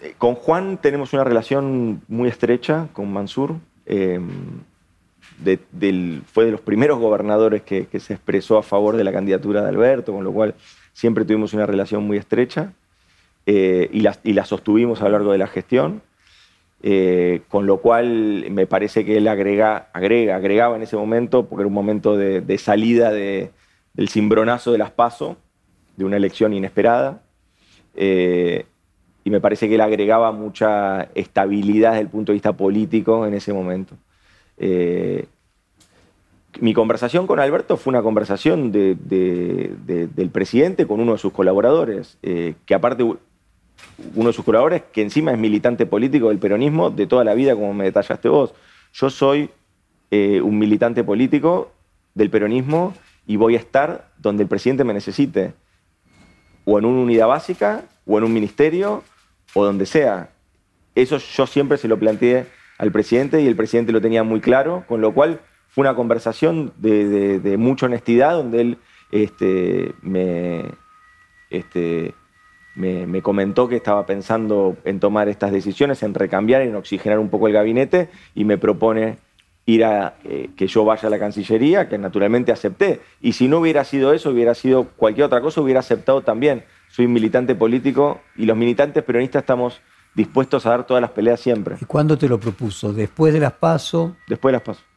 Eh, 0.00 0.14
con 0.18 0.34
Juan 0.34 0.78
tenemos 0.80 1.12
una 1.12 1.24
relación 1.24 2.02
muy 2.08 2.28
estrecha 2.28 2.88
con 2.92 3.12
Mansur. 3.12 3.56
fue 3.86 4.20
de 6.44 6.50
los 6.50 6.60
primeros 6.60 6.98
gobernadores 6.98 7.62
que, 7.62 7.86
se 8.00 8.14
expresó 8.14 8.58
a 8.58 8.62
favor 8.62 8.96
de 8.96 9.04
la 9.04 9.12
candidatura 9.12 9.62
de 9.62 9.68
Alberto, 9.68 10.12
con 10.12 10.24
lo 10.24 10.32
cual 10.32 10.54
siempre 10.92 11.24
tuvimos 11.24 11.54
una 11.54 11.66
relación 11.66 12.04
muy 12.04 12.16
estrecha 12.16 12.72
eh, 13.46 13.88
y, 13.92 14.00
la, 14.00 14.44
sostuvimos 14.44 15.00
a 15.00 15.06
lo 15.06 15.12
largo 15.12 15.32
de 15.32 15.38
la 15.38 15.48
gestión, 15.48 16.02
eh, 16.82 17.42
con 17.48 17.66
lo 17.66 17.78
cual 17.78 18.46
me 18.50 18.66
parece 18.66 19.04
que 19.04 19.18
él 19.18 19.28
agrega, 19.28 19.88
agrega, 19.92 20.36
agregaba 20.36 20.76
en 20.76 20.82
ese 20.82 20.96
momento, 20.96 21.46
porque 21.46 21.62
era 21.62 21.68
un 21.68 21.74
momento 21.74 22.16
de, 22.16 22.58
salida 22.58 23.10
del 23.10 24.08
cimbronazo 24.08 24.72
de 24.72 24.78
las 24.78 24.90
PASO, 24.90 25.36
de 25.96 26.04
una 26.04 26.16
elección 26.16 26.52
inesperada, 26.52 27.22
eh, 27.94 28.66
y 29.24 29.30
me 29.30 29.40
parece 29.40 29.68
que 29.68 29.76
él 29.76 29.80
agregaba 29.80 30.32
mucha 30.32 31.08
estabilidad 31.14 31.90
desde 31.90 32.02
el 32.02 32.08
punto 32.08 32.32
de 32.32 32.34
vista 32.34 32.52
político 32.54 33.26
en 33.26 33.34
ese 33.34 33.52
momento. 33.52 33.96
Mi 36.60 36.74
conversación 36.74 37.26
con 37.26 37.40
Alberto 37.40 37.78
fue 37.78 37.92
una 37.92 38.02
conversación 38.02 38.72
del 38.72 40.30
presidente 40.32 40.86
con 40.86 41.00
uno 41.00 41.12
de 41.12 41.18
sus 41.18 41.32
colaboradores, 41.32 42.18
eh, 42.22 42.54
que 42.66 42.74
aparte 42.74 43.04
uno 44.14 44.28
de 44.28 44.32
sus 44.32 44.44
colaboradores, 44.44 44.82
que 44.92 45.02
encima 45.02 45.32
es 45.32 45.38
militante 45.38 45.86
político 45.86 46.28
del 46.28 46.38
peronismo 46.38 46.90
de 46.90 47.06
toda 47.06 47.24
la 47.24 47.34
vida, 47.34 47.54
como 47.54 47.74
me 47.74 47.84
detallaste 47.84 48.28
vos. 48.28 48.54
Yo 48.92 49.10
soy 49.10 49.50
eh, 50.10 50.40
un 50.40 50.58
militante 50.58 51.04
político 51.04 51.72
del 52.14 52.30
peronismo 52.30 52.94
y 53.26 53.36
voy 53.36 53.54
a 53.54 53.58
estar 53.58 54.10
donde 54.18 54.42
el 54.42 54.48
presidente 54.48 54.84
me 54.84 54.94
necesite, 54.94 55.54
o 56.64 56.78
en 56.78 56.84
una 56.84 57.00
unidad 57.00 57.28
básica, 57.28 57.84
o 58.06 58.18
en 58.18 58.24
un 58.24 58.32
ministerio, 58.32 59.02
o 59.54 59.64
donde 59.64 59.86
sea. 59.86 60.30
Eso 60.94 61.18
yo 61.18 61.46
siempre 61.46 61.78
se 61.78 61.88
lo 61.88 61.98
planteé 61.98 62.46
al 62.78 62.92
presidente 62.92 63.40
y 63.40 63.46
el 63.46 63.56
presidente 63.56 63.92
lo 63.92 64.00
tenía 64.00 64.22
muy 64.22 64.40
claro, 64.40 64.84
con 64.88 65.00
lo 65.00 65.14
cual 65.14 65.40
fue 65.68 65.82
una 65.82 65.94
conversación 65.94 66.72
de, 66.76 67.56
mucha 67.58 67.86
honestidad 67.86 68.34
donde 68.34 68.60
él 68.60 68.78
este, 69.10 69.94
este, 71.50 72.14
me, 72.74 73.06
me, 73.06 73.22
comentó 73.22 73.68
que 73.68 73.76
estaba 73.76 74.06
pensando 74.06 74.76
en 74.84 75.00
tomar 75.00 75.28
estas 75.28 75.52
decisiones, 75.52 76.02
en 76.02 76.14
recambiar, 76.14 76.62
en 76.62 76.74
oxigenar 76.74 77.18
un 77.18 77.28
poco 77.28 77.48
el 77.48 77.52
gabinete 77.52 78.08
y 78.34 78.44
me 78.44 78.58
propone 78.58 79.18
ir 79.66 79.84
a 79.84 80.16
eh, 80.24 80.50
que 80.56 80.66
yo 80.66 80.84
vaya 80.84 81.06
a 81.06 81.10
la 81.10 81.18
Cancillería, 81.18 81.88
que 81.88 81.98
naturalmente 81.98 82.52
acepté. 82.52 83.00
Y 83.20 83.32
si 83.32 83.48
no 83.48 83.58
hubiera 83.58 83.84
sido 83.84 84.12
eso, 84.12 84.30
hubiera 84.30 84.54
sido 84.54 84.88
cualquier 84.96 85.26
otra 85.26 85.40
cosa, 85.40 85.60
hubiera 85.60 85.80
aceptado 85.80 86.22
también. 86.22 86.64
Soy 86.88 87.06
militante 87.06 87.54
político 87.54 88.20
y 88.36 88.46
los 88.46 88.56
militantes 88.56 89.02
peronistas 89.02 89.42
estamos 89.42 89.80
dispuestos 90.14 90.66
a 90.66 90.70
dar 90.70 90.86
todas 90.86 91.00
las 91.00 91.10
peleas 91.10 91.40
siempre. 91.40 91.76
¿Y 91.80 91.84
cuándo 91.84 92.18
te 92.18 92.28
lo 92.28 92.38
propuso? 92.38 92.92
¿Después 92.92 93.32
de 93.32 93.40
las 93.40 93.52
PASO? 93.52 94.16
Después 94.28 94.52
de 94.52 94.56
las 94.58 94.62
PASO 94.62 94.91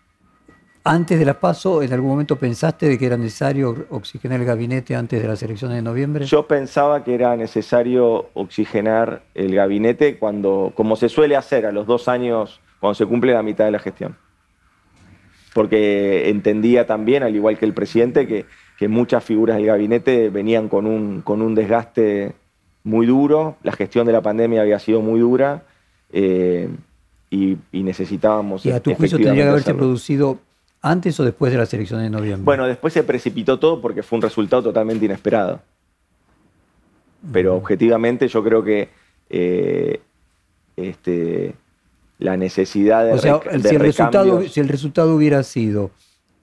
antes 0.87 1.17
de 1.17 1.25
las 1.25 1.37
PASO, 1.37 1.81
¿en 1.81 1.91
algún 1.91 2.11
momento 2.11 2.35
pensaste 2.35 2.87
de 2.87 2.99
que 2.99 3.07
era 3.07 3.17
necesario 3.17 3.87
oxigenar 3.89 4.39
el 4.39 4.45
gabinete 4.45 4.95
antes 4.95 5.19
de 5.19 5.27
las 5.27 5.41
elecciones 5.41 5.77
de 5.77 5.81
noviembre? 5.81 6.25
Yo 6.25 6.47
pensaba 6.47 7.03
que 7.03 7.15
era 7.15 7.35
necesario 7.35 8.29
oxigenar 8.35 9.23
el 9.33 9.55
gabinete 9.55 10.19
cuando, 10.19 10.71
como 10.75 10.95
se 10.95 11.09
suele 11.09 11.35
hacer 11.35 11.65
a 11.65 11.71
los 11.71 11.87
dos 11.87 12.07
años, 12.07 12.61
cuando 12.79 12.93
se 12.93 13.07
cumple 13.07 13.33
la 13.33 13.41
mitad 13.41 13.65
de 13.65 13.71
la 13.71 13.79
gestión. 13.79 14.15
Porque 15.55 16.29
entendía 16.29 16.85
también, 16.85 17.23
al 17.23 17.35
igual 17.35 17.57
que 17.57 17.65
el 17.65 17.73
presidente, 17.73 18.27
que, 18.27 18.45
muchas 18.87 19.23
figuras 19.23 19.57
del 19.57 19.65
gabinete 19.65 20.29
venían 20.29 20.69
con 20.69 20.85
un, 20.85 21.21
con 21.21 21.41
un 21.41 21.55
desgaste 21.55 22.35
muy 22.83 23.07
duro, 23.07 23.57
la 23.63 23.71
gestión 23.71 24.05
de 24.05 24.13
la 24.13 24.21
pandemia 24.21 24.61
había 24.61 24.77
sido 24.77 25.01
muy 25.01 25.19
dura 25.19 25.63
eh, 26.11 26.69
y, 27.31 27.57
necesitábamos... 27.71 28.63
Y 28.67 28.71
a 28.71 28.79
tu 28.79 28.93
juicio 28.93 29.17
tendría 29.17 29.45
que 29.45 29.49
haberse 29.49 29.73
producido 29.73 30.37
¿Antes 30.85 31.19
o 31.19 31.23
después 31.23 31.51
de 31.51 31.57
las 31.57 31.73
elecciones 31.73 32.03
de 32.03 32.11
noviembre? 32.11 32.45
Bueno, 32.45 32.67
después 32.67 32.93
se 32.93 33.01
precipitó 33.01 33.57
todo 33.57 33.81
porque 33.81 34.03
fue 34.03 34.17
un 34.17 34.21
resultado 34.21 34.61
totalmente 34.61 35.03
inesperado. 35.03 35.59
Pero 37.33 37.55
objetivamente 37.55 38.27
yo 38.27 38.43
creo 38.43 38.63
que 38.63 38.89
eh, 39.31 39.99
este, 40.75 41.55
la 42.19 42.37
necesidad 42.37 43.03
de... 43.03 43.13
O 43.13 43.17
sea, 43.17 43.39
si, 43.41 43.73
el 43.73 43.79
resultado, 43.79 44.43
si, 44.43 44.59
el 44.59 44.67
resultado, 44.67 45.15
hubiera 45.15 45.41
sido 45.41 45.89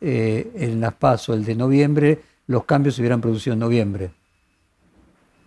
eh, 0.00 0.50
en 0.56 0.80
las 0.80 0.94
PASO 0.94 1.34
el 1.34 1.44
de 1.44 1.54
noviembre, 1.54 2.18
los 2.48 2.64
cambios 2.64 2.96
se 2.96 3.02
hubieran 3.02 3.20
producido 3.20 3.54
en 3.54 3.60
noviembre. 3.60 4.10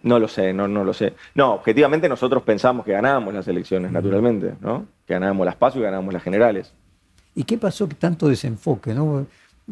No 0.04 0.20
lo 0.20 0.30
sé, 0.30 0.54
no, 0.54 0.70
no 0.70 0.86
lo 0.86 0.94
sé. 0.94 1.16
No, 1.34 1.56
objetivamente 1.56 2.08
nosotros 2.08 2.44
pensamos 2.44 2.86
que 2.86 2.94
ganábamos 2.94 3.34
las 3.34 3.46
elecciones, 3.50 3.92
naturalmente, 3.92 4.54
¿no? 4.62 4.86
Que 5.06 5.16
ganábamos 5.16 5.46
las 5.46 5.58
PASO 5.58 5.80
y 5.80 5.82
ganábamos 5.82 6.14
las 6.14 6.24
generales. 6.24 6.74
¿Y 7.36 7.44
qué 7.44 7.58
pasó 7.58 7.88
que 7.88 7.96
tanto 7.96 8.30
desenfoque, 8.30 8.94
¿no? 8.94 9.28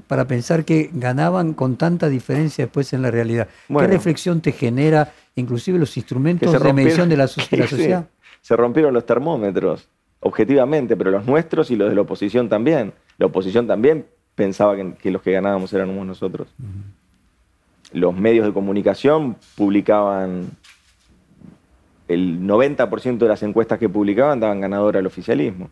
Para 0.08 0.28
pensar 0.28 0.66
que 0.66 0.90
ganaban 0.94 1.54
con 1.54 1.78
tanta 1.78 2.10
diferencia 2.10 2.66
después 2.66 2.92
en 2.94 3.02
la 3.02 3.10
realidad. 3.10 3.48
¿Qué 3.68 3.88
reflexión 3.88 4.42
te 4.42 4.52
genera 4.52 5.14
inclusive 5.36 5.80
los 5.80 5.96
instrumentos 5.96 6.52
de 6.52 6.74
medición 6.74 7.08
de 7.08 7.18
la, 7.18 7.28
sociedad? 7.28 8.08
Se 8.42 8.56
rompieron 8.58 8.94
los 8.94 9.06
termómetros, 9.06 9.88
objetivamente, 10.20 10.98
pero 10.98 11.12
los 11.12 11.26
nuestros 11.26 11.72
y 11.72 11.78
los 11.78 11.90
de 11.90 11.96
la 11.96 12.02
oposición 12.02 12.50
también. 12.50 12.94
La 13.18 13.28
oposición 13.28 13.66
también 13.66 14.06
pensaba 14.36 14.76
que, 14.76 15.12
los 15.12 15.22
que 15.22 15.32
ganábamos 15.32 15.72
éramos 15.72 16.06
nosotros. 16.06 16.48
Los 17.94 18.16
medios 18.16 18.46
de 18.46 18.52
comunicación 18.52 19.38
publicaban 19.56 20.50
el 22.08 22.42
90% 22.42 23.18
de 23.20 23.28
las 23.28 23.44
encuestas 23.44 23.80
que 23.80 23.88
publicaban 23.88 24.40
daban 24.40 24.60
ganador 24.60 24.98
al 24.98 25.06
oficialismo 25.06 25.70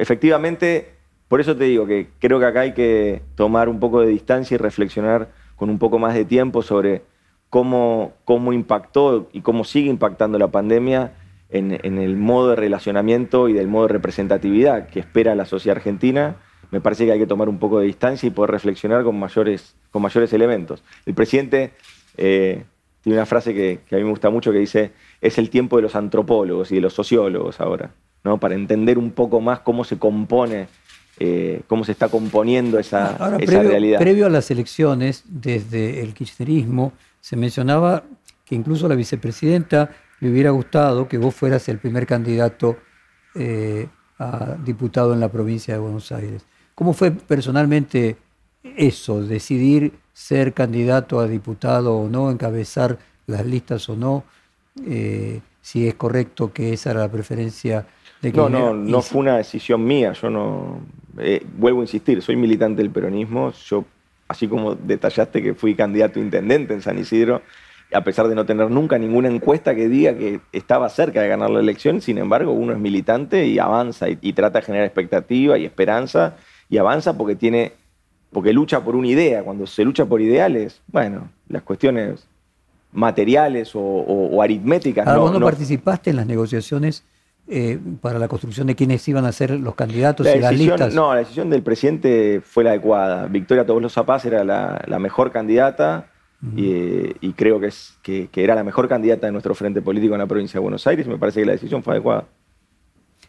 efectivamente, 0.00 0.94
por 1.28 1.40
eso 1.40 1.56
te 1.56 1.64
digo 1.64 1.86
que 1.86 2.08
creo 2.18 2.40
que 2.40 2.46
acá 2.46 2.60
hay 2.60 2.72
que 2.72 3.22
tomar 3.34 3.68
un 3.68 3.78
poco 3.78 4.00
de 4.00 4.08
distancia 4.08 4.54
y 4.54 4.58
reflexionar 4.58 5.28
con 5.56 5.70
un 5.70 5.78
poco 5.78 5.98
más 5.98 6.14
de 6.14 6.24
tiempo 6.24 6.62
sobre 6.62 7.02
cómo, 7.50 8.14
cómo 8.24 8.52
impactó 8.52 9.28
y 9.32 9.42
cómo 9.42 9.64
sigue 9.64 9.90
impactando 9.90 10.38
la 10.38 10.48
pandemia 10.48 11.12
en, 11.50 11.72
el 11.72 12.16
modo 12.16 12.50
de 12.50 12.56
relacionamiento 12.56 13.48
y 13.48 13.52
del 13.52 13.68
modo 13.68 13.88
de 13.88 13.92
representatividad 13.92 14.88
que 14.88 15.00
espera 15.00 15.34
la 15.34 15.44
sociedad 15.44 15.76
argentina. 15.76 16.36
Me 16.70 16.80
parece 16.80 17.04
que 17.04 17.12
hay 17.12 17.18
que 17.18 17.26
tomar 17.26 17.48
un 17.48 17.58
poco 17.58 17.80
de 17.80 17.86
distancia 17.86 18.26
y 18.26 18.30
poder 18.30 18.52
reflexionar 18.52 19.04
con 19.04 19.18
mayores, 19.18 19.76
con 19.90 20.00
mayores 20.00 20.32
elementos. 20.32 20.82
El 21.04 21.14
presidente 21.14 21.72
eh, 22.16 22.64
tiene 23.02 23.18
una 23.18 23.26
frase 23.26 23.52
que, 23.52 23.80
que 23.86 23.96
a 23.96 23.98
mí 23.98 24.04
me 24.04 24.10
gusta 24.10 24.30
mucho 24.30 24.52
que 24.52 24.58
dice, 24.58 24.92
es 25.20 25.36
el 25.38 25.50
tiempo 25.50 25.76
de 25.76 25.82
los 25.82 25.96
antropólogos 25.96 26.70
y 26.70 26.76
de 26.76 26.80
los 26.80 26.94
sociólogos 26.94 27.60
ahora 27.60 27.90
para 28.22 28.54
entender 28.54 28.98
un 28.98 29.12
poco 29.12 29.40
más 29.40 29.60
cómo 29.60 29.84
se 29.84 29.98
compone, 29.98 30.68
eh, 31.18 31.62
cómo 31.66 31.84
se 31.84 31.92
está 31.92 32.08
componiendo 32.08 32.78
esa, 32.78 33.16
realidad. 33.38 33.98
Previo 33.98 34.26
a 34.26 34.30
las 34.30 34.50
elecciones, 34.50 35.24
desde 35.26 36.02
el 36.02 36.14
kirchnerismo, 36.14 36.92
se 37.20 37.36
mencionaba 37.36 38.04
que 38.44 38.54
incluso 38.54 38.88
la 38.88 38.94
vicepresidenta 38.94 39.90
le 40.20 40.30
hubiera 40.30 40.50
gustado 40.50 41.08
que 41.08 41.18
vos 41.18 41.34
fueras 41.34 41.68
el 41.68 41.78
primer 41.78 42.06
candidato 42.06 42.76
eh, 43.34 43.88
a 44.18 44.56
diputado 44.62 45.14
en 45.14 45.20
la 45.20 45.30
provincia 45.30 45.74
de 45.74 45.80
Buenos 45.80 46.12
Aires. 46.12 46.44
¿Cómo 46.74 46.92
fue 46.92 47.10
personalmente 47.10 48.16
eso, 48.62 49.22
decidir 49.22 49.94
ser 50.12 50.52
candidato 50.52 51.20
a 51.20 51.26
diputado 51.26 51.96
o 51.96 52.08
no, 52.08 52.30
encabezar 52.30 52.98
las 53.26 53.46
listas 53.46 53.88
o 53.88 53.96
no? 53.96 54.24
Eh, 54.86 55.40
si 55.62 55.86
es 55.86 55.94
correcto 55.94 56.52
que 56.52 56.72
esa 56.72 56.90
era 56.90 57.00
la 57.00 57.10
preferencia 57.10 57.86
de 58.22 58.32
que... 58.32 58.38
No, 58.38 58.48
no, 58.48 58.74
no 58.74 59.02
fue 59.02 59.20
una 59.20 59.36
decisión 59.36 59.84
mía, 59.84 60.12
yo 60.12 60.30
no... 60.30 60.80
Eh, 61.18 61.44
vuelvo 61.56 61.80
a 61.80 61.84
insistir, 61.84 62.22
soy 62.22 62.36
militante 62.36 62.82
del 62.82 62.90
peronismo, 62.90 63.52
yo, 63.66 63.84
así 64.28 64.46
como 64.46 64.74
detallaste 64.74 65.42
que 65.42 65.54
fui 65.54 65.74
candidato 65.74 66.18
a 66.18 66.22
intendente 66.22 66.72
en 66.72 66.82
San 66.82 66.98
Isidro, 66.98 67.42
a 67.92 68.04
pesar 68.04 68.28
de 68.28 68.34
no 68.34 68.46
tener 68.46 68.70
nunca 68.70 68.98
ninguna 68.98 69.28
encuesta 69.28 69.74
que 69.74 69.88
diga 69.88 70.14
que 70.14 70.40
estaba 70.52 70.88
cerca 70.88 71.22
de 71.22 71.28
ganar 71.28 71.50
la 71.50 71.60
elección, 71.60 72.00
sin 72.00 72.18
embargo 72.18 72.52
uno 72.52 72.72
es 72.72 72.78
militante 72.78 73.46
y 73.46 73.58
avanza 73.58 74.08
y, 74.08 74.32
trata 74.32 74.60
de 74.60 74.66
generar 74.66 74.86
expectativa 74.86 75.58
y 75.58 75.64
esperanza 75.64 76.36
y 76.68 76.78
avanza 76.78 77.16
porque 77.16 77.34
tiene, 77.34 77.72
porque 78.30 78.52
lucha 78.52 78.84
por 78.84 78.94
una 78.94 79.08
idea. 79.08 79.42
Cuando 79.42 79.66
se 79.66 79.84
lucha 79.84 80.06
por 80.06 80.20
ideales, 80.20 80.80
bueno, 80.86 81.30
las 81.48 81.62
cuestiones 81.62 82.26
materiales 82.92 83.72
o, 83.74 84.40
aritméticas. 84.40 85.06
Ahora, 85.06 85.32
no, 85.32 85.40
no, 85.40 85.46
participaste 85.46 86.10
en 86.10 86.16
las 86.16 86.26
negociaciones 86.26 87.04
eh, 87.48 87.78
para 88.00 88.18
la 88.18 88.28
construcción 88.28 88.66
de 88.66 88.76
quiénes 88.76 89.06
iban 89.08 89.24
a 89.24 89.32
ser 89.32 89.50
los 89.50 89.74
candidatos 89.74 90.26
y 90.26 90.38
las 90.38 90.56
listas? 90.56 90.94
No, 90.94 91.12
la 91.12 91.20
decisión 91.20 91.50
del 91.50 91.62
presidente 91.62 92.40
fue 92.44 92.64
la 92.64 92.70
adecuada. 92.70 93.26
Victoria 93.26 93.66
Tobolos 93.66 93.92
Zapaz 93.92 94.24
era 94.24 94.44
la 94.44 94.98
mejor 94.98 95.32
candidata 95.32 96.10
y, 96.56 97.32
creo 97.34 97.60
que, 97.60 97.66
es, 97.66 97.98
que, 98.02 98.28
era 98.34 98.54
la 98.54 98.64
mejor 98.64 98.88
candidata 98.88 99.26
de 99.26 99.32
nuestro 99.32 99.54
frente 99.54 99.82
político 99.82 100.14
en 100.14 100.20
la 100.20 100.26
provincia 100.26 100.58
de 100.58 100.62
Buenos 100.62 100.86
Aires. 100.86 101.06
Me 101.06 101.18
parece 101.18 101.40
que 101.40 101.46
la 101.46 101.52
decisión 101.52 101.82
fue 101.82 101.94
adecuada. 101.94 102.24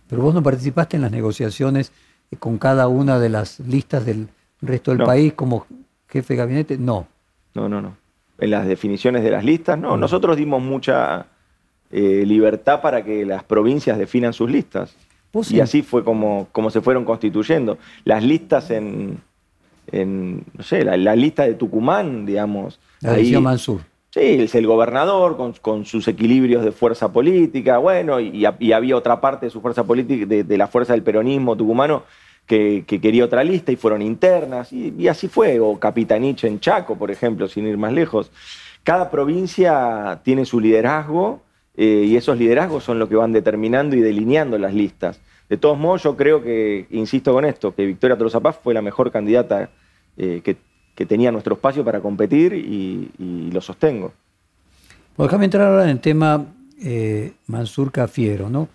Pero 0.08 0.22
vos 0.22 0.34
no 0.34 0.42
participaste 0.42 0.96
en 0.96 1.04
las 1.04 1.12
negociaciones 1.12 1.92
eh, 2.32 2.38
con 2.38 2.58
cada 2.58 2.88
una 2.88 3.20
de 3.20 3.30
las 3.30 3.60
listas 3.60 4.06
del 4.06 4.30
resto 4.62 4.92
del 4.92 5.04
país 5.04 5.34
como 5.34 5.66
jefe 6.08 6.34
de 6.34 6.38
gabinete. 6.38 6.78
No. 6.78 7.08
No, 7.54 7.68
no, 7.68 7.82
no. 7.82 7.98
En 8.38 8.50
las 8.50 8.66
definiciones 8.66 9.24
de 9.24 9.32
las 9.32 9.44
listas, 9.44 9.78
no. 9.78 9.98
Nosotros 9.98 10.38
dimos 10.38 10.62
mucha 10.62 11.28
eh, 11.92 12.24
libertad 12.26 12.82
para 12.82 13.04
que 13.04 13.26
las 13.26 13.44
provincias 13.44 13.98
definan 13.98 14.34
sus 14.34 14.50
listas. 14.50 14.96
Y 15.50 15.62
así 15.62 15.82
fue 15.82 16.04
como, 16.04 16.48
como 16.52 16.70
se 16.70 16.82
fueron 16.82 17.06
constituyendo. 17.06 17.78
Las 18.04 18.22
listas 18.24 18.70
en, 18.70 19.20
en 19.92 20.44
no 20.54 20.64
sé, 20.64 20.84
la 20.84 21.16
lista 21.16 21.44
de 21.44 21.54
Tucumán, 21.54 22.26
digamos, 22.26 22.80
la 23.00 23.14
ahí, 23.14 23.36
Mansur. 23.38 23.82
Sí, 24.12 24.20
es 24.20 24.56
el 24.56 24.68
gobernador 24.68 25.38
con, 25.62 25.86
sus 25.86 26.06
equilibrios 26.10 26.66
de 26.66 26.74
fuerza 26.74 27.14
política, 27.14 27.78
bueno, 27.78 28.20
y, 28.20 28.44
había 28.44 28.98
otra 28.98 29.22
parte 29.22 29.46
de 29.46 29.50
su 29.50 29.62
fuerza 29.62 29.86
política, 29.86 30.26
de, 30.26 30.58
la 30.58 30.68
fuerza 30.68 30.92
del 30.92 31.02
peronismo 31.02 31.56
tucumano, 31.56 32.04
que, 32.46 32.84
quería 32.86 33.24
otra 33.24 33.42
lista 33.46 33.72
y 33.72 33.78
fueron 33.78 34.02
internas, 34.02 34.74
y, 34.74 35.08
así 35.08 35.30
fue, 35.30 35.62
o 35.62 35.80
Capitanich 35.80 36.44
en 36.44 36.60
Chaco, 36.60 36.98
por 36.98 37.10
ejemplo, 37.10 37.48
sin 37.48 37.66
ir 37.66 37.78
más 37.78 37.94
lejos. 37.94 38.32
Cada 38.84 39.10
provincia 39.10 40.20
tiene 40.24 40.44
su 40.44 40.60
liderazgo 40.60 41.42
eh, 41.76 42.04
y 42.06 42.16
esos 42.16 42.38
liderazgos 42.38 42.84
son 42.84 43.00
los 43.00 43.10
que 43.10 43.16
van 43.16 43.32
determinando 43.32 43.96
y 43.96 44.02
delineando 44.02 44.58
las 44.58 44.74
listas. 44.74 45.22
De 45.50 45.58
todos 45.58 45.78
modos, 45.78 46.04
yo 46.04 46.16
creo 46.16 46.42
que, 46.42 46.88
insisto 46.92 47.34
con 47.34 47.46
esto, 47.46 47.76
que 47.76 47.86
Victoria 47.86 48.18
Tolosa 48.18 48.40
Paz 48.40 48.60
fue 48.62 48.74
la 48.74 48.82
mejor 48.82 49.12
candidata 49.12 49.70
eh, 50.18 50.42
que 50.44 50.58
que 50.96 51.06
tenía 51.06 51.32
nuestro 51.32 51.56
espacio 51.56 51.84
para 51.84 52.00
competir 52.00 52.54
y, 52.54 53.50
lo 53.52 53.62
sostengo. 53.62 54.14
Pues 55.16 55.28
déjame 55.28 55.46
entrar 55.46 55.68
ahora 55.68 55.84
en 55.84 55.90
el 55.90 56.00
tema 56.00 56.46
eh, 56.82 57.34
Mansur 57.48 57.92
Cafiero, 57.92 58.50
¿no? 58.50 58.70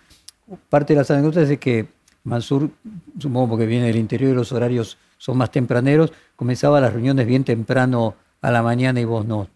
Parte 0.69 0.93
de 0.93 0.99
las 0.99 1.09
anécdotas 1.09 1.49
es 1.49 1.57
que 1.57 1.87
Mansur, 2.23 2.69
supongo 3.17 3.49
porque 3.49 3.65
viene 3.65 3.87
del 3.87 3.95
interior 3.95 4.31
y 4.31 4.35
los 4.35 4.51
horarios 4.51 4.97
son 5.17 5.37
más 5.37 5.51
tempraneros, 5.51 6.13
comenzaba 6.35 6.79
las 6.79 6.93
reuniones 6.93 7.25
bien 7.25 7.43
temprano 7.43 8.15
a 8.41 8.51
la 8.51 8.61
mañana 8.61 8.99
y 8.99 9.05
vos 9.05 9.25
no. 9.25 9.47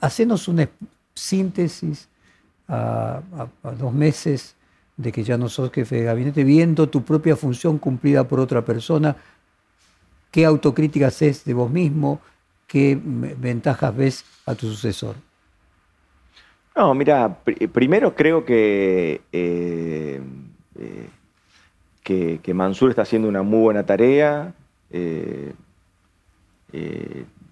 Hacenos 0.00 0.46
una 0.48 0.68
síntesis 1.14 2.08
a, 2.68 3.22
dos 3.78 3.92
meses 3.92 4.56
de 4.96 5.10
que 5.10 5.24
ya 5.24 5.36
no 5.36 5.48
sos 5.48 5.70
jefe 5.72 5.96
de 5.96 6.04
gabinete, 6.04 6.44
viendo 6.44 6.88
tu 6.88 7.02
propia 7.02 7.36
función 7.36 7.78
cumplida 7.78 8.24
por 8.24 8.40
otra 8.40 8.64
persona, 8.64 9.16
¿Qué 10.34 10.44
autocrítica 10.44 11.06
haces 11.06 11.44
de 11.44 11.54
vos 11.54 11.70
mismo? 11.70 12.20
¿Qué 12.66 12.98
ventajas 13.00 13.96
ves 13.96 14.24
a 14.46 14.56
tu 14.56 14.66
sucesor? 14.66 15.14
No, 16.74 16.92
mira, 16.92 17.38
primero 17.72 18.16
creo 18.16 18.44
que, 18.44 19.20
eh, 19.30 20.20
eh, 20.76 22.38
que, 22.42 22.52
Mansur 22.52 22.90
está 22.90 23.02
haciendo 23.02 23.28
una 23.28 23.44
muy 23.44 23.60
buena 23.60 23.86
tarea. 23.86 24.52
Eh, 24.90 25.54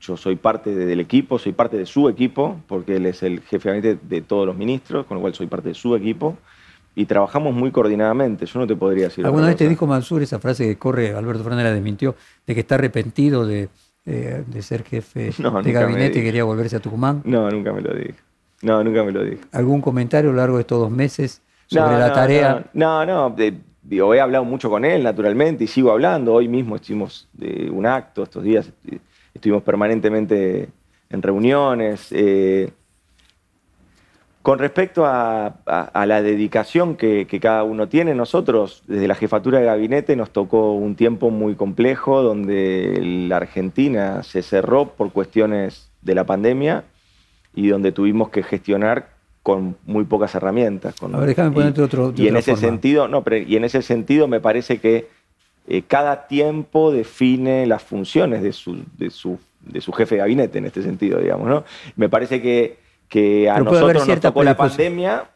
yo 0.02 0.16
soy 0.16 0.36
parte 0.36 0.74
del 0.74 1.00
equipo, 1.00 1.38
soy 1.38 1.52
parte 1.52 1.78
de 1.78 1.86
su 1.86 2.08
equipo, 2.08 2.60
porque 2.66 2.96
él 2.96 3.06
es 3.06 3.22
el 3.22 3.40
jefe 3.40 3.80
de 3.80 4.20
todos 4.20 4.46
los 4.46 4.56
ministros, 4.56 5.06
con 5.06 5.16
lo 5.16 5.20
cual 5.20 5.34
soy 5.34 5.46
parte 5.46 5.68
de 5.68 5.74
su 5.74 5.94
equipo 5.94 6.36
y 6.94 7.06
trabajamos 7.06 7.54
muy 7.54 7.70
coordinadamente. 7.70 8.44
Yo 8.46 8.58
no 8.58 8.66
te 8.66 8.76
podría 8.76 9.04
decir. 9.04 9.24
¿Alguna 9.24 9.46
vez 9.46 9.56
te 9.56 9.68
dijo 9.68 9.86
Mansur 9.86 10.22
esa 10.22 10.38
frase 10.38 10.66
que 10.66 10.76
corre, 10.76 11.14
Alberto 11.14 11.42
Fernández 11.42 11.64
la 11.64 11.72
desmintió, 11.72 12.16
de 12.46 12.54
que 12.54 12.60
está 12.60 12.74
arrepentido 12.74 13.46
de, 13.46 13.68
eh, 14.04 14.44
ser 14.60 14.82
jefe 14.82 15.30
de 15.64 15.72
gabinete 15.72 16.18
y 16.18 16.22
quería 16.22 16.44
volverse 16.44 16.76
a 16.76 16.80
Tucumán? 16.80 17.22
No, 17.24 17.48
nunca 17.48 17.72
me 17.72 17.80
lo 17.80 17.94
dijo. 17.94 18.18
No, 18.62 18.82
nunca 18.84 19.02
me 19.04 19.12
lo 19.12 19.24
dijo. 19.24 19.42
¿Algún 19.52 19.80
comentario 19.80 20.30
a 20.30 20.32
lo 20.32 20.38
largo 20.38 20.56
de 20.56 20.62
estos 20.62 20.80
dos 20.80 20.90
meses 20.90 21.42
sobre 21.66 21.98
la 21.98 22.12
tarea? 22.12 22.66
No, 22.74 23.06
no, 23.06 23.34
he 23.38 24.20
hablado 24.20 24.44
mucho 24.44 24.68
con 24.68 24.84
él, 24.84 25.02
naturalmente, 25.02 25.64
y 25.64 25.66
sigo 25.66 25.90
hablando. 25.90 26.34
Hoy 26.34 26.48
mismo 26.48 26.76
hicimos 26.76 27.28
de 27.32 27.70
un 27.70 27.86
acto, 27.86 28.22
estos 28.22 28.42
días 28.44 28.70
estuvimos 29.42 29.64
permanentemente 29.64 30.68
en 31.10 31.20
reuniones. 31.20 32.12
Eh, 32.12 32.70
con 34.40 34.60
respecto 34.60 35.04
a, 35.04 35.56
la 36.06 36.22
dedicación 36.22 36.96
que, 36.96 37.26
cada 37.40 37.64
uno 37.64 37.88
tiene, 37.88 38.14
nosotros 38.14 38.84
desde 38.86 39.08
la 39.08 39.16
jefatura 39.16 39.58
de 39.58 39.66
gabinete 39.66 40.14
nos 40.14 40.30
tocó 40.30 40.74
un 40.74 40.94
tiempo 40.94 41.30
muy 41.30 41.56
complejo 41.56 42.22
donde 42.22 42.98
la 43.28 43.36
Argentina 43.36 44.22
se 44.22 44.42
cerró 44.42 44.90
por 44.90 45.12
cuestiones 45.12 45.90
de 46.02 46.14
la 46.14 46.24
pandemia 46.24 46.84
y 47.54 47.66
donde 47.66 47.90
tuvimos 47.90 48.30
que 48.30 48.44
gestionar 48.44 49.10
con 49.42 49.76
muy 49.86 50.04
pocas 50.04 50.34
herramientas. 50.36 50.94
a 51.02 51.18
ver, 51.18 51.26
déjame 51.26 51.50
ponerte 51.50 51.82
otro. 51.82 52.12
y 52.16 52.28
en 52.28 52.36
ese 52.36 52.56
sentido, 52.56 53.08
no, 53.08 53.24
y 53.28 53.56
en 53.56 53.64
ese 53.64 53.82
sentido 53.82 54.28
me 54.28 54.40
parece 54.40 54.78
que 54.78 55.08
eh, 55.66 55.82
cada 55.82 56.26
tiempo 56.26 56.92
define 56.92 57.66
las 57.66 57.82
funciones 57.82 58.42
de 58.42 58.52
su, 58.52 58.82
de 58.96 59.10
su, 59.10 59.38
de 59.60 59.80
su 59.80 59.92
jefe 59.92 60.16
de 60.16 60.20
gabinete 60.20 60.58
en 60.58 60.66
este 60.66 60.82
sentido, 60.82 61.20
digamos, 61.20 61.48
¿no? 61.48 61.64
Me 61.96 62.08
parece 62.08 62.40
que 62.40 62.82
que 63.12 63.50
a 63.50 63.60
nosotros 63.60 64.08
nos 64.08 64.20
tocó 64.20 64.42
la 64.42 64.56
pandemia 64.56 65.26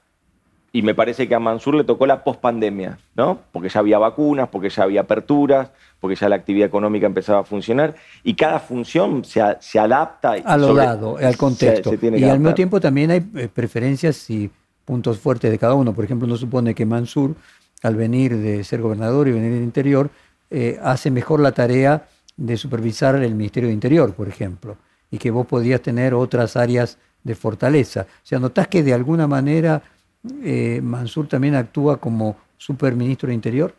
y 0.73 0.81
me 0.81 0.95
parece 0.95 1.29
que 1.29 1.35
a 1.35 1.39
Mansur 1.39 1.75
le 1.75 1.85
tocó 1.85 2.07
la 2.07 2.25
pospandemia, 2.25 2.99
¿no? 3.15 3.41
Porque 3.53 3.69
ya 3.69 3.81
había 3.81 3.99
vacunas, 3.99 4.49
porque 4.49 4.71
ya 4.71 4.85
había 4.85 5.03
aperturas, 5.03 5.69
porque 6.01 6.17
ya 6.17 6.31
la 6.31 6.37
actividad 6.37 6.67
económica 6.69 7.05
empezaba 7.05 7.41
a 7.41 7.45
funcionar 7.45 7.95
y 8.25 8.33
cada 8.33 8.61
función 8.61 9.27
se, 9.27 9.43
se 9.61 9.79
adapta. 9.79 10.37
A 10.43 10.57
lo 10.57 10.73
dado, 10.75 11.19
al 11.19 11.37
contexto. 11.37 11.93
y 12.01 12.25
al 12.25 12.39
mismo 12.39 12.55
tiempo 12.55 12.81
también 12.81 13.11
hay 13.11 13.23
eh, 13.35 13.49
preferencias 13.53 14.31
y 14.31 14.51
puntos 14.87 15.19
fuertes 15.19 15.51
de 15.51 15.59
cada 15.59 15.75
uno. 15.75 15.93
Por 15.93 16.07
ejemplo, 16.07 16.27
no 16.27 16.37
supone 16.39 16.75
que 16.75 16.87
Mansur, 16.87 17.35
al 17.87 17.95
venir 17.95 18.37
de 18.37 18.65
ser 18.65 18.81
gobernador 18.81 19.29
y 19.29 19.33
venir 19.33 19.53
del 19.53 19.63
interior, 19.63 20.11
eh, 20.51 20.79
hace 20.83 21.11
mejor 21.11 21.39
la 21.39 21.53
tarea 21.53 22.09
de 22.37 22.57
supervisar 22.57 23.15
el 23.15 23.35
Ministerio 23.35 23.69
de 23.69 23.75
Interior, 23.75 24.13
por 24.13 24.29
ejemplo, 24.29 24.77
y 25.11 25.19
que 25.19 25.31
vos 25.31 25.47
podías 25.47 25.81
tener 25.81 26.13
otras 26.13 26.57
áreas 26.57 26.99
de 27.23 27.35
fortaleza. 27.37 28.03
O 28.03 28.27
sea, 28.27 28.41
¿notás 28.41 28.67
que 28.67 28.83
de 28.83 28.93
alguna 28.93 29.29
manera 29.29 29.83
eh, 30.43 30.81
Mansur 30.83 31.29
también 31.29 31.55
actúa 31.55 31.99
como 31.99 32.37
superministro 32.59 33.29
de 33.29 33.35
Interior? 33.35 33.73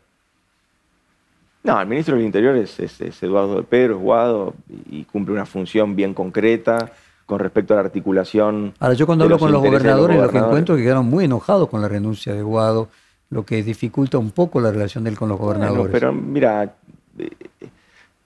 No, 1.63 1.81
el 1.81 1.87
ministro 1.87 2.15
del 2.15 2.25
Interior 2.25 2.55
es, 2.55 2.79
Eduardo 3.21 3.57
de 3.57 3.63
Pedro, 3.63 3.97
es 3.97 4.01
Guado, 4.01 4.53
y 4.89 5.03
cumple 5.03 5.33
una 5.33 5.45
función 5.45 5.97
bien 5.97 6.13
concreta 6.13 6.93
con 7.25 7.39
respecto 7.39 7.73
a 7.73 7.77
la 7.77 7.81
articulación. 7.81 8.73
Ahora, 8.79 8.93
yo 8.93 9.05
cuando 9.05 9.25
hablo 9.25 9.37
con 9.37 9.51
los 9.51 9.61
gobernadores, 9.61 10.17
lo 10.17 10.29
que 10.29 10.37
encuentro 10.37 10.75
es 10.75 10.79
que 10.79 10.85
quedaron 10.85 11.07
muy 11.07 11.25
enojados 11.25 11.67
con 11.67 11.81
la 11.81 11.89
renuncia 11.89 12.33
de 12.33 12.41
Guado, 12.41 12.87
lo 13.29 13.45
que 13.45 13.63
dificulta 13.63 14.17
un 14.17 14.31
poco 14.31 14.61
la 14.61 14.71
relación 14.71 15.03
de 15.03 15.11
él 15.11 15.17
con 15.17 15.29
los 15.29 15.39
gobernadores. 15.39 15.91
pero 15.91 16.13
mira, 16.13 16.75
eh, 17.17 17.29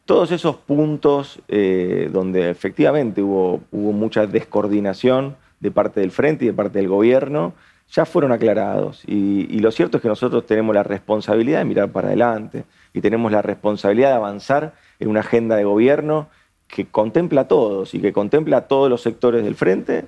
todos 0.05 0.31
esos 0.31 0.57
puntos 0.57 1.39
eh, 1.47 2.09
donde 2.11 2.49
efectivamente 2.49 3.21
hubo, 3.21 3.61
hubo 3.71 3.91
mucha 3.93 4.27
descoordinación 4.27 5.35
de 5.59 5.71
parte 5.71 6.01
del 6.01 6.11
frente 6.11 6.45
y 6.45 6.49
de 6.49 6.53
parte 6.53 6.79
del 6.79 6.89
gobierno, 6.89 7.53
ya 7.91 8.05
fueron 8.05 8.31
aclarados. 8.31 9.03
Y, 9.05 9.59
lo 9.59 9.71
cierto 9.71 9.97
es 9.97 10.01
que 10.01 10.07
nosotros 10.07 10.45
tenemos 10.45 10.73
la 10.73 10.83
responsabilidad 10.83 11.59
de 11.59 11.65
mirar 11.65 11.91
para 11.91 12.07
adelante 12.07 12.63
y 12.93 13.01
tenemos 13.01 13.31
la 13.31 13.41
responsabilidad 13.41 14.09
de 14.09 14.15
avanzar 14.15 14.73
en 14.99 15.09
una 15.09 15.19
agenda 15.19 15.55
de 15.55 15.65
gobierno 15.65 16.27
que 16.67 16.87
contempla 16.87 17.41
a 17.41 17.47
todos 17.47 17.93
y 17.93 17.99
que 17.99 18.13
contempla 18.13 18.57
a 18.57 18.67
todos 18.67 18.89
los 18.89 19.01
sectores 19.01 19.43
del 19.43 19.55
frente 19.55 20.05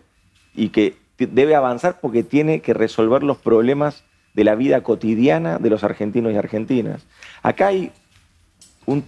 y 0.55 0.69
que 0.69 0.95
debe 1.17 1.55
avanzar 1.55 1.99
porque 1.99 2.23
tiene 2.23 2.61
que 2.61 2.73
resolver 2.73 3.21
los 3.21 3.37
problemas 3.37 4.03
de 4.33 4.43
la 4.43 4.55
vida 4.55 4.81
cotidiana 4.81 5.59
de 5.59 5.69
los 5.69 5.83
argentinos 5.83 6.33
y 6.33 6.37
argentinas. 6.37 7.05
Acá 7.41 7.67
hay 7.67 7.91
un, 8.85 9.05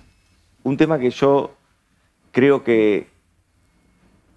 tema 0.77 0.99
que 0.99 1.09
yo 1.09 1.51
creo 2.31 2.63
que, 2.63 3.07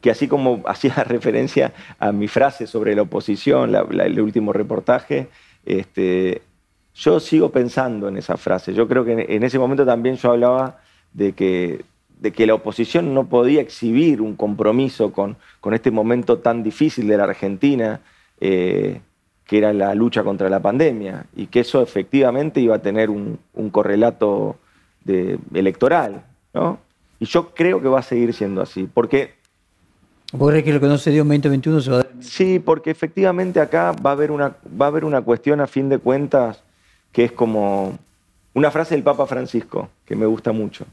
que 0.00 0.10
así 0.10 0.28
como 0.28 0.62
hacía 0.66 0.94
referencia 1.04 1.72
a 1.98 2.12
mi 2.12 2.28
frase 2.28 2.66
sobre 2.66 2.94
la 2.94 3.02
oposición, 3.02 3.74
el 3.74 4.20
último 4.20 4.52
reportaje, 4.52 5.28
este, 5.64 6.42
yo 6.94 7.20
sigo 7.20 7.50
pensando 7.50 8.08
en 8.08 8.16
esa 8.16 8.36
frase. 8.36 8.74
Yo 8.74 8.88
creo 8.88 9.04
que 9.04 9.26
en, 9.28 9.42
ese 9.42 9.58
momento 9.58 9.84
también 9.84 10.16
yo 10.16 10.32
hablaba 10.32 10.80
de 11.12 11.32
que, 11.32 11.84
de 12.18 12.32
que 12.32 12.46
la 12.46 12.54
oposición 12.54 13.14
no 13.14 13.28
podía 13.28 13.60
exhibir 13.60 14.20
un 14.20 14.34
compromiso 14.34 15.12
con, 15.12 15.36
con 15.60 15.74
este 15.74 15.90
momento 15.90 16.38
tan 16.38 16.62
difícil 16.62 17.06
de 17.06 17.16
la 17.16 17.24
Argentina, 17.24 18.00
eh, 18.40 19.00
que 19.48 19.56
era 19.56 19.72
la 19.72 19.94
lucha 19.94 20.22
contra 20.22 20.50
la 20.50 20.60
pandemia, 20.60 21.24
y 21.34 21.46
que 21.46 21.60
eso 21.60 21.80
efectivamente 21.80 22.60
iba 22.60 22.76
a 22.76 22.82
tener 22.82 23.08
un, 23.08 23.38
correlato 23.72 24.58
electoral. 25.54 26.22
¿no? 26.52 26.78
Y 27.18 27.24
yo 27.24 27.54
creo 27.54 27.80
que 27.80 27.88
va 27.88 28.00
a 28.00 28.02
seguir 28.02 28.34
siendo 28.34 28.60
así, 28.60 28.86
porque... 28.92 29.36
¿Vos 30.32 30.50
crees 30.50 30.64
que 30.64 30.72
lo 30.74 30.80
que 30.80 30.86
no 30.86 30.98
se 30.98 31.10
dio 31.10 31.22
en 31.22 31.28
2021 31.28 31.80
se 31.80 31.90
va 31.90 31.96
a 31.96 32.02
dar? 32.02 32.12
Sí, 32.20 32.58
porque 32.58 32.90
efectivamente 32.90 33.58
acá 33.58 33.92
va 33.92 34.10
a 34.10 34.12
haber 34.12 34.30
una, 34.30 34.54
va 34.78 34.84
a 34.84 34.88
haber 34.88 35.06
una 35.06 35.22
cuestión 35.22 35.62
a 35.62 35.66
fin 35.66 35.88
de 35.88 35.96
cuentas 35.96 36.62
que 37.10 37.24
es 37.24 37.32
como 37.32 37.98
una 38.52 38.70
frase 38.70 38.96
del 38.96 39.02
Papa 39.02 39.26
Francisco, 39.26 39.88
que 40.04 40.14
me 40.14 40.26
gusta 40.26 40.52
mucho, 40.52 40.84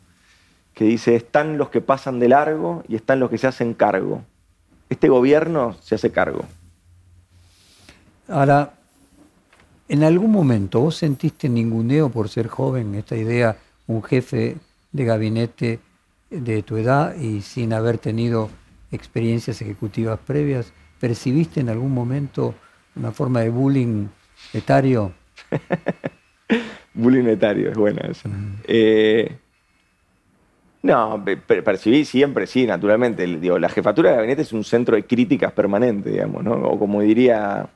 que 0.74 0.86
dice, 0.86 1.14
están 1.16 1.58
los 1.58 1.68
que 1.68 1.82
pasan 1.82 2.22
de 2.22 2.30
largo 2.30 2.86
y 2.88 2.95
están 2.95 3.20
los 3.20 3.30
que 3.30 3.38
se 3.38 3.47
hacen 3.47 3.74
cargo. 3.74 4.22
Este 4.89 5.10
gobierno 5.10 5.76
se 5.82 5.95
hace 5.95 6.12
cargo. 6.12 6.45
Ahora, 8.28 8.73
¿en 9.88 10.03
algún 10.03 10.32
momento 10.32 10.80
vos 10.80 10.95
sentiste 10.95 11.47
ninguneo 11.47 12.09
por 12.09 12.30
ser 12.30 12.47
joven, 12.47 12.95
esta 12.95 13.15
idea, 13.15 13.57
un 13.88 14.01
jefe 14.03 14.57
de 14.91 15.05
gabinete 15.05 15.80
de 16.30 16.63
tu 16.63 16.78
edad 16.78 17.15
y 17.15 17.41
sin 17.41 17.71
haber 17.73 17.99
tenido 17.99 18.49
experiencias 18.91 19.61
ejecutivas 19.61 20.19
previas? 20.26 20.73
¿Percibiste 20.99 21.59
en 21.59 21.69
algún 21.69 21.93
momento 21.93 22.55
una 22.95 23.11
forma 23.11 23.41
de 23.41 23.49
bullying 23.49 24.07
etario? 24.53 25.11
bullying 26.93 27.26
etario, 27.26 27.69
es 27.69 27.78
buena 27.78 28.07
eso. 28.09 28.28
Mm. 28.28 28.55
Eh, 28.63 29.38
no, 30.82 31.23
percibí 31.47 32.05
siempre, 32.05 32.45
sí, 32.47 32.65
naturalmente. 32.65 33.26
Digo, 33.26 33.57
la 33.57 33.69
jefatura 33.69 34.11
de 34.11 34.15
gabinete 34.17 34.43
es 34.43 34.53
un 34.53 34.63
centro 34.63 34.95
de 34.95 35.03
críticas 35.03 35.51
permanente, 35.51 36.11
digamos, 36.11 36.43
¿no? 36.43 36.53
O 36.53 36.78
como 36.78 37.01
diría 37.01 37.67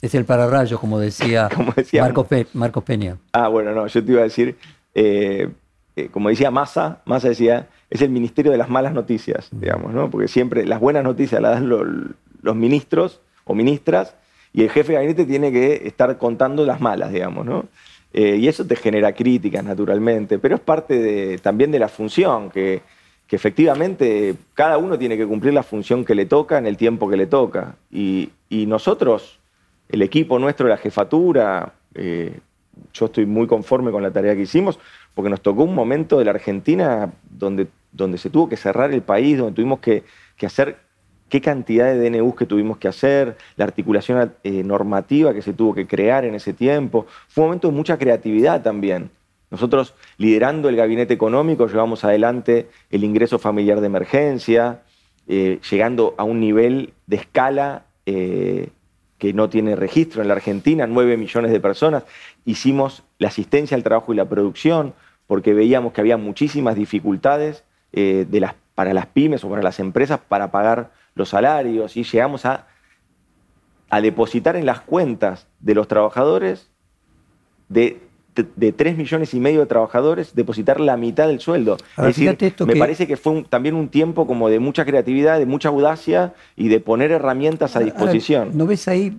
es 0.00 0.14
el 0.14 0.24
pararrayos, 0.24 0.78
como 0.78 0.98
decía, 0.98 1.48
Marcos, 2.54 2.84
Peña. 2.84 3.16
Ah, 3.32 3.48
bueno, 3.48 3.72
no, 3.72 3.86
yo 3.86 4.04
te 4.04 4.12
iba 4.12 4.20
a 4.20 4.24
decir, 4.24 4.56
eh, 4.94 5.48
eh, 5.96 6.08
como 6.12 6.28
decía 6.28 6.50
Massa, 6.50 7.02
Massa 7.04 7.28
decía, 7.28 7.68
es 7.90 8.00
el 8.00 8.10
ministerio 8.10 8.52
de 8.52 8.58
las 8.58 8.68
malas 8.68 8.92
noticias, 8.92 9.48
digamos, 9.50 9.92
¿no? 9.92 10.10
Porque 10.10 10.28
siempre 10.28 10.64
las 10.66 10.80
buenas 10.80 11.02
noticias 11.02 11.42
las 11.42 11.54
dan 11.54 11.68
los, 11.68 12.56
ministros 12.56 13.20
o 13.44 13.54
ministras 13.54 14.14
y 14.52 14.62
el 14.62 14.70
jefe 14.70 14.92
de 14.92 14.94
gabinete 14.94 15.24
tiene 15.26 15.52
que 15.52 15.86
estar 15.86 16.16
contando 16.16 16.64
las 16.64 16.80
malas, 16.80 17.12
digamos, 17.12 17.44
¿no? 17.44 17.66
Eh, 18.12 18.36
y 18.36 18.48
eso 18.48 18.64
te 18.64 18.76
genera 18.76 19.12
críticas, 19.12 19.64
naturalmente, 19.64 20.38
pero 20.38 20.54
es 20.54 20.60
parte 20.60 21.38
también 21.38 21.70
de 21.70 21.78
la 21.78 21.88
función, 21.88 22.50
que, 22.50 22.82
efectivamente 23.30 24.36
cada 24.54 24.78
uno 24.78 24.98
tiene 24.98 25.18
que 25.18 25.26
cumplir 25.26 25.52
la 25.52 25.62
función 25.62 26.02
que 26.02 26.14
le 26.14 26.24
toca 26.24 26.56
en 26.56 26.66
el 26.66 26.78
tiempo 26.78 27.10
que 27.10 27.16
le 27.18 27.26
toca. 27.26 27.76
y 27.90 28.30
nosotros 28.48 29.37
el 29.88 30.02
equipo 30.02 30.38
nuestro 30.38 30.68
la 30.68 30.76
jefatura, 30.76 31.72
eh, 31.94 32.38
yo 32.92 33.06
estoy 33.06 33.26
muy 33.26 33.46
conforme 33.46 33.90
con 33.90 34.02
la 34.02 34.10
tarea 34.10 34.34
que 34.34 34.42
hicimos, 34.42 34.78
porque 35.14 35.30
nos 35.30 35.40
tocó 35.40 35.64
un 35.64 35.74
momento 35.74 36.18
de 36.18 36.24
la 36.24 36.32
Argentina 36.32 37.12
donde, 37.28 37.68
donde 37.92 38.18
se 38.18 38.30
tuvo 38.30 38.48
que 38.48 38.56
cerrar 38.56 38.92
el 38.92 39.02
país, 39.02 39.38
donde 39.38 39.54
tuvimos 39.54 39.80
que, 39.80 40.04
hacer 40.44 40.78
qué 41.28 41.40
cantidad 41.40 41.86
de 41.86 42.10
DNUs 42.10 42.36
que 42.36 42.46
tuvimos 42.46 42.78
que 42.78 42.88
hacer, 42.88 43.36
la 43.56 43.64
articulación 43.64 44.32
eh, 44.44 44.62
normativa 44.62 45.34
que 45.34 45.42
se 45.42 45.52
tuvo 45.52 45.74
que 45.74 45.86
crear 45.86 46.24
en 46.24 46.34
ese 46.34 46.52
tiempo. 46.52 47.06
Fue 47.28 47.44
un 47.44 47.48
momento 47.48 47.68
de 47.68 47.74
mucha 47.74 47.98
creatividad 47.98 48.62
también. 48.62 49.10
Nosotros, 49.50 49.94
liderando 50.18 50.68
el 50.68 50.76
gabinete 50.76 51.14
económico, 51.14 51.66
llevamos 51.66 52.04
adelante 52.04 52.68
el 52.90 53.02
ingreso 53.02 53.38
familiar 53.38 53.80
de 53.80 53.86
emergencia, 53.86 54.82
eh, 55.26 55.58
llegando 55.70 56.14
a 56.18 56.24
un 56.24 56.40
nivel 56.40 56.92
de 57.06 57.16
escala 57.16 57.84
que 59.18 59.32
no 59.32 59.48
tiene 59.48 59.76
registro 59.76 60.22
en 60.22 60.28
la 60.28 60.34
Argentina, 60.34 60.86
9 60.86 61.16
millones 61.16 61.50
de 61.52 61.60
personas. 61.60 62.04
Hicimos 62.44 63.02
la 63.18 63.28
asistencia 63.28 63.76
al 63.76 63.82
trabajo 63.82 64.12
y 64.12 64.16
la 64.16 64.28
producción 64.28 64.94
porque 65.26 65.54
veíamos 65.54 65.92
que 65.92 66.00
había 66.00 66.16
muchísimas 66.16 66.76
dificultades 66.76 67.64
eh, 67.92 68.26
para 68.74 68.94
las 68.94 69.06
pymes 69.06 69.44
o 69.44 69.50
para 69.50 69.62
las 69.62 69.80
empresas 69.80 70.20
para 70.20 70.50
pagar 70.50 70.92
los 71.14 71.30
salarios 71.30 71.96
y 71.96 72.04
llegamos 72.04 72.46
a, 72.46 72.68
a 73.90 74.00
depositar 74.00 74.56
en 74.56 74.66
las 74.66 74.80
cuentas 74.80 75.48
de 75.60 75.74
los 75.74 75.88
trabajadores 75.88 76.70
de 77.68 78.07
de 78.56 78.72
3 78.72 78.96
millones 78.96 79.34
y 79.34 79.40
medio 79.40 79.60
de 79.60 79.66
trabajadores 79.66 80.34
depositar 80.34 80.80
la 80.80 80.96
mitad 80.96 81.28
del 81.28 81.40
sueldo. 81.40 81.76
es 81.96 82.16
decir, 82.16 82.36
me 82.66 82.76
parece 82.76 83.06
que 83.06 83.16
fue 83.16 83.44
también 83.48 83.74
un 83.74 83.88
tiempo 83.88 84.26
como 84.26 84.48
de 84.48 84.58
mucha 84.58 84.84
creatividad, 84.84 85.38
de 85.38 85.46
mucha 85.46 85.68
audacia 85.68 86.34
y 86.56 86.68
de 86.68 86.80
poner 86.80 87.10
herramientas 87.10 87.76
a 87.76 87.80
disposición. 87.80 88.50
¿No 88.54 88.66
ves 88.66 88.88
ahí 88.88 89.16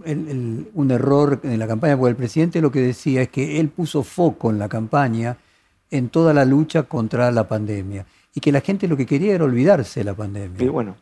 un 0.74 0.92
error 0.92 1.40
en 1.44 1.60
la 1.60 1.68
campaña? 1.68 1.98
Porque 1.98 2.12
el 2.12 2.16
presidente 2.16 2.62
lo 2.62 2.72
que 2.72 2.82
decía 2.82 3.22
es 3.22 3.30
que 3.30 3.60
él 3.60 3.70
puso 3.70 4.04
foco 4.04 4.50
en 4.50 4.60
la 4.60 4.70
campaña 4.70 5.38
en 5.92 6.10
toda 6.10 6.34
la 6.34 6.46
lucha 6.46 6.84
contra 6.84 7.32
la 7.32 7.48
pandemia 7.48 8.06
y 8.34 8.40
que 8.40 8.52
la 8.52 8.62
gente 8.62 8.88
lo 8.88 8.98
que 8.98 9.06
quería 9.06 9.34
era 9.36 9.44
olvidarse 9.44 10.02
de 10.02 10.04
la 10.04 10.14
pandemia. 10.14 10.64
Y 10.64 10.70
bueno, 10.70 10.96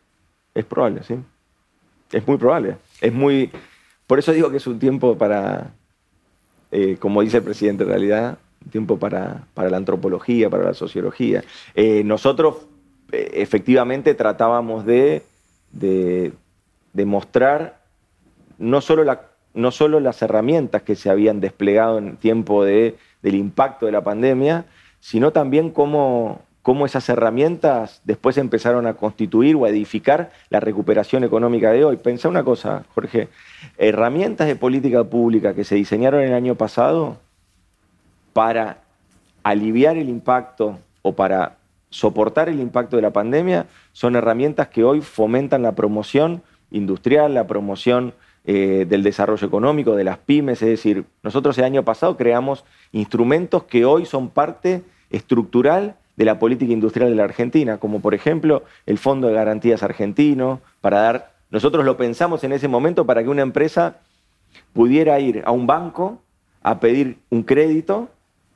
es 0.54 0.64
probable, 0.64 1.02
sí. 1.02 1.16
Es 2.12 2.26
muy 2.26 2.36
probable. 2.38 2.76
Es 3.00 3.12
muy... 3.12 3.50
Por 4.06 4.18
eso 4.18 4.32
digo 4.32 4.50
que 4.50 4.56
es 4.56 4.66
un 4.66 4.78
tiempo 4.78 5.18
para, 5.18 5.72
eh, 6.70 6.96
como 6.98 7.22
dice 7.22 7.38
el 7.38 7.42
presidente, 7.42 7.84
en 7.84 7.88
realidad, 7.88 8.38
tiempo 8.70 8.98
para, 8.98 9.46
la 9.56 9.76
antropología, 9.76 10.50
para 10.50 10.64
la 10.64 10.74
sociología. 10.74 11.42
Eh, 11.74 12.02
nosotros 12.04 12.66
eh, 13.12 13.30
efectivamente 13.34 14.14
tratábamos 14.14 14.84
de, 14.84 15.22
de, 15.72 16.32
mostrar 17.04 17.80
no 18.58 18.80
solo, 18.80 19.04
la, 19.04 19.22
no 19.54 19.70
solo 19.70 20.00
las 20.00 20.20
herramientas 20.20 20.82
que 20.82 20.96
se 20.96 21.10
habían 21.10 21.40
desplegado 21.40 21.98
en 21.98 22.16
tiempo 22.16 22.64
de, 22.64 22.96
del 23.22 23.36
impacto 23.36 23.86
de 23.86 23.92
la 23.92 24.02
pandemia, 24.02 24.66
sino 25.00 25.30
también 25.32 25.70
cómo, 25.70 26.42
cómo 26.62 26.86
esas 26.86 27.08
herramientas 27.08 28.02
después 28.04 28.36
empezaron 28.36 28.86
a 28.86 28.94
constituir 28.94 29.56
o 29.56 29.64
a 29.64 29.70
edificar 29.70 30.30
la 30.50 30.60
recuperación 30.60 31.24
económica 31.24 31.72
de 31.72 31.84
hoy. 31.84 31.96
Pensá 31.96 32.28
una 32.28 32.44
cosa, 32.44 32.84
Jorge, 32.94 33.28
herramientas 33.78 34.46
de 34.46 34.56
política 34.56 35.04
pública 35.04 35.54
que 35.54 35.64
se 35.64 35.76
diseñaron 35.76 36.22
el 36.22 36.34
año 36.34 36.56
pasado 36.56 37.18
para 38.32 38.78
aliviar 39.42 39.96
el 39.96 40.08
impacto 40.08 40.78
o 41.02 41.14
para 41.14 41.56
soportar 41.90 42.48
el 42.48 42.60
impacto 42.60 42.96
de 42.96 43.02
la 43.02 43.12
pandemia 43.12 43.66
son 43.92 44.16
herramientas 44.16 44.68
que 44.68 44.84
hoy 44.84 45.00
fomentan 45.00 45.62
la 45.62 45.74
promoción 45.74 46.42
industrial, 46.70 47.34
la 47.34 47.46
promoción 47.46 48.12
eh, 48.44 48.86
del 48.88 49.02
desarrollo 49.02 49.46
económico, 49.46 49.96
de 49.96 50.04
las 50.04 50.18
pymes. 50.18 50.62
Es 50.62 50.68
decir, 50.68 51.04
nosotros 51.22 51.56
el 51.58 51.64
año 51.64 51.84
pasado 51.84 52.16
creamos 52.16 52.64
instrumentos 52.92 53.64
que 53.64 53.84
hoy 53.84 54.06
son 54.06 54.28
parte 54.28 54.82
estructural 55.10 55.96
de 56.18 56.24
la 56.24 56.40
política 56.40 56.72
industrial 56.72 57.10
de 57.10 57.14
la 57.14 57.22
Argentina, 57.22 57.78
como 57.78 58.00
por 58.00 58.12
ejemplo 58.12 58.64
el 58.86 58.98
Fondo 58.98 59.28
de 59.28 59.34
Garantías 59.34 59.84
Argentino, 59.84 60.60
para 60.80 61.00
dar, 61.00 61.34
nosotros 61.48 61.84
lo 61.84 61.96
pensamos 61.96 62.42
en 62.42 62.52
ese 62.52 62.66
momento 62.66 63.06
para 63.06 63.22
que 63.22 63.28
una 63.28 63.42
empresa 63.42 63.98
pudiera 64.72 65.20
ir 65.20 65.44
a 65.46 65.52
un 65.52 65.68
banco 65.68 66.20
a 66.64 66.80
pedir 66.80 67.18
un 67.30 67.44
crédito 67.44 68.08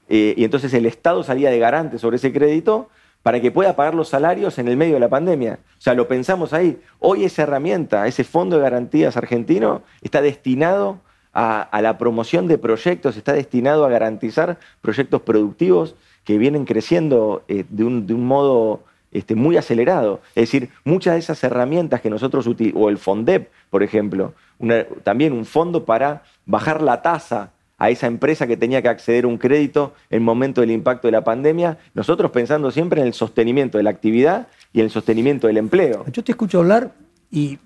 eh, 0.08 0.34
y 0.36 0.42
entonces 0.42 0.74
el 0.74 0.86
Estado 0.86 1.22
salía 1.22 1.50
de 1.50 1.60
garante 1.60 2.00
sobre 2.00 2.16
ese 2.16 2.32
crédito 2.32 2.88
para 3.22 3.40
que 3.40 3.52
pueda 3.52 3.76
pagar 3.76 3.94
los 3.94 4.08
salarios 4.08 4.58
en 4.58 4.66
el 4.66 4.76
medio 4.76 4.94
de 4.94 5.00
la 5.00 5.08
pandemia. 5.08 5.60
O 5.78 5.80
sea, 5.80 5.94
lo 5.94 6.08
pensamos 6.08 6.52
ahí. 6.52 6.82
Hoy 6.98 7.24
esa 7.24 7.44
herramienta, 7.44 8.08
ese 8.08 8.24
Fondo 8.24 8.56
de 8.56 8.62
Garantías 8.62 9.16
Argentino, 9.16 9.82
está 10.00 10.20
destinado 10.20 10.98
a, 11.32 11.62
a 11.62 11.80
la 11.80 11.96
promoción 11.96 12.48
de 12.48 12.58
proyectos, 12.58 13.16
está 13.16 13.34
destinado 13.34 13.84
a 13.84 13.88
garantizar 13.88 14.58
proyectos 14.80 15.22
productivos 15.22 15.94
que 16.24 16.38
vienen 16.38 16.64
creciendo 16.64 17.42
eh, 17.48 17.64
de, 17.68 17.84
un, 17.84 18.06
modo 18.24 18.82
este, 19.10 19.34
muy 19.34 19.56
acelerado. 19.56 20.20
Es 20.34 20.50
decir, 20.50 20.70
muchas 20.84 21.14
de 21.14 21.20
esas 21.20 21.42
herramientas 21.44 22.00
que 22.00 22.10
nosotros 22.10 22.46
utilizamos, 22.46 22.84
o 22.84 22.88
el 22.88 22.98
FONDEP, 22.98 23.48
por 23.70 23.82
ejemplo, 23.82 24.34
también 25.02 25.32
un 25.32 25.44
fondo 25.44 25.84
para 25.84 26.22
bajar 26.46 26.82
la 26.82 27.02
tasa 27.02 27.50
a 27.78 27.90
esa 27.90 28.06
empresa 28.06 28.46
que 28.46 28.56
tenía 28.56 28.80
que 28.80 28.88
acceder 28.88 29.24
a 29.24 29.26
un 29.26 29.38
crédito 29.38 29.92
en 30.08 30.18
el 30.18 30.20
momento 30.20 30.60
del 30.60 30.70
impacto 30.70 31.08
de 31.08 31.12
la 31.12 31.24
pandemia, 31.24 31.78
nosotros 31.94 32.30
pensando 32.30 32.70
siempre 32.70 33.00
en 33.00 33.08
el 33.08 33.12
sostenimiento 33.12 33.76
de 33.76 33.82
la 33.82 33.90
actividad 33.90 34.46
y 34.72 34.78
en 34.78 34.84
el 34.84 34.90
sostenimiento 34.92 35.48
del 35.48 35.56
empleo. 35.56 36.04
Yo 36.12 36.22
te 36.22 36.30
escucho 36.30 36.60
hablar 36.60 36.92
y 37.28 37.58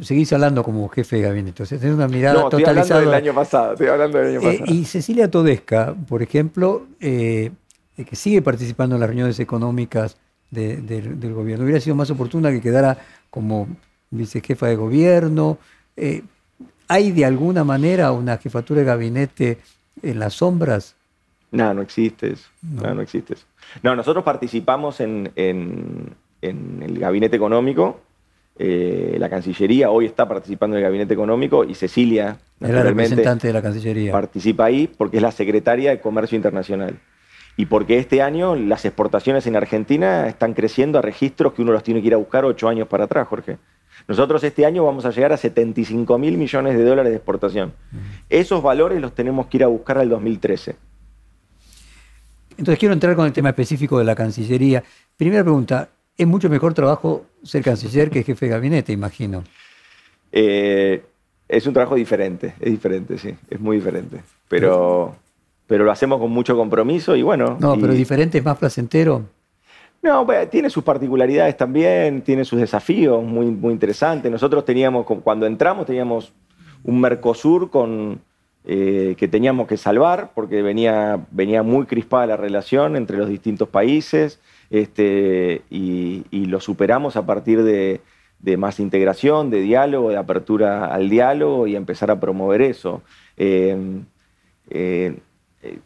seguís 0.00 0.32
hablando 0.32 0.62
como 0.62 0.88
jefe 0.88 1.16
de 1.16 1.22
gabinete, 1.22 1.50
entonces 1.50 1.80
tenés 1.80 1.96
una 1.96 2.08
mirada 2.08 2.40
no, 2.40 2.44
estoy 2.44 2.62
totalizada. 2.62 3.00
hablando 3.00 3.16
del 3.16 3.24
año 3.26 3.34
pasado, 3.34 3.72
estoy 3.72 3.86
hablando 3.88 4.18
del 4.18 4.26
año 4.38 4.48
Eh, 4.48 4.58
pasado. 4.58 4.74
y 4.74 4.84
Cecilia 4.86 5.30
Todesca, 5.30 5.94
por 6.08 6.22
ejemplo, 6.22 6.86
eh, 7.00 7.50
eh, 7.98 8.04
que 8.04 8.16
sigue 8.16 8.40
participando 8.42 8.94
en 8.96 9.00
las 9.00 9.08
reuniones 9.10 9.38
económicas 9.40 10.16
de- 10.50 10.78
del- 10.78 11.20
del 11.20 11.34
gobierno, 11.34 11.64
hubiera 11.64 11.80
sido 11.80 11.94
más 11.96 12.10
oportuna 12.10 12.50
que 12.50 12.60
quedara 12.62 12.96
como 13.30 13.68
vicejefa 14.10 14.66
de 14.68 14.76
gobierno. 14.76 15.58
Eh, 15.96 16.22
¿Hay 16.88 17.12
de 17.12 17.26
alguna 17.26 17.64
manera 17.64 18.12
una 18.12 18.38
jefatura 18.38 18.80
de 18.80 18.86
gabinete 18.86 19.58
en 20.02 20.18
las 20.18 20.34
sombras? 20.34 20.94
No, 21.50 21.74
no 21.74 21.82
existe 21.82 22.32
eso. 22.32 22.48
No. 22.62 22.82
No, 22.82 22.94
no 22.94 23.02
existe 23.02 23.34
eso. 23.34 23.44
No, 23.82 23.94
nosotros 23.94 24.24
participamos 24.24 25.00
en, 25.00 25.30
en- 25.36 26.14
en 26.40 26.82
el 26.82 26.98
gabinete 26.98 27.36
económico. 27.36 28.00
eh, 28.60 29.16
la 29.20 29.28
Cancillería 29.30 29.88
hoy 29.90 30.06
está 30.06 30.26
participando 30.26 30.76
en 30.76 30.78
el 30.82 30.88
gabinete 30.88 31.14
económico 31.14 31.62
y 31.62 31.74
Cecilia, 31.74 32.38
Era 32.60 32.78
la 32.78 32.82
representante 32.82 33.46
de 33.46 33.52
la 33.52 33.62
Cancillería. 33.62 34.10
participa 34.10 34.64
ahí 34.64 34.88
porque 34.98 35.18
es 35.18 35.22
la 35.22 35.30
secretaria 35.30 35.90
de 35.90 36.00
Comercio 36.00 36.34
Internacional. 36.34 36.98
Y 37.58 37.66
porque 37.66 37.98
este 37.98 38.22
año 38.22 38.54
las 38.54 38.84
exportaciones 38.84 39.48
en 39.48 39.56
Argentina 39.56 40.28
están 40.28 40.54
creciendo 40.54 41.00
a 41.00 41.02
registros 41.02 41.54
que 41.54 41.62
uno 41.62 41.72
los 41.72 41.82
tiene 41.82 42.00
que 42.00 42.06
ir 42.06 42.14
a 42.14 42.16
buscar 42.16 42.44
ocho 42.44 42.68
años 42.68 42.86
para 42.86 43.04
atrás, 43.04 43.26
Jorge. 43.26 43.58
Nosotros 44.06 44.44
este 44.44 44.64
año 44.64 44.84
vamos 44.84 45.04
a 45.04 45.10
llegar 45.10 45.32
a 45.32 45.36
75 45.36 46.18
mil 46.18 46.38
millones 46.38 46.78
de 46.78 46.84
dólares 46.84 47.10
de 47.10 47.16
exportación. 47.16 47.72
Esos 48.30 48.62
valores 48.62 49.00
los 49.00 49.12
tenemos 49.12 49.48
que 49.48 49.56
ir 49.56 49.64
a 49.64 49.66
buscar 49.66 49.98
al 49.98 50.08
2013. 50.08 50.76
Entonces 52.50 52.78
quiero 52.78 52.92
entrar 52.92 53.16
con 53.16 53.26
el 53.26 53.32
tema 53.32 53.48
específico 53.48 53.98
de 53.98 54.04
la 54.04 54.14
Cancillería. 54.14 54.84
Primera 55.16 55.42
pregunta, 55.42 55.88
¿es 56.16 56.28
mucho 56.28 56.48
mejor 56.48 56.74
trabajo 56.74 57.26
ser 57.42 57.64
canciller 57.64 58.08
que 58.08 58.22
jefe 58.22 58.46
de 58.46 58.52
gabinete, 58.52 58.92
imagino? 58.92 59.42
Eh, 60.30 61.02
es 61.48 61.66
un 61.66 61.72
trabajo 61.74 61.96
diferente, 61.96 62.54
es 62.60 62.70
diferente, 62.70 63.18
sí, 63.18 63.34
es 63.50 63.58
muy 63.58 63.78
diferente. 63.78 64.20
Pero, 64.48 65.16
pero 65.68 65.84
lo 65.84 65.92
hacemos 65.92 66.18
con 66.18 66.32
mucho 66.32 66.56
compromiso 66.56 67.14
y 67.14 67.22
bueno. 67.22 67.56
No, 67.60 67.76
y- 67.76 67.80
pero 67.80 67.92
diferente 67.92 68.38
es 68.38 68.44
más 68.44 68.58
placentero. 68.58 69.22
No, 70.02 70.26
tiene 70.50 70.70
sus 70.70 70.82
particularidades 70.84 71.56
también, 71.56 72.22
tiene 72.22 72.44
sus 72.44 72.58
desafíos 72.60 73.22
muy, 73.22 73.46
muy 73.46 73.72
interesantes. 73.72 74.30
Nosotros 74.32 74.64
teníamos, 74.64 75.04
cu- 75.04 75.20
cuando 75.20 75.44
entramos, 75.46 75.86
teníamos 75.86 76.32
un 76.84 77.00
Mercosur 77.00 77.68
con, 77.70 78.20
eh, 78.64 79.14
que 79.18 79.26
teníamos 79.28 79.66
que 79.66 79.76
salvar 79.76 80.30
porque 80.34 80.62
venía, 80.62 81.20
venía 81.32 81.62
muy 81.64 81.84
crispada 81.86 82.26
la 82.26 82.36
relación 82.36 82.94
entre 82.96 83.18
los 83.18 83.28
distintos 83.28 83.68
países 83.68 84.40
este, 84.70 85.62
y, 85.68 86.24
y 86.30 86.44
lo 86.46 86.60
superamos 86.60 87.16
a 87.16 87.26
partir 87.26 87.62
de, 87.64 88.00
de 88.38 88.56
más 88.56 88.78
integración, 88.78 89.50
de 89.50 89.60
diálogo, 89.62 90.10
de 90.10 90.16
apertura 90.16 90.86
al 90.94 91.08
diálogo 91.10 91.66
y 91.66 91.74
empezar 91.74 92.10
a 92.12 92.20
promover 92.20 92.62
eso. 92.62 93.02
Eh, 93.36 93.76
eh, 94.70 95.16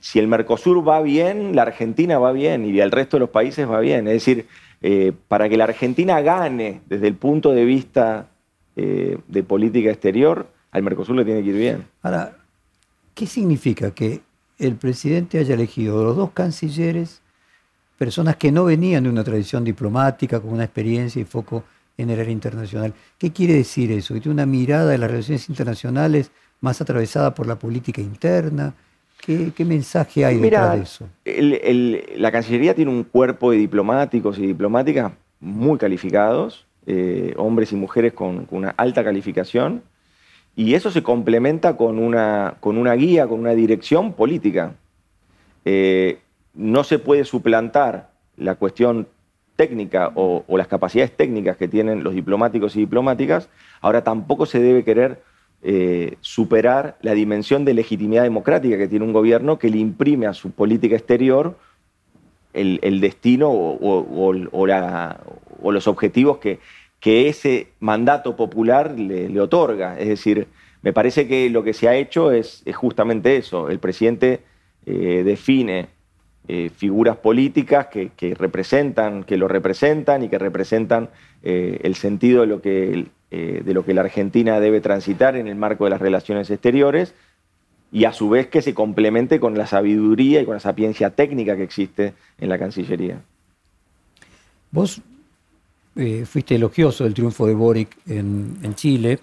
si 0.01 0.19
el 0.19 0.29
Mercosur 0.29 0.87
va 0.87 1.01
bien, 1.01 1.57
la 1.57 1.63
Argentina 1.63 2.19
va 2.19 2.33
bien 2.33 2.65
y 2.65 2.79
el 2.81 2.91
resto 2.91 3.17
de 3.17 3.21
los 3.21 3.31
países 3.31 3.69
va 3.69 3.81
bien. 3.81 4.07
Es 4.07 4.15
decir, 4.15 4.47
eh, 4.83 5.13
para 5.29 5.49
que 5.49 5.57
la 5.57 5.65
Argentina 5.65 6.21
gane 6.21 6.83
desde 6.87 7.09
el 7.09 7.15
punto 7.15 7.53
de 7.53 7.65
vista 7.65 8.29
eh, 8.77 9.19
de 9.29 9.43
política 9.43 9.91
exterior, 9.91 10.49
al 10.71 10.83
Mercosur 10.83 11.17
le 11.17 11.25
tiene 11.25 11.43
que 11.43 11.51
ir 11.51 11.57
bien. 11.57 11.87
Ahora, 12.03 12.37
¿qué 13.15 13.27
significa 13.27 13.93
que 13.93 14.21
el 14.59 14.77
presidente 14.77 15.39
haya 15.39 15.55
elegido 15.55 16.03
los 16.05 16.17
dos 16.17 16.31
cancilleres 16.33 17.23
personas 17.97 18.37
que 18.37 18.53
no 18.53 18.65
venían 18.65 19.05
de 19.05 19.11
una 19.11 19.25
tradición 19.25 19.65
diplomática, 19.65 20.41
con 20.41 20.53
una 20.53 20.65
experiencia 20.65 21.23
y 21.23 21.25
foco 21.25 21.65
en 21.97 22.11
el 22.11 22.21
área 22.21 22.33
internacional? 22.33 22.93
¿Qué 23.19 23.33
quiere 23.33 23.55
decir 23.55 23.93
eso? 23.93 24.15
¿Que 24.15 24.21
tiene 24.21 24.35
una 24.35 24.47
mirada 24.47 24.91
de 24.91 24.99
las 24.99 25.11
relaciones 25.11 25.49
internacionales 25.49 26.31
más 26.61 26.81
atravesada 26.81 27.35
por 27.35 27.47
la 27.47 27.59
política 27.59 28.01
interna? 28.01 28.75
¿Qué, 29.25 29.53
qué 29.57 29.65
mensaje 29.65 30.25
hay 30.25 30.35
detrás 30.39 30.63
Mira, 30.71 30.77
de 30.77 30.83
eso? 30.83 31.09
el- 31.25 31.55
el- 31.63 32.05
la 32.17 32.33
Cancillería 32.33 32.75
tiene 32.75 32.91
un 32.91 33.05
cuerpo 33.05 33.53
de 33.53 33.57
diplomáticos 33.59 34.37
y 34.39 34.47
diplomáticas 34.47 35.13
muy 35.39 35.79
calificados, 35.79 36.67
eh, 36.87 37.33
hombres 37.37 37.73
y 37.73 37.77
mujeres 37.77 38.13
con, 38.13 38.47
con 38.47 38.59
una 38.59 38.71
alta 38.77 39.05
calificación, 39.05 39.83
y 40.57 40.75
eso 40.75 40.91
se 40.91 41.03
complementa 41.05 41.77
con 41.77 41.99
una, 41.99 42.57
con 42.61 42.77
una 42.77 42.95
guía, 42.95 43.27
con 43.29 43.39
una 43.41 43.53
dirección 43.53 44.13
política. 44.13 44.75
Eh, 45.65 46.19
no 46.55 46.83
se 46.85 46.99
puede 46.99 47.25
suplantar 47.25 48.11
la 48.37 48.57
cuestión 48.57 49.07
técnica 49.55 50.11
o, 50.17 50.45
o 50.49 50.57
las 50.59 50.67
capacidades 50.67 51.13
técnicas 51.17 51.57
que 51.57 51.69
tienen 51.69 52.03
los 52.03 52.15
diplomáticos 52.15 52.75
y 52.75 52.81
diplomáticas, 52.81 53.49
ahora 53.81 54.03
tampoco 54.03 54.47
se 54.47 54.59
debe 54.61 54.83
querer 54.83 55.23
eh, 55.65 56.17
superar 56.21 56.99
la 57.03 57.13
dimensión 57.13 57.65
de 57.65 57.73
legitimidad 57.73 58.25
democrática 58.25 58.77
que 58.77 58.89
tiene 58.89 59.05
un 59.05 59.13
gobierno 59.13 59.61
que 59.61 59.71
le 59.71 59.79
imprime 59.79 60.27
a 60.27 60.35
su 60.35 60.51
política 60.51 60.97
exterior 60.97 61.57
el, 62.53 63.01
destino 63.01 63.49
o, 63.49 64.33
los 65.71 65.87
objetivos 65.87 66.39
que, 66.39 66.59
ese 67.05 67.69
mandato 67.79 68.35
popular 68.35 68.99
le, 68.99 69.41
otorga. 69.41 69.97
Es 70.01 70.09
decir, 70.09 70.49
me 70.83 70.93
parece 70.93 71.29
que 71.29 71.49
lo 71.49 71.63
que 71.63 71.75
se 71.75 71.89
ha 71.89 71.95
hecho 71.95 72.33
es, 72.33 72.65
justamente 72.75 73.37
eso. 73.37 73.71
El 73.71 73.79
presidente 73.79 74.41
eh, 74.85 75.23
define 75.25 75.91
eh, 76.49 76.71
figuras 76.75 77.19
políticas 77.19 77.87
que, 77.87 78.35
representan, 78.35 79.23
que 79.23 79.37
lo 79.37 79.47
representan 79.47 80.25
y 80.25 80.29
que 80.29 80.39
representan 80.39 81.09
el 81.45 81.95
sentido 81.95 82.41
de 82.41 82.47
lo, 82.49 82.61
que, 82.61 83.07
eh, 83.35 83.63
de 83.65 83.73
lo 83.73 83.83
que 83.83 83.95
la 83.95 84.03
Argentina 84.03 84.61
debe 84.61 84.83
transitar 84.83 85.37
en 85.37 85.49
el 85.49 85.55
marco 85.55 85.85
de 85.85 85.91
las 85.91 86.03
relaciones 86.03 86.51
exteriores 86.51 87.15
y 87.91 88.05
a 88.05 88.13
su 88.13 88.29
vez 88.29 88.49
que 88.49 88.61
se 88.61 88.75
complemente 88.75 89.41
con 89.41 89.57
la 89.57 89.67
sabiduría 89.67 90.43
y 90.43 90.45
con 90.45 90.53
la 90.53 90.61
sapiencia 90.61 91.09
técnica 91.09 91.57
que 91.57 91.63
existe 91.63 92.13
en 92.37 92.51
la 92.51 92.59
Cancillería. 92.59 93.23
Vos 94.71 95.01
eh, 95.97 96.27
fuiste 96.27 96.57
elogioso 96.57 97.05
del 97.05 97.15
triunfo 97.15 97.47
de 97.47 97.55
Boric 97.55 97.97
en, 98.07 98.59
en 98.63 98.75
Chile 98.75 99.19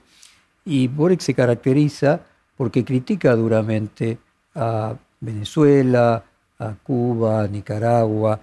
y 0.65 0.87
Boric 0.87 1.19
se 1.19 1.35
caracteriza 1.35 2.21
porque 2.57 2.83
critica 2.83 3.35
duramente 3.35 4.17
a 4.55 4.95
Venezuela, 5.19 6.23
a 6.57 6.73
Cuba, 6.81 7.43
a 7.43 7.47
Nicaragua. 7.47 8.41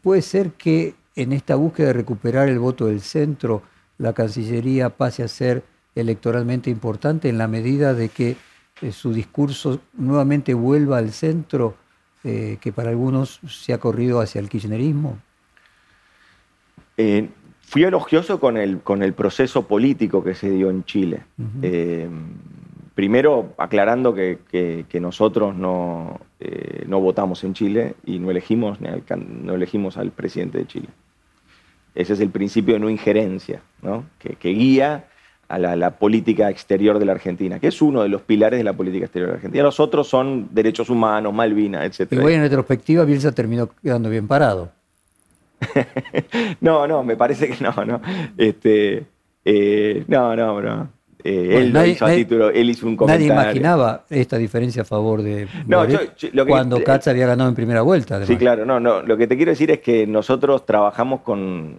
Puede 0.00 0.22
ser 0.22 0.52
que 0.52 0.94
en 1.16 1.32
esta 1.32 1.56
búsqueda 1.56 1.88
de 1.88 1.94
recuperar 1.94 2.48
el 2.48 2.60
voto 2.60 2.86
del 2.86 3.00
centro, 3.00 3.73
la 3.98 4.12
Cancillería 4.12 4.90
pase 4.90 5.22
a 5.22 5.28
ser 5.28 5.62
electoralmente 5.94 6.70
importante 6.70 7.28
en 7.28 7.38
la 7.38 7.46
medida 7.48 7.94
de 7.94 8.08
que 8.08 8.36
eh, 8.82 8.90
su 8.92 9.12
discurso 9.12 9.80
nuevamente 9.92 10.54
vuelva 10.54 10.98
al 10.98 11.12
centro, 11.12 11.76
eh, 12.24 12.58
que 12.60 12.72
para 12.72 12.90
algunos 12.90 13.40
se 13.48 13.72
ha 13.72 13.78
corrido 13.78 14.20
hacia 14.20 14.40
el 14.40 14.48
kirchnerismo. 14.48 15.18
Eh, 16.96 17.28
fui 17.60 17.84
elogioso 17.84 18.40
con 18.40 18.56
el, 18.56 18.80
con 18.80 19.02
el 19.02 19.12
proceso 19.14 19.66
político 19.68 20.22
que 20.24 20.34
se 20.34 20.50
dio 20.50 20.70
en 20.70 20.84
Chile. 20.84 21.22
Primero, 22.94 23.54
aclarando 23.58 24.14
que, 24.14 24.38
que- 24.50 24.86
que 24.88 25.00
nosotros 25.00 25.56
no, 25.56 26.20
no 26.86 27.00
votamos 27.00 27.42
en 27.42 27.52
Chile 27.54 27.94
y 28.06 28.20
no 28.20 28.30
elegimos, 28.30 28.80
ni 28.80 28.86
al 28.88 29.04
can- 29.04 29.44
no 29.44 29.54
elegimos 29.54 29.96
al 29.96 30.12
presidente 30.12 30.58
de 30.58 30.66
Chile. 30.66 30.88
Ese 31.94 32.14
es 32.14 32.20
el 32.20 32.30
principio 32.30 32.74
de 32.74 32.80
no 32.80 32.90
injerencia, 32.90 33.62
¿no? 33.82 34.04
Que, 34.18 34.36
que 34.36 34.50
guía 34.50 35.06
a 35.48 35.58
la, 35.58 35.76
la 35.76 35.98
política 35.98 36.50
exterior 36.50 36.98
de 36.98 37.04
la 37.04 37.12
Argentina, 37.12 37.60
que 37.60 37.68
es 37.68 37.82
uno 37.82 38.02
de 38.02 38.08
los 38.08 38.22
pilares 38.22 38.58
de 38.58 38.64
la 38.64 38.72
política 38.72 39.04
exterior 39.04 39.28
de 39.28 39.32
la 39.32 39.36
Argentina. 39.36 39.62
Los 39.62 39.78
otros 39.78 40.08
son 40.08 40.48
derechos 40.52 40.90
humanos, 40.90 41.32
Malvinas, 41.32 41.84
etc. 41.84 42.12
Igual 42.12 42.32
en 42.32 42.40
retrospectiva 42.42 43.04
Bielsa 43.04 43.32
terminó 43.32 43.70
quedando 43.82 44.10
bien 44.10 44.26
parado. 44.26 44.72
No, 46.60 46.86
no, 46.86 47.02
me 47.04 47.16
parece 47.16 47.48
que 47.48 47.62
no, 47.62 47.72
no. 47.84 48.00
Este, 48.36 49.06
eh, 49.44 50.04
no, 50.08 50.34
no, 50.34 50.60
no. 50.60 50.88
Eh, 51.26 51.46
Bueno, 51.52 51.58
él 51.60 51.72
nadie- 51.72 51.92
hizo 51.92 52.04
a 52.04 52.08
nadie- 52.08 52.24
título, 52.24 52.50
él 52.50 52.68
hizo 52.70 52.86
un 52.86 52.92
Nadie 52.96 52.98
comentario. 53.28 53.32
imaginaba 53.32 54.04
esta 54.10 54.36
diferencia 54.36 54.82
a 54.82 54.84
favor 54.84 55.22
de 55.22 55.48
No, 55.66 55.78
Boric 55.78 55.98
yo- 56.18 56.28
yo- 56.28 56.28
lo 56.34 56.44
que- 56.44 56.50
cuando 56.50 56.76
eh, 56.76 56.84
Katz 56.84 57.08
había 57.08 57.26
ganado 57.26 57.48
en 57.48 57.54
primera 57.54 57.80
vuelta. 57.80 58.24
Sí, 58.26 58.36
claro, 58.36 58.66
no, 58.66 58.78
no. 58.78 59.00
Lo 59.00 59.16
que 59.16 59.26
te 59.26 59.34
quiero 59.36 59.50
decir 59.50 59.70
es 59.70 59.80
que 59.80 60.06
nosotros 60.06 60.66
trabajamos 60.66 61.22
con, 61.22 61.76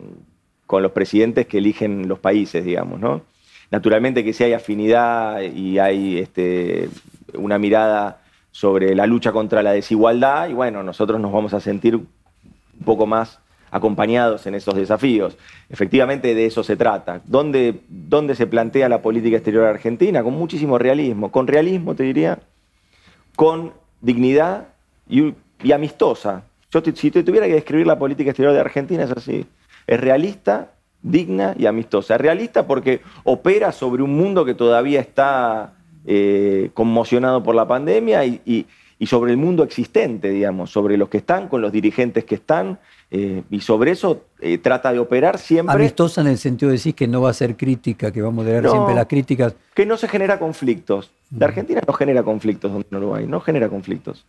con 0.66 0.82
los 0.82 0.92
presidentes 0.94 1.46
que 1.46 1.60
eligen 1.60 2.08
los 2.08 2.18
países, 2.18 2.66
digamos, 2.66 3.00
¿no? 3.00 3.22
Naturalmente 3.70 4.24
que 4.24 4.34
si 4.34 4.44
hay 4.44 4.54
afinidad 4.54 5.42
y 5.42 5.78
hay 5.78 6.18
este, 6.18 6.90
una 7.36 7.60
mirada 7.60 8.22
sobre 8.50 8.96
la 8.96 9.06
lucha 9.06 9.32
contra 9.32 9.62
la 9.62 9.74
desigualdad, 9.74 10.50
y 10.50 10.54
bueno, 10.54 10.82
nosotros 10.82 11.20
nos 11.20 11.32
vamos 11.32 11.54
a 11.54 11.60
sentir 11.60 11.96
un 11.96 12.08
poco 12.84 13.06
más 13.06 13.40
acompañados 13.76 14.48
en 14.48 14.56
esos 14.56 14.76
desafíos. 14.76 15.38
Efectivamente 15.70 16.34
de 16.34 16.46
eso 16.46 16.64
se 16.64 16.78
trata. 16.78 17.22
¿Dónde, 17.26 17.82
dónde 17.90 18.36
se 18.36 18.48
plantea 18.48 18.88
la 18.88 19.02
política 19.02 19.36
exterior 19.36 19.66
argentina? 19.66 20.24
Con 20.24 20.34
muchísimo 20.34 20.78
realismo. 20.78 21.30
Con 21.30 21.46
realismo, 21.46 21.94
te 21.94 22.04
diría, 22.04 22.40
con 23.36 23.74
dignidad 24.00 24.68
y, 25.10 25.34
y 25.62 25.72
amistosa. 25.74 26.44
Si 26.96 27.12
te 27.12 27.24
tuviera 27.24 27.48
que 27.48 27.54
describir 27.54 27.86
la 27.86 28.00
política 28.00 28.30
exterior 28.30 28.54
de 28.54 28.62
Argentina 28.62 29.04
es 29.04 29.12
así. 29.12 29.46
Es 29.88 30.00
realista, 30.00 30.72
digna 31.02 31.54
y 31.58 31.66
amistosa. 31.66 32.18
Realista 32.18 32.66
porque 32.66 33.02
opera 33.26 33.74
sobre 33.74 34.04
un 34.04 34.16
mundo 34.16 34.46
que 34.46 34.54
todavía 34.54 35.02
está 35.02 35.74
eh, 36.06 36.70
conmocionado 36.74 37.44
por 37.44 37.56
la 37.56 37.68
pandemia 37.68 38.26
y, 38.26 38.68
sobre 39.06 39.32
el 39.32 39.38
mundo 39.38 39.64
existente, 39.64 40.30
digamos, 40.30 40.72
sobre 40.72 40.98
los 40.98 41.10
que 41.10 41.18
están, 41.18 41.48
con 41.48 41.62
los 41.62 41.72
dirigentes 41.72 42.24
que 42.26 42.36
están, 42.36 42.80
eh, 43.12 43.44
y 43.50 43.62
sobre 43.62 43.92
eso 43.92 44.24
eh, 44.40 44.58
trata 44.58 44.92
de 44.92 45.00
operar 45.00 45.38
siempre. 45.38 45.76
Amistosa 45.76 46.22
en 46.22 46.28
el 46.28 46.38
sentido 46.38 46.70
de 46.70 46.78
decir 46.78 46.96
que 46.96 47.08
no 47.08 47.22
va 47.22 47.30
a 47.30 47.34
ser 47.34 47.56
crítica, 47.56 48.12
que 48.12 48.22
va 48.22 48.30
a 48.30 48.32
moderar 48.32 48.70
siempre 48.70 48.96
las 48.96 49.06
críticas. 49.06 49.56
Que 49.74 49.86
no 49.86 49.98
se 49.98 50.08
genera 50.08 50.40
conflictos. 50.40 51.12
La 51.38 51.48
Argentina 51.48 51.82
no 51.86 51.94
genera 51.94 52.24
conflictos 52.24 52.72
donde 52.72 52.88
no 52.92 53.00
lo 53.00 53.16
hay, 53.16 53.28
no 53.28 53.40
genera 53.40 53.70
conflictos 53.70 54.26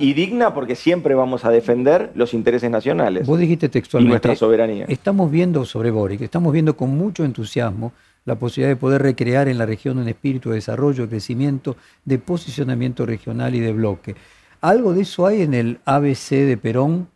y, 0.00 0.12
digna 0.14 0.54
porque 0.54 0.74
siempre 0.74 1.14
vamos 1.14 1.44
a 1.44 1.50
defender 1.50 2.10
los 2.14 2.34
intereses 2.34 2.70
nacionales. 2.70 3.26
Vos 3.26 3.38
dijiste 3.38 3.68
textualmente. 3.68 4.08
Y 4.08 4.10
nuestra 4.10 4.36
soberanía. 4.36 4.84
Estamos 4.88 5.30
viendo 5.30 5.64
sobre 5.64 5.90
Boric, 5.90 6.22
estamos 6.22 6.52
viendo 6.52 6.76
con 6.76 6.90
mucho 6.90 7.24
entusiasmo 7.24 7.92
la 8.24 8.36
posibilidad 8.36 8.70
de 8.70 8.76
poder 8.76 9.02
recrear 9.02 9.48
en 9.48 9.58
la 9.58 9.66
región 9.66 9.98
un 9.98 10.08
espíritu 10.08 10.50
de 10.50 10.56
desarrollo, 10.56 11.04
de 11.04 11.10
crecimiento, 11.10 11.76
de 12.04 12.18
posicionamiento 12.18 13.06
regional 13.06 13.54
y 13.54 13.60
de 13.60 13.72
bloque. 13.72 14.14
¿Algo 14.60 14.92
de 14.92 15.02
eso 15.02 15.26
hay 15.26 15.42
en 15.42 15.54
el 15.54 15.78
ABC 15.86 16.30
de 16.30 16.58
Perón? 16.60 17.08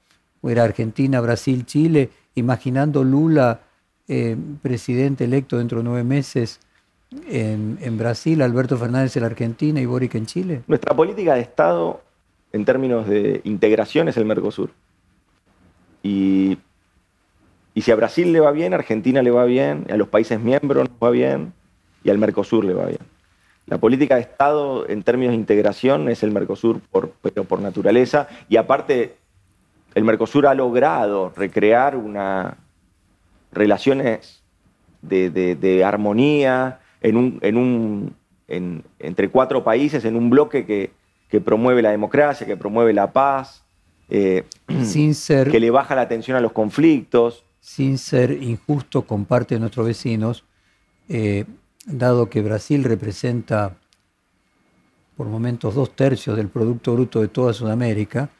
¿O 0.44 0.50
era 0.50 0.62
Argentina, 0.62 1.22
Brasil, 1.22 1.64
Chile? 1.64 2.10
Imaginando 2.34 3.02
Lula 3.02 3.62
eh, 4.06 4.36
presidente 4.60 5.24
electo 5.24 5.56
dentro 5.56 5.78
de 5.78 5.84
nueve 5.84 6.04
meses 6.04 6.60
en, 7.26 7.96
Brasil, 7.96 8.42
Alberto 8.42 8.76
Fernández 8.76 9.16
en 9.16 9.22
la 9.22 9.28
Argentina 9.28 9.80
y 9.80 9.86
Boric 9.86 10.16
en 10.16 10.26
Chile. 10.26 10.60
Nuestra 10.66 10.94
política 10.94 11.34
de 11.34 11.40
Estado 11.40 12.02
en 12.52 12.66
términos 12.66 13.08
de 13.08 13.40
integración 13.44 14.08
es 14.08 14.18
el 14.18 14.26
Mercosur. 14.26 14.68
Y, 16.02 16.58
si 17.74 17.90
a 17.90 17.96
Brasil 17.96 18.30
le 18.30 18.40
va 18.40 18.50
bien, 18.50 18.74
a 18.74 18.76
Argentina 18.76 19.22
le 19.22 19.30
va 19.30 19.46
bien, 19.46 19.86
a 19.90 19.96
los 19.96 20.08
países 20.08 20.38
miembros 20.38 20.90
nos 20.90 20.98
va 21.02 21.10
bien 21.10 21.54
y 22.02 22.10
al 22.10 22.18
Mercosur 22.18 22.66
le 22.66 22.74
va 22.74 22.84
bien. 22.84 23.00
La 23.64 23.78
política 23.78 24.16
de 24.16 24.20
Estado 24.20 24.86
en 24.90 25.04
términos 25.04 25.32
de 25.32 25.38
integración 25.38 26.10
es 26.10 26.22
el 26.22 26.32
Mercosur, 26.32 26.80
por, 26.80 27.12
pero 27.22 27.44
por 27.44 27.62
naturaleza. 27.62 28.28
Y 28.50 28.58
aparte, 28.58 29.16
el 29.94 30.04
Mercosur 30.04 30.46
ha 30.46 30.54
logrado 30.54 31.32
recrear 31.36 31.96
una 31.96 32.58
relaciones 33.52 34.42
de, 35.02 35.82
armonía 35.84 36.80
en 37.00 37.16
un, 37.16 37.38
en 37.42 37.56
un, 37.56 38.14
entre 38.98 39.30
cuatro 39.30 39.62
países, 39.62 40.04
en 40.04 40.16
un 40.16 40.30
bloque 40.30 40.66
que, 40.66 40.90
que 41.28 41.40
promueve 41.40 41.82
la 41.82 41.90
democracia, 41.90 42.46
que 42.46 42.56
promueve 42.56 42.92
la 42.92 43.12
paz, 43.12 43.64
eh, 44.08 44.44
sin 44.82 45.14
ser, 45.14 45.50
que 45.50 45.60
le 45.60 45.70
baja 45.70 45.94
la 45.94 46.02
atención 46.02 46.36
a 46.36 46.40
los 46.40 46.52
conflictos. 46.52 47.44
Sin 47.60 47.98
ser 47.98 48.30
injusto 48.30 49.02
con 49.02 49.24
parte 49.24 49.54
de 49.54 49.60
nuestros 49.60 49.86
vecinos, 49.86 50.44
eh, 51.08 51.44
dado 51.86 52.28
que 52.28 52.42
Brasil 52.42 52.84
representa 52.84 53.76
por 55.16 55.28
momentos 55.28 55.74
dos 55.74 55.94
tercios 55.94 56.36
del 56.36 56.48
Producto 56.48 56.94
Bruto 56.94 57.20
de 57.20 57.28
toda 57.28 57.52
Sudamérica, 57.52 58.30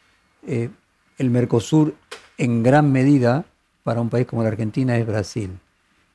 eh, 0.47 0.71
el 1.19 1.31
Mercosur 1.31 1.95
en 2.39 2.63
gran 2.63 2.91
medida 2.91 3.45
para 3.83 4.01
un 4.01 4.09
país 4.09 4.27
como 4.27 4.43
la 4.43 4.49
Argentina 4.49 4.97
es 4.97 5.07
Brasil. 5.07 5.51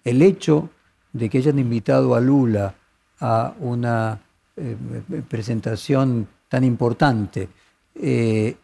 El 0.03 0.21
hecho 0.21 0.69
de 1.13 1.29
que 1.29 1.39
hayan 1.39 1.59
invitado 1.59 2.15
a 2.15 2.19
Lula 2.19 2.75
a 3.19 3.53
una 3.59 4.19
presentación 5.27 6.27
tan 6.47 6.63
importante, 6.63 7.49
eh, 7.95 8.55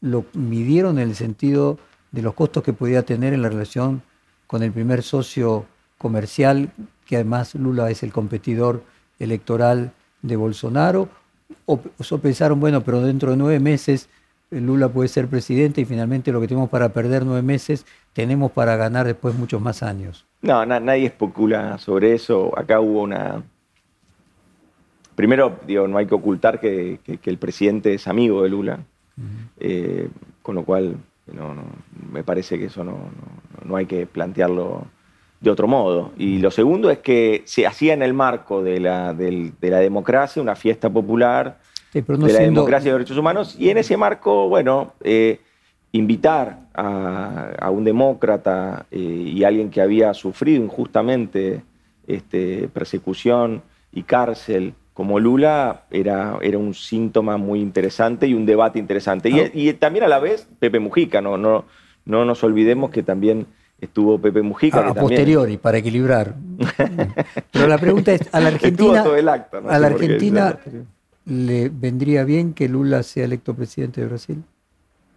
lo 0.00 0.24
midieron 0.34 0.98
en 0.98 1.08
el 1.08 1.16
sentido 1.16 1.78
de 2.12 2.22
los 2.22 2.34
costos 2.34 2.62
que 2.62 2.72
podía 2.72 3.02
tener 3.02 3.32
en 3.32 3.42
la 3.42 3.48
relación 3.48 4.02
con 4.46 4.62
el 4.62 4.72
primer 4.72 5.02
socio 5.02 5.66
comercial, 5.98 6.70
que 7.06 7.16
además 7.16 7.54
Lula 7.54 7.90
es 7.90 8.02
el 8.02 8.12
competidor 8.12 8.82
electoral 9.18 9.92
de 10.22 10.36
Bolsonaro, 10.36 11.08
o, 11.64 11.78
pensaron, 11.78 12.60
bueno, 12.60 12.82
pero 12.82 13.00
dentro 13.00 13.30
de 13.30 13.36
nueve 13.36 13.60
meses 13.60 14.04
eh, 14.04 14.08
Lula 14.50 14.88
puede 14.88 15.08
ser 15.08 15.28
presidente 15.28 15.80
y 15.80 15.84
finalmente 15.84 16.32
lo 16.32 16.40
que 16.40 16.48
tenemos 16.48 16.70
para 16.70 16.90
perder 16.90 17.24
nueve 17.24 17.42
meses 17.42 17.84
tenemos 18.12 18.50
para 18.52 18.76
ganar 18.76 19.06
después 19.06 19.34
muchos 19.34 19.60
más 19.60 19.82
años. 19.82 20.24
No, 20.40 20.64
nadie 20.64 21.06
especula 21.06 21.78
sobre 21.78 22.14
eso. 22.14 22.56
Acá 22.58 22.80
hubo 22.80 23.02
una, 23.02 23.42
primero, 25.14 25.58
digo, 25.66 25.88
no 25.88 25.98
hay 25.98 26.06
que 26.06 26.14
ocultar 26.14 26.60
que, 26.60 27.00
el 27.04 27.38
presidente 27.38 27.94
es 27.94 28.06
amigo 28.06 28.44
de 28.44 28.48
Lula, 28.48 28.78
eh, 29.58 30.08
con 30.42 30.54
lo 30.54 30.64
cual 30.64 30.96
me 32.12 32.22
parece 32.22 32.58
que 32.58 32.66
eso 32.66 32.84
no, 32.84 33.76
hay 33.76 33.86
que 33.86 34.06
plantearlo 34.06 34.86
de 35.40 35.50
otro 35.50 35.66
modo. 35.66 36.12
Y 36.16 36.38
lo 36.38 36.50
segundo 36.50 36.90
es 36.90 36.98
que 36.98 37.42
se 37.46 37.66
hacía 37.66 37.94
en 37.94 38.02
el 38.02 38.14
marco 38.14 38.62
de 38.62 38.80
la, 38.80 39.12
democracia 39.12 40.40
una 40.40 40.56
fiesta 40.56 40.88
popular, 40.88 41.58
de 41.92 42.32
la 42.32 42.40
democracia 42.40 42.88
y 42.88 42.92
de 42.92 42.98
derechos 42.98 43.18
humanos, 43.18 43.56
y 43.58 43.70
en 43.70 43.78
ese 43.78 43.96
marco, 43.96 44.48
bueno, 44.48 44.94
eh, 45.02 45.40
invitar 45.92 46.68
a, 46.74 47.70
un 47.70 47.84
demócrata 47.84 48.86
eh, 48.90 48.98
y 48.98 49.44
alguien 49.44 49.70
que 49.70 49.80
había 49.80 50.14
sufrido 50.14 50.62
injustamente 50.62 51.62
este, 52.06 52.68
persecución 52.68 53.62
y 53.92 54.02
cárcel 54.02 54.74
como 54.98 55.20
Lula 55.20 55.82
era, 55.90 56.38
era 56.42 56.58
un 56.58 56.74
síntoma 56.74 57.36
muy 57.36 57.60
interesante 57.60 58.26
y 58.26 58.34
un 58.34 58.44
debate 58.44 58.80
interesante. 58.80 59.30
Y, 59.54 59.72
también 59.74 60.04
a 60.04 60.08
la 60.08 60.18
vez 60.18 60.48
Pepe 60.58 60.80
Mujica, 60.80 61.20
no, 61.20 61.38
no, 61.38 61.66
no 62.04 62.24
nos 62.24 62.42
olvidemos 62.42 62.90
que 62.90 63.04
también 63.04 63.46
estuvo 63.80 64.18
Pepe 64.18 64.42
Mujica. 64.42 64.88
A, 64.88 64.94
posteriori, 64.94 65.56
para 65.56 65.78
equilibrar. 65.78 66.34
Pero 67.52 67.68
la 67.68 67.78
pregunta 67.78 68.12
es, 68.12 68.22
¿a 68.34 68.40
la 68.40 68.48
Argentina, 68.48 69.04
¿a 69.68 69.78
la 69.78 69.86
Argentina 69.86 70.58
le 71.28 71.68
vendría 71.68 72.24
bien 72.24 72.54
que 72.54 72.68
Lula 72.68 73.02
sea 73.02 73.24
electo 73.24 73.54
presidente 73.54 74.00
de 74.00 74.06
Brasil? 74.06 74.42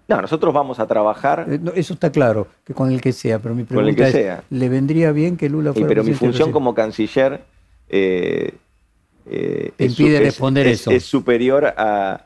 No, 0.08 0.22
nosotros 0.22 0.54
vamos 0.54 0.80
a 0.80 0.88
trabajar. 0.88 1.48
Eh, 1.50 1.60
eso 1.76 1.94
está 1.94 2.12
claro, 2.12 2.48
que 2.66 2.74
con 2.74 2.92
el 2.92 3.00
que 3.00 3.14
sea, 3.14 3.40
pero 3.40 3.56
mi 3.56 3.64
pregunta 3.64 4.08
es: 4.08 4.40
¿le 4.50 4.70
vendría 4.70 5.12
bien 5.12 5.38
que 5.38 5.50
Lula 5.50 5.74
fuera 5.74 5.88
pero 5.88 6.04
mi 6.04 6.14
función 6.14 6.52
como 6.52 6.74
canciller 6.74 7.42
eh, 7.88 8.54
eh, 9.26 9.72
impide 9.78 10.20
responder 10.20 10.68
eso. 10.68 10.92
Es 10.92 11.04
superior 11.06 11.66
a, 11.66 12.26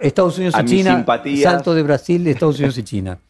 Estados 0.00 0.38
Unidos 0.38 0.54
y 0.62 0.64
China. 0.64 1.04
Salto 1.42 1.74
de 1.74 1.82
Brasil, 1.82 2.26
Estados 2.26 2.58
Unidos 2.58 2.78
y 2.78 2.82
China. 2.82 3.18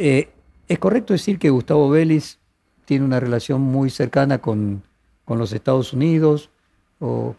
Eh, 0.00 0.28
¿Es 0.68 0.78
correcto 0.78 1.12
decir 1.12 1.40
que 1.40 1.50
Gustavo 1.50 1.90
Vélez 1.90 2.38
tiene 2.84 3.04
una 3.04 3.18
relación 3.18 3.60
muy 3.60 3.90
cercana 3.90 4.38
con, 4.38 4.84
los 5.26 5.52
Estados 5.52 5.92
Unidos 5.92 6.50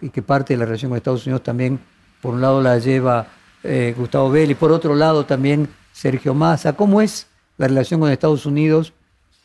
y 0.02 0.10
que 0.10 0.22
parte 0.22 0.54
de 0.54 0.60
la 0.60 0.66
relación 0.66 0.90
con 0.90 0.98
Estados 0.98 1.26
Unidos 1.26 1.44
también, 1.44 1.80
por 2.22 2.34
un 2.34 2.42
lado, 2.42 2.62
la 2.62 2.78
lleva 2.80 3.28
eh, 3.64 3.94
Gustavo 3.98 4.30
Vélez, 4.30 4.58
por 4.58 4.72
otro 4.72 4.96
lado 4.96 5.26
también 5.26 5.68
Sergio 5.92 6.34
Massa? 6.34 6.74
¿Cómo 6.74 7.02
es 7.02 7.28
la 7.58 7.68
relación 7.68 8.00
con 8.00 8.12
Estados 8.12 8.46
Unidos 8.46 8.94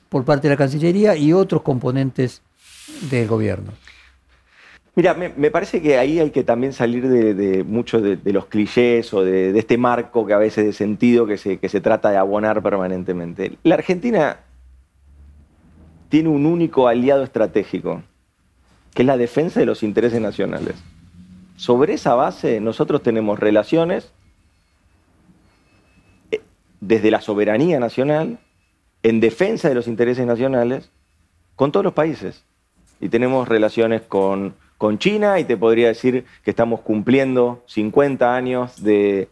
por 0.08 0.24
parte 0.24 0.48
de 0.48 0.54
la 0.54 0.58
Cancillería 0.58 1.16
y 1.16 1.32
otros 1.32 1.62
componentes 1.62 2.42
del 3.10 3.26
gobierno? 3.26 3.72
Mira, 4.96 5.14
me, 5.14 5.50
parece 5.50 5.82
que 5.82 5.98
ahí 5.98 6.20
hay 6.20 6.30
que 6.30 6.44
también 6.44 6.72
salir 6.72 7.08
de, 7.08 7.64
muchos 7.64 8.00
de, 8.00 8.32
los 8.32 8.46
clichés 8.46 9.12
o 9.12 9.24
de, 9.24 9.58
este 9.58 9.76
marco 9.76 10.24
que 10.24 10.34
a 10.34 10.38
veces 10.38 10.64
de 10.64 10.72
sentido 10.72 11.26
que 11.26 11.36
se, 11.36 11.58
que 11.58 11.68
se 11.68 11.80
trata 11.80 12.10
de 12.10 12.16
abonar 12.16 12.62
permanentemente. 12.62 13.58
La 13.64 13.74
Argentina 13.74 14.38
tiene 16.08 16.28
un 16.28 16.46
único 16.46 16.86
aliado 16.86 17.24
estratégico, 17.24 18.04
que 18.94 19.02
es 19.02 19.06
la 19.06 19.16
defensa 19.16 19.60
de 19.60 19.66
los 19.66 19.82
intereses 19.82 20.20
nacionales. 20.20 20.76
Sobre 21.56 21.94
esa 21.94 22.14
base 22.14 22.60
nosotros 22.60 23.02
tenemos 23.02 23.38
relaciones 23.38 24.12
eh, 26.30 26.40
desde 26.80 27.10
la 27.10 27.20
soberanía 27.20 27.78
nacional, 27.78 28.38
en 29.02 29.20
defensa 29.20 29.68
de 29.68 29.74
los 29.74 29.86
intereses 29.86 30.26
nacionales, 30.26 30.90
con 31.56 31.72
todos 31.72 31.84
los 31.84 31.92
países. 31.92 32.44
Y 33.00 33.08
tenemos 33.08 33.48
relaciones 33.48 34.02
con 34.02 34.54
con 34.78 34.98
China 34.98 35.38
y 35.38 35.44
te 35.44 35.56
podría 35.56 35.88
decir 35.88 36.24
que 36.42 36.50
estamos 36.50 36.80
cumpliendo 36.80 37.62
50 37.66 38.34
años 38.34 38.82
de, 38.82 39.28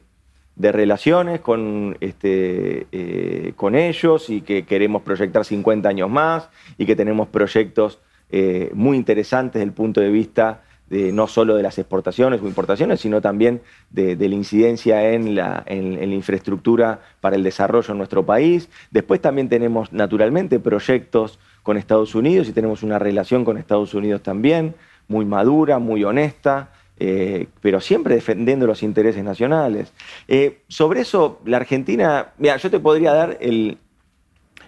relaciones 0.57 1.41
con, 1.41 1.97
este, 2.01 2.87
eh, 2.93 3.53
con 3.57 3.75
ellos 3.75 4.31
y 4.31 4.43
que 4.43 4.65
queremos 4.65 5.03
proyectar 5.03 5.45
50 5.45 5.89
años 5.89 6.09
más 6.09 6.49
y 6.79 6.87
que 6.87 6.97
tenemos 6.97 7.29
proyectos 7.29 7.99
eh, 8.33 8.71
muy 8.75 8.97
interesantes 8.97 9.55
desde 9.55 9.65
el 9.65 9.73
punto 9.73 10.01
de 10.01 10.11
vista 10.11 10.63
no 10.95 11.27
solo 11.27 11.57
de 11.57 11.63
las 11.63 11.79
exportaciones 11.79 12.43
o 12.43 12.47
importaciones, 12.47 13.01
sino 13.01 13.23
también 13.23 13.63
de, 13.89 14.15
la 14.15 14.35
incidencia 14.35 15.13
en 15.13 15.35
la, 15.35 15.63
en 15.65 15.99
la, 15.99 16.15
infraestructura 16.15 17.01
para 17.23 17.35
el 17.35 17.43
desarrollo 17.43 17.93
en 17.93 17.97
nuestro 17.97 18.27
país. 18.27 18.69
Después 18.91 19.23
también 19.23 19.49
tenemos 19.49 19.91
naturalmente 19.95 20.61
proyectos 20.61 21.39
con 21.63 21.79
Estados 21.79 22.15
Unidos 22.15 22.47
y 22.47 22.53
tenemos 22.53 22.83
una 22.83 22.99
relación 22.99 23.43
con 23.43 23.57
Estados 23.57 23.95
Unidos 23.95 24.23
también 24.23 24.75
muy 25.09 25.25
madura, 25.25 25.79
muy 25.79 26.05
honesta, 26.05 26.71
eh, 26.99 27.49
pero 27.61 27.81
siempre 27.81 28.15
defendiendo 28.15 28.67
los 28.67 28.83
intereses 28.83 29.23
nacionales. 29.23 29.93
Eh, 30.29 30.63
sobre 30.69 31.01
eso, 31.01 31.41
la 31.45 31.59
Argentina, 31.59 32.33
mira, 32.39 32.57
yo 32.57 32.71
te 32.71 32.81
podría 32.81 33.13
dar 33.13 33.39
el, 33.41 33.79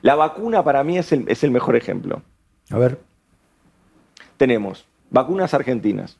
La 0.02 0.14
vacuna 0.14 0.62
para 0.62 0.84
mí 0.84 0.98
es 0.98 1.12
el, 1.12 1.24
es 1.28 1.44
el 1.44 1.50
mejor 1.50 1.76
ejemplo. 1.76 2.22
A 2.70 2.78
ver. 2.78 2.98
Tenemos 4.44 4.84
vacunas 5.08 5.54
argentinas. 5.54 6.18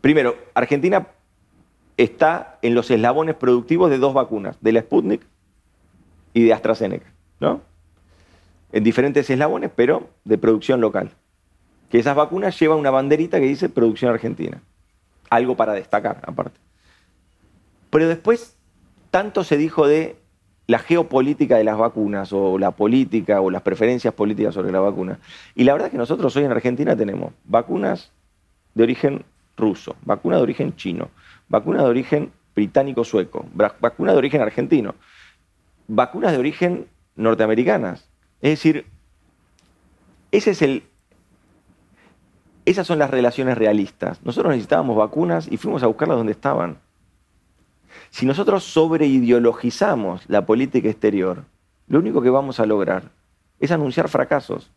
Primero, 0.00 0.38
Argentina 0.54 1.08
está 1.98 2.58
en 2.62 2.74
los 2.74 2.90
eslabones 2.90 3.34
productivos 3.34 3.90
de 3.90 3.98
dos 3.98 4.14
vacunas, 4.14 4.56
de 4.62 4.72
la 4.72 4.80
Sputnik 4.80 5.20
y 6.32 6.44
de 6.44 6.54
AstraZeneca, 6.54 7.12
¿no? 7.38 7.60
En 8.72 8.84
diferentes 8.84 9.28
eslabones, 9.28 9.70
pero 9.76 10.08
de 10.24 10.38
producción 10.38 10.80
local. 10.80 11.10
Que 11.90 11.98
esas 11.98 12.16
vacunas 12.16 12.58
llevan 12.58 12.78
una 12.78 12.90
banderita 12.90 13.38
que 13.38 13.44
dice 13.44 13.68
producción 13.68 14.10
argentina. 14.10 14.62
Algo 15.28 15.58
para 15.58 15.74
destacar, 15.74 16.22
aparte. 16.22 16.58
Pero 17.90 18.08
después, 18.08 18.56
tanto 19.10 19.44
se 19.44 19.58
dijo 19.58 19.86
de 19.86 20.16
la 20.70 20.78
geopolítica 20.78 21.56
de 21.56 21.64
las 21.64 21.76
vacunas, 21.76 22.32
o 22.32 22.56
la 22.56 22.70
política, 22.70 23.40
o 23.40 23.50
las 23.50 23.62
preferencias 23.62 24.14
políticas 24.14 24.54
sobre 24.54 24.70
la 24.70 24.78
vacuna. 24.78 25.18
Y 25.56 25.64
la 25.64 25.72
verdad 25.72 25.86
es 25.86 25.90
que 25.90 25.98
nosotros 25.98 26.36
hoy 26.36 26.44
en 26.44 26.52
Argentina 26.52 26.94
tenemos 26.94 27.32
vacunas 27.44 28.12
de 28.76 28.84
origen 28.84 29.24
ruso, 29.56 29.96
vacuna 30.04 30.36
de 30.36 30.42
origen 30.42 30.76
chino, 30.76 31.08
vacuna 31.48 31.82
de 31.82 31.88
origen 31.88 32.30
británico-sueco, 32.54 33.46
vacuna 33.80 34.12
de 34.12 34.18
origen 34.18 34.42
argentino, 34.42 34.94
vacunas 35.88 36.30
de 36.30 36.38
origen 36.38 36.86
norteamericanas. 37.16 38.08
Es 38.40 38.50
decir, 38.50 38.86
ese 40.30 40.52
es 40.52 40.62
el, 40.62 40.84
esas 42.64 42.86
son 42.86 43.00
las 43.00 43.10
relaciones 43.10 43.58
realistas. 43.58 44.22
Nosotros 44.22 44.52
necesitábamos 44.52 44.96
vacunas 44.96 45.48
y 45.50 45.56
fuimos 45.56 45.82
a 45.82 45.88
buscarlas 45.88 46.16
donde 46.16 46.30
estaban. 46.30 46.78
Si 48.10 48.26
nosotros 48.26 48.64
sobreideologizamos 48.64 50.22
la 50.28 50.44
política 50.46 50.88
exterior, 50.88 51.44
lo 51.86 51.98
único 51.98 52.22
que 52.22 52.30
vamos 52.30 52.60
a 52.60 52.66
lograr 52.66 53.10
es 53.58 53.70
anunciar 53.70 54.08
fracasos. 54.08 54.70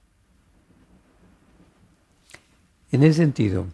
En 2.92 3.04
ese 3.04 3.20
sentido, 3.20 3.66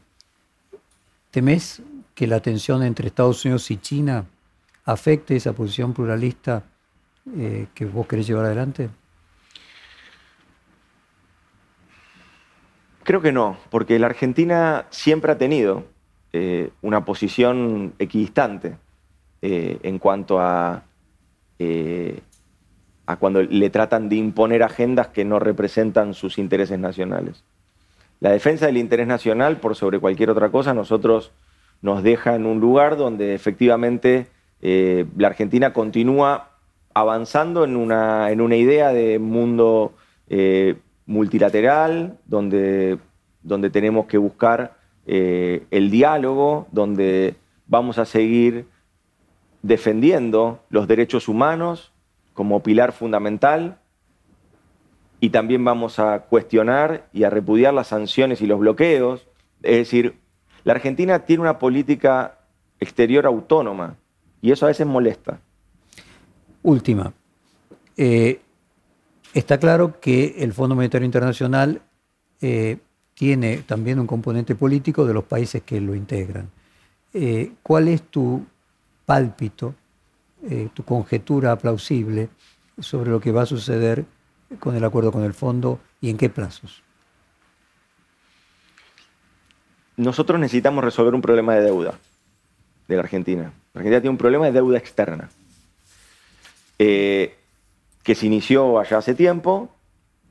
¿temes 1.32 1.82
que 2.16 2.28
la 2.28 2.40
tensión 2.40 2.84
entre 2.84 3.08
Estados 3.08 3.44
Unidos 3.44 3.70
y 3.72 3.78
China 3.78 4.26
afecte 4.86 5.36
esa 5.36 5.54
posición 5.54 5.94
pluralista 5.94 6.64
eh, 7.36 7.68
que 7.74 7.86
vos 7.86 8.08
querés 8.08 8.28
llevar 8.28 8.46
adelante? 8.46 8.90
Creo 13.04 13.22
que 13.22 13.32
no, 13.32 13.58
porque 13.70 13.98
la 14.00 14.08
Argentina 14.08 14.86
siempre 14.90 15.32
ha 15.32 15.38
tenido 15.38 15.86
eh, 16.32 16.72
una 16.82 17.06
posición 17.06 17.94
equidistante 18.00 18.78
eh, 19.42 19.80
en 19.84 20.00
cuanto 20.00 20.40
a, 20.40 20.84
a 23.06 23.16
cuando 23.18 23.42
le 23.42 23.70
tratan 23.70 24.10
de 24.10 24.16
imponer 24.16 24.64
agendas 24.64 25.08
que 25.08 25.26
no 25.26 25.40
representan 25.40 26.14
sus 26.14 26.38
intereses 26.38 26.80
nacionales. 26.80 27.44
La 28.20 28.32
defensa 28.32 28.66
del 28.66 28.78
interés 28.78 29.08
nacional 29.08 29.58
por 29.58 29.76
sobre 29.76 30.00
cualquier 30.00 30.30
otra 30.30 30.50
cosa, 30.50 30.74
nosotros 30.74 31.32
nos 31.82 32.04
deja 32.04 32.36
en 32.36 32.46
un 32.46 32.60
lugar 32.60 32.98
donde 32.98 33.34
efectivamente 33.34 34.28
eh, 34.62 35.06
la 35.18 35.28
Argentina 35.28 35.72
continúa 35.74 36.50
avanzando 36.94 37.64
en 37.64 37.76
una, 37.78 38.32
en 38.32 38.42
una 38.42 38.58
idea 38.58 38.92
de 38.92 39.20
mundo 39.20 39.94
eh, 40.28 40.76
multilateral, 41.06 42.18
donde, 42.26 43.00
donde, 43.42 43.70
tenemos 43.70 44.08
que 44.08 44.18
buscar 44.18 44.76
eh, 45.08 45.64
el 45.72 45.90
diálogo, 45.90 46.68
donde 46.72 47.36
vamos 47.68 47.98
a 47.98 48.06
seguir 48.06 48.66
defendiendo 49.62 50.64
los 50.70 50.88
derechos 50.88 51.28
humanos 51.28 51.92
como 52.34 52.64
pilar 52.64 52.92
fundamental 52.92 53.80
y 55.20 55.30
también 55.30 55.64
vamos 55.66 56.00
a 56.00 56.22
cuestionar 56.22 57.10
y 57.12 57.24
a 57.24 57.30
repudiar 57.30 57.74
las 57.74 57.88
sanciones 57.88 58.42
y 58.42 58.48
los 58.48 58.60
bloqueos. 58.60 59.28
Es 59.62 59.78
decir, 59.78 60.16
la 60.64 60.74
Argentina 60.74 61.20
tiene 61.26 61.42
una 61.42 61.60
política 61.60 62.40
exterior 62.80 63.26
autónoma 63.26 63.98
y 64.42 64.52
eso 64.52 64.66
a 64.66 64.70
veces 64.70 64.88
molesta. 64.88 65.40
Última. 66.64 67.14
Eh, 67.98 68.40
está 69.34 69.58
claro 69.58 70.00
que 70.00 70.36
el 70.40 70.54
Fondo 70.54 70.76
Monetario 70.76 71.06
Internacional 71.06 71.82
eh, 72.42 72.78
tiene 73.14 73.58
también 73.58 74.00
un 74.00 74.08
componente 74.08 74.56
político 74.56 75.06
de 75.06 75.14
los 75.14 75.26
países 75.26 75.62
que 75.64 75.82
lo 75.82 75.96
integran. 75.96 76.50
Eh, 77.14 77.52
¿Cuál 77.64 77.90
es 77.90 78.04
tu 78.04 78.46
pálpito, 79.10 79.74
tu 80.74 80.84
conjetura 80.84 81.58
plausible 81.58 82.30
sobre 82.80 83.10
lo 83.10 83.20
que 83.20 83.32
va 83.32 83.42
a 83.42 83.46
suceder 83.46 84.06
con 84.60 84.76
el 84.76 84.84
acuerdo 84.84 85.12
con 85.12 85.24
el 85.24 85.34
fondo 85.34 85.80
y 86.00 86.10
en 86.10 86.18
qué 86.18 86.30
plazos? 86.30 86.84
nosotros 90.00 90.40
necesitamos 90.40 90.82
resolver 90.82 91.14
un 91.14 91.22
problema 91.22 91.56
de 91.56 91.62
deuda 91.62 92.00
de 92.88 92.96
la 92.96 93.02
Argentina. 93.02 93.52
La 93.74 93.80
Argentina 93.80 94.00
tiene 94.00 94.12
un 94.12 94.18
problema 94.18 94.46
de 94.46 94.54
deuda 94.54 94.78
externa 94.78 95.30
eh, 96.80 97.36
que 98.02 98.16
se 98.16 98.26
inició 98.26 98.80
allá 98.80 99.00
hace 99.00 99.14
tiempo 99.14 99.70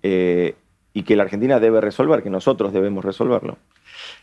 eh, 0.02 0.56
y 0.94 1.02
que 1.02 1.16
la 1.16 1.24
Argentina 1.24 1.60
debe 1.60 1.82
resolver, 1.82 2.22
que 2.22 2.30
nosotros 2.30 2.72
debemos 2.72 3.04
resolverlo. 3.04 3.58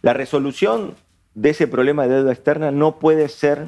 La 0.02 0.14
resolución 0.14 0.96
de 1.36 1.52
ese 1.52 1.68
problema 1.68 2.08
de 2.08 2.16
deuda 2.16 2.32
externa 2.32 2.72
no 2.72 2.98
puede 2.98 3.30
ser 3.30 3.68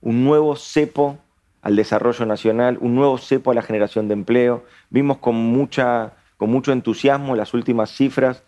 un 0.00 0.24
nuevo 0.24 0.56
cepo 0.56 1.18
al 1.62 1.76
desarrollo 1.76 2.24
nacional, 2.26 2.78
un 2.80 2.94
nuevo 2.94 3.18
cepo 3.18 3.50
a 3.50 3.54
la 3.54 3.62
generación 3.62 4.08
de 4.08 4.14
empleo. 4.14 4.64
Vimos 4.88 5.18
con, 5.18 5.34
mucha, 5.34 6.14
con 6.36 6.50
mucho 6.50 6.72
entusiasmo 6.72 7.36
las 7.36 7.52
últimas 7.52 7.90
cifras 7.90 8.42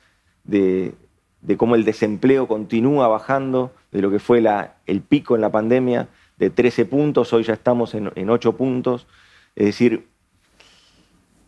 de, 0.44 0.94
de 1.42 1.56
cómo 1.56 1.74
el 1.74 1.84
desempleo 1.84 2.48
continúa 2.48 3.08
bajando, 3.08 3.72
de 3.90 4.00
lo 4.00 4.10
que 4.10 4.18
fue 4.18 4.42
el 4.86 5.00
pico 5.02 5.34
en 5.34 5.42
la 5.42 5.50
pandemia 5.50 6.08
de 6.38 6.50
13 6.50 6.86
puntos, 6.86 7.32
hoy 7.32 7.42
ya 7.42 7.52
estamos 7.52 7.94
en, 7.94 8.10
en 8.14 8.30
8 8.30 8.56
puntos. 8.56 9.06
Es 9.54 9.66
decir, 9.66 10.08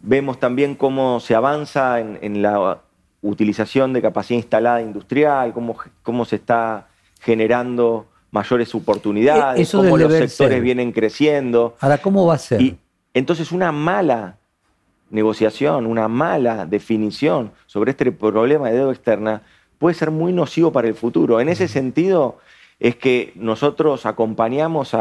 vemos 0.02 0.38
también 0.38 0.74
cómo 0.74 1.20
se 1.20 1.34
avanza 1.34 1.98
en, 2.00 2.42
la 2.42 2.82
utilización 3.22 3.92
de 3.94 4.02
capacidad 4.02 4.38
instalada 4.38 4.82
industrial, 4.82 5.54
cómo, 5.54 5.76
cómo 6.02 6.24
se 6.26 6.36
está 6.36 6.88
generando 7.20 8.06
mayores 8.34 8.74
oportunidades, 8.74 9.72
e-, 9.72 9.76
cómo 9.76 9.96
los 9.96 10.12
sectores 10.12 10.60
vienen 10.60 10.92
creciendo. 10.92 11.76
Ahora, 11.80 11.98
¿cómo 11.98 12.26
va 12.26 12.34
a 12.34 12.38
ser? 12.38 12.60
Y 12.60 12.76
entonces 13.14 13.52
una 13.52 13.70
mala 13.72 14.36
negociación, 15.10 15.86
una 15.86 16.08
mala 16.08 16.66
definición 16.66 17.52
sobre 17.66 17.92
este 17.92 18.10
problema 18.10 18.68
de 18.68 18.78
deuda 18.78 18.92
externa 18.92 19.42
puede 19.78 19.94
ser 19.94 20.10
muy 20.10 20.32
nocivo 20.32 20.72
para 20.72 20.88
el 20.88 20.94
futuro. 20.94 21.40
En 21.40 21.48
ese 21.48 21.68
sentido 21.68 22.38
es 22.80 22.96
que 22.96 23.32
nosotros 23.36 24.04
acompañamos 24.04 24.96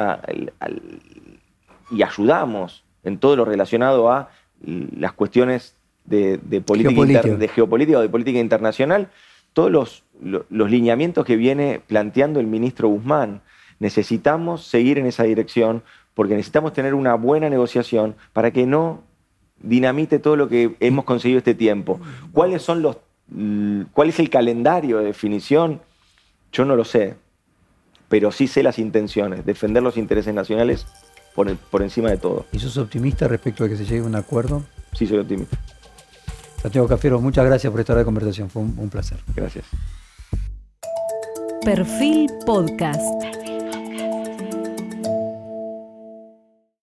y 1.89 2.03
ayudamos 2.03 2.84
en 3.03 3.17
todo 3.17 3.36
lo 3.36 3.45
relacionado 3.45 4.11
a 4.11 4.29
las 4.61 5.13
cuestiones 5.13 5.75
de, 6.05 6.38
política 6.63 7.21
de 7.23 7.47
geopolítica 7.47 7.97
o 7.97 8.01
de 8.01 8.09
política 8.09 8.39
internacional, 8.39 9.09
todos 9.54 9.72
los, 9.72 10.04
los 10.22 10.70
lineamientos 10.70 11.26
que 11.26 11.36
viene 11.36 11.82
planteando 11.86 12.39
el 12.39 12.47
ministro 12.47 12.88
Guzmán. 12.89 13.41
Necesitamos 13.80 14.66
seguir 14.66 14.97
en 14.97 15.06
esa 15.06 15.24
dirección 15.24 15.84
porque 16.14 16.36
necesitamos 16.36 16.74
tener 16.74 16.93
una 16.93 17.16
buena 17.16 17.49
negociación 17.49 18.16
para 18.34 18.51
que 18.51 18.66
no 18.66 19.01
dinamite 19.60 20.20
todo 20.20 20.36
lo 20.36 20.49
que 20.49 20.76
hemos 20.80 21.06
conseguido 21.06 21.39
este 21.39 21.56
tiempo. 21.56 21.99
¿Cuáles 22.32 22.62
son 22.62 22.82
los 22.82 22.97
¿Cuál 23.93 24.10
es 24.10 24.20
el 24.20 24.30
calendario 24.30 24.99
de 24.99 25.06
definición? 25.06 25.82
Yo 26.51 26.66
no 26.66 26.76
lo 26.76 26.84
sé, 26.84 27.16
pero 28.10 28.32
sí 28.32 28.47
sé 28.47 28.62
las 28.62 28.78
intenciones, 28.78 29.45
defender 29.45 29.82
los 29.82 29.97
intereses 29.97 30.34
nacionales 30.34 30.86
por, 31.34 31.56
por 31.56 31.82
encima 31.82 32.12
de 32.12 32.18
todo. 32.18 32.45
¿Y 32.51 32.60
sos 32.60 32.78
optimista 32.78 33.28
respecto 33.28 33.64
a 33.64 33.70
que 33.70 33.78
se 33.78 33.86
llegue 33.86 34.01
a 34.01 34.04
un 34.04 34.16
acuerdo? 34.16 34.64
Sí, 34.93 35.08
soy 35.08 35.20
optimista. 35.20 35.58
Santiago 36.64 36.88
Cafiero, 36.88 37.20
muchas 37.20 37.45
gracias 37.45 37.70
por 37.70 37.82
esta 37.82 37.93
de 37.93 38.05
conversación, 38.05 38.49
fue 38.49 38.61
un 38.64 38.89
placer. 38.89 39.20
Gracias. 39.36 39.66
Perfil 41.64 42.30
Podcast. 42.45 43.43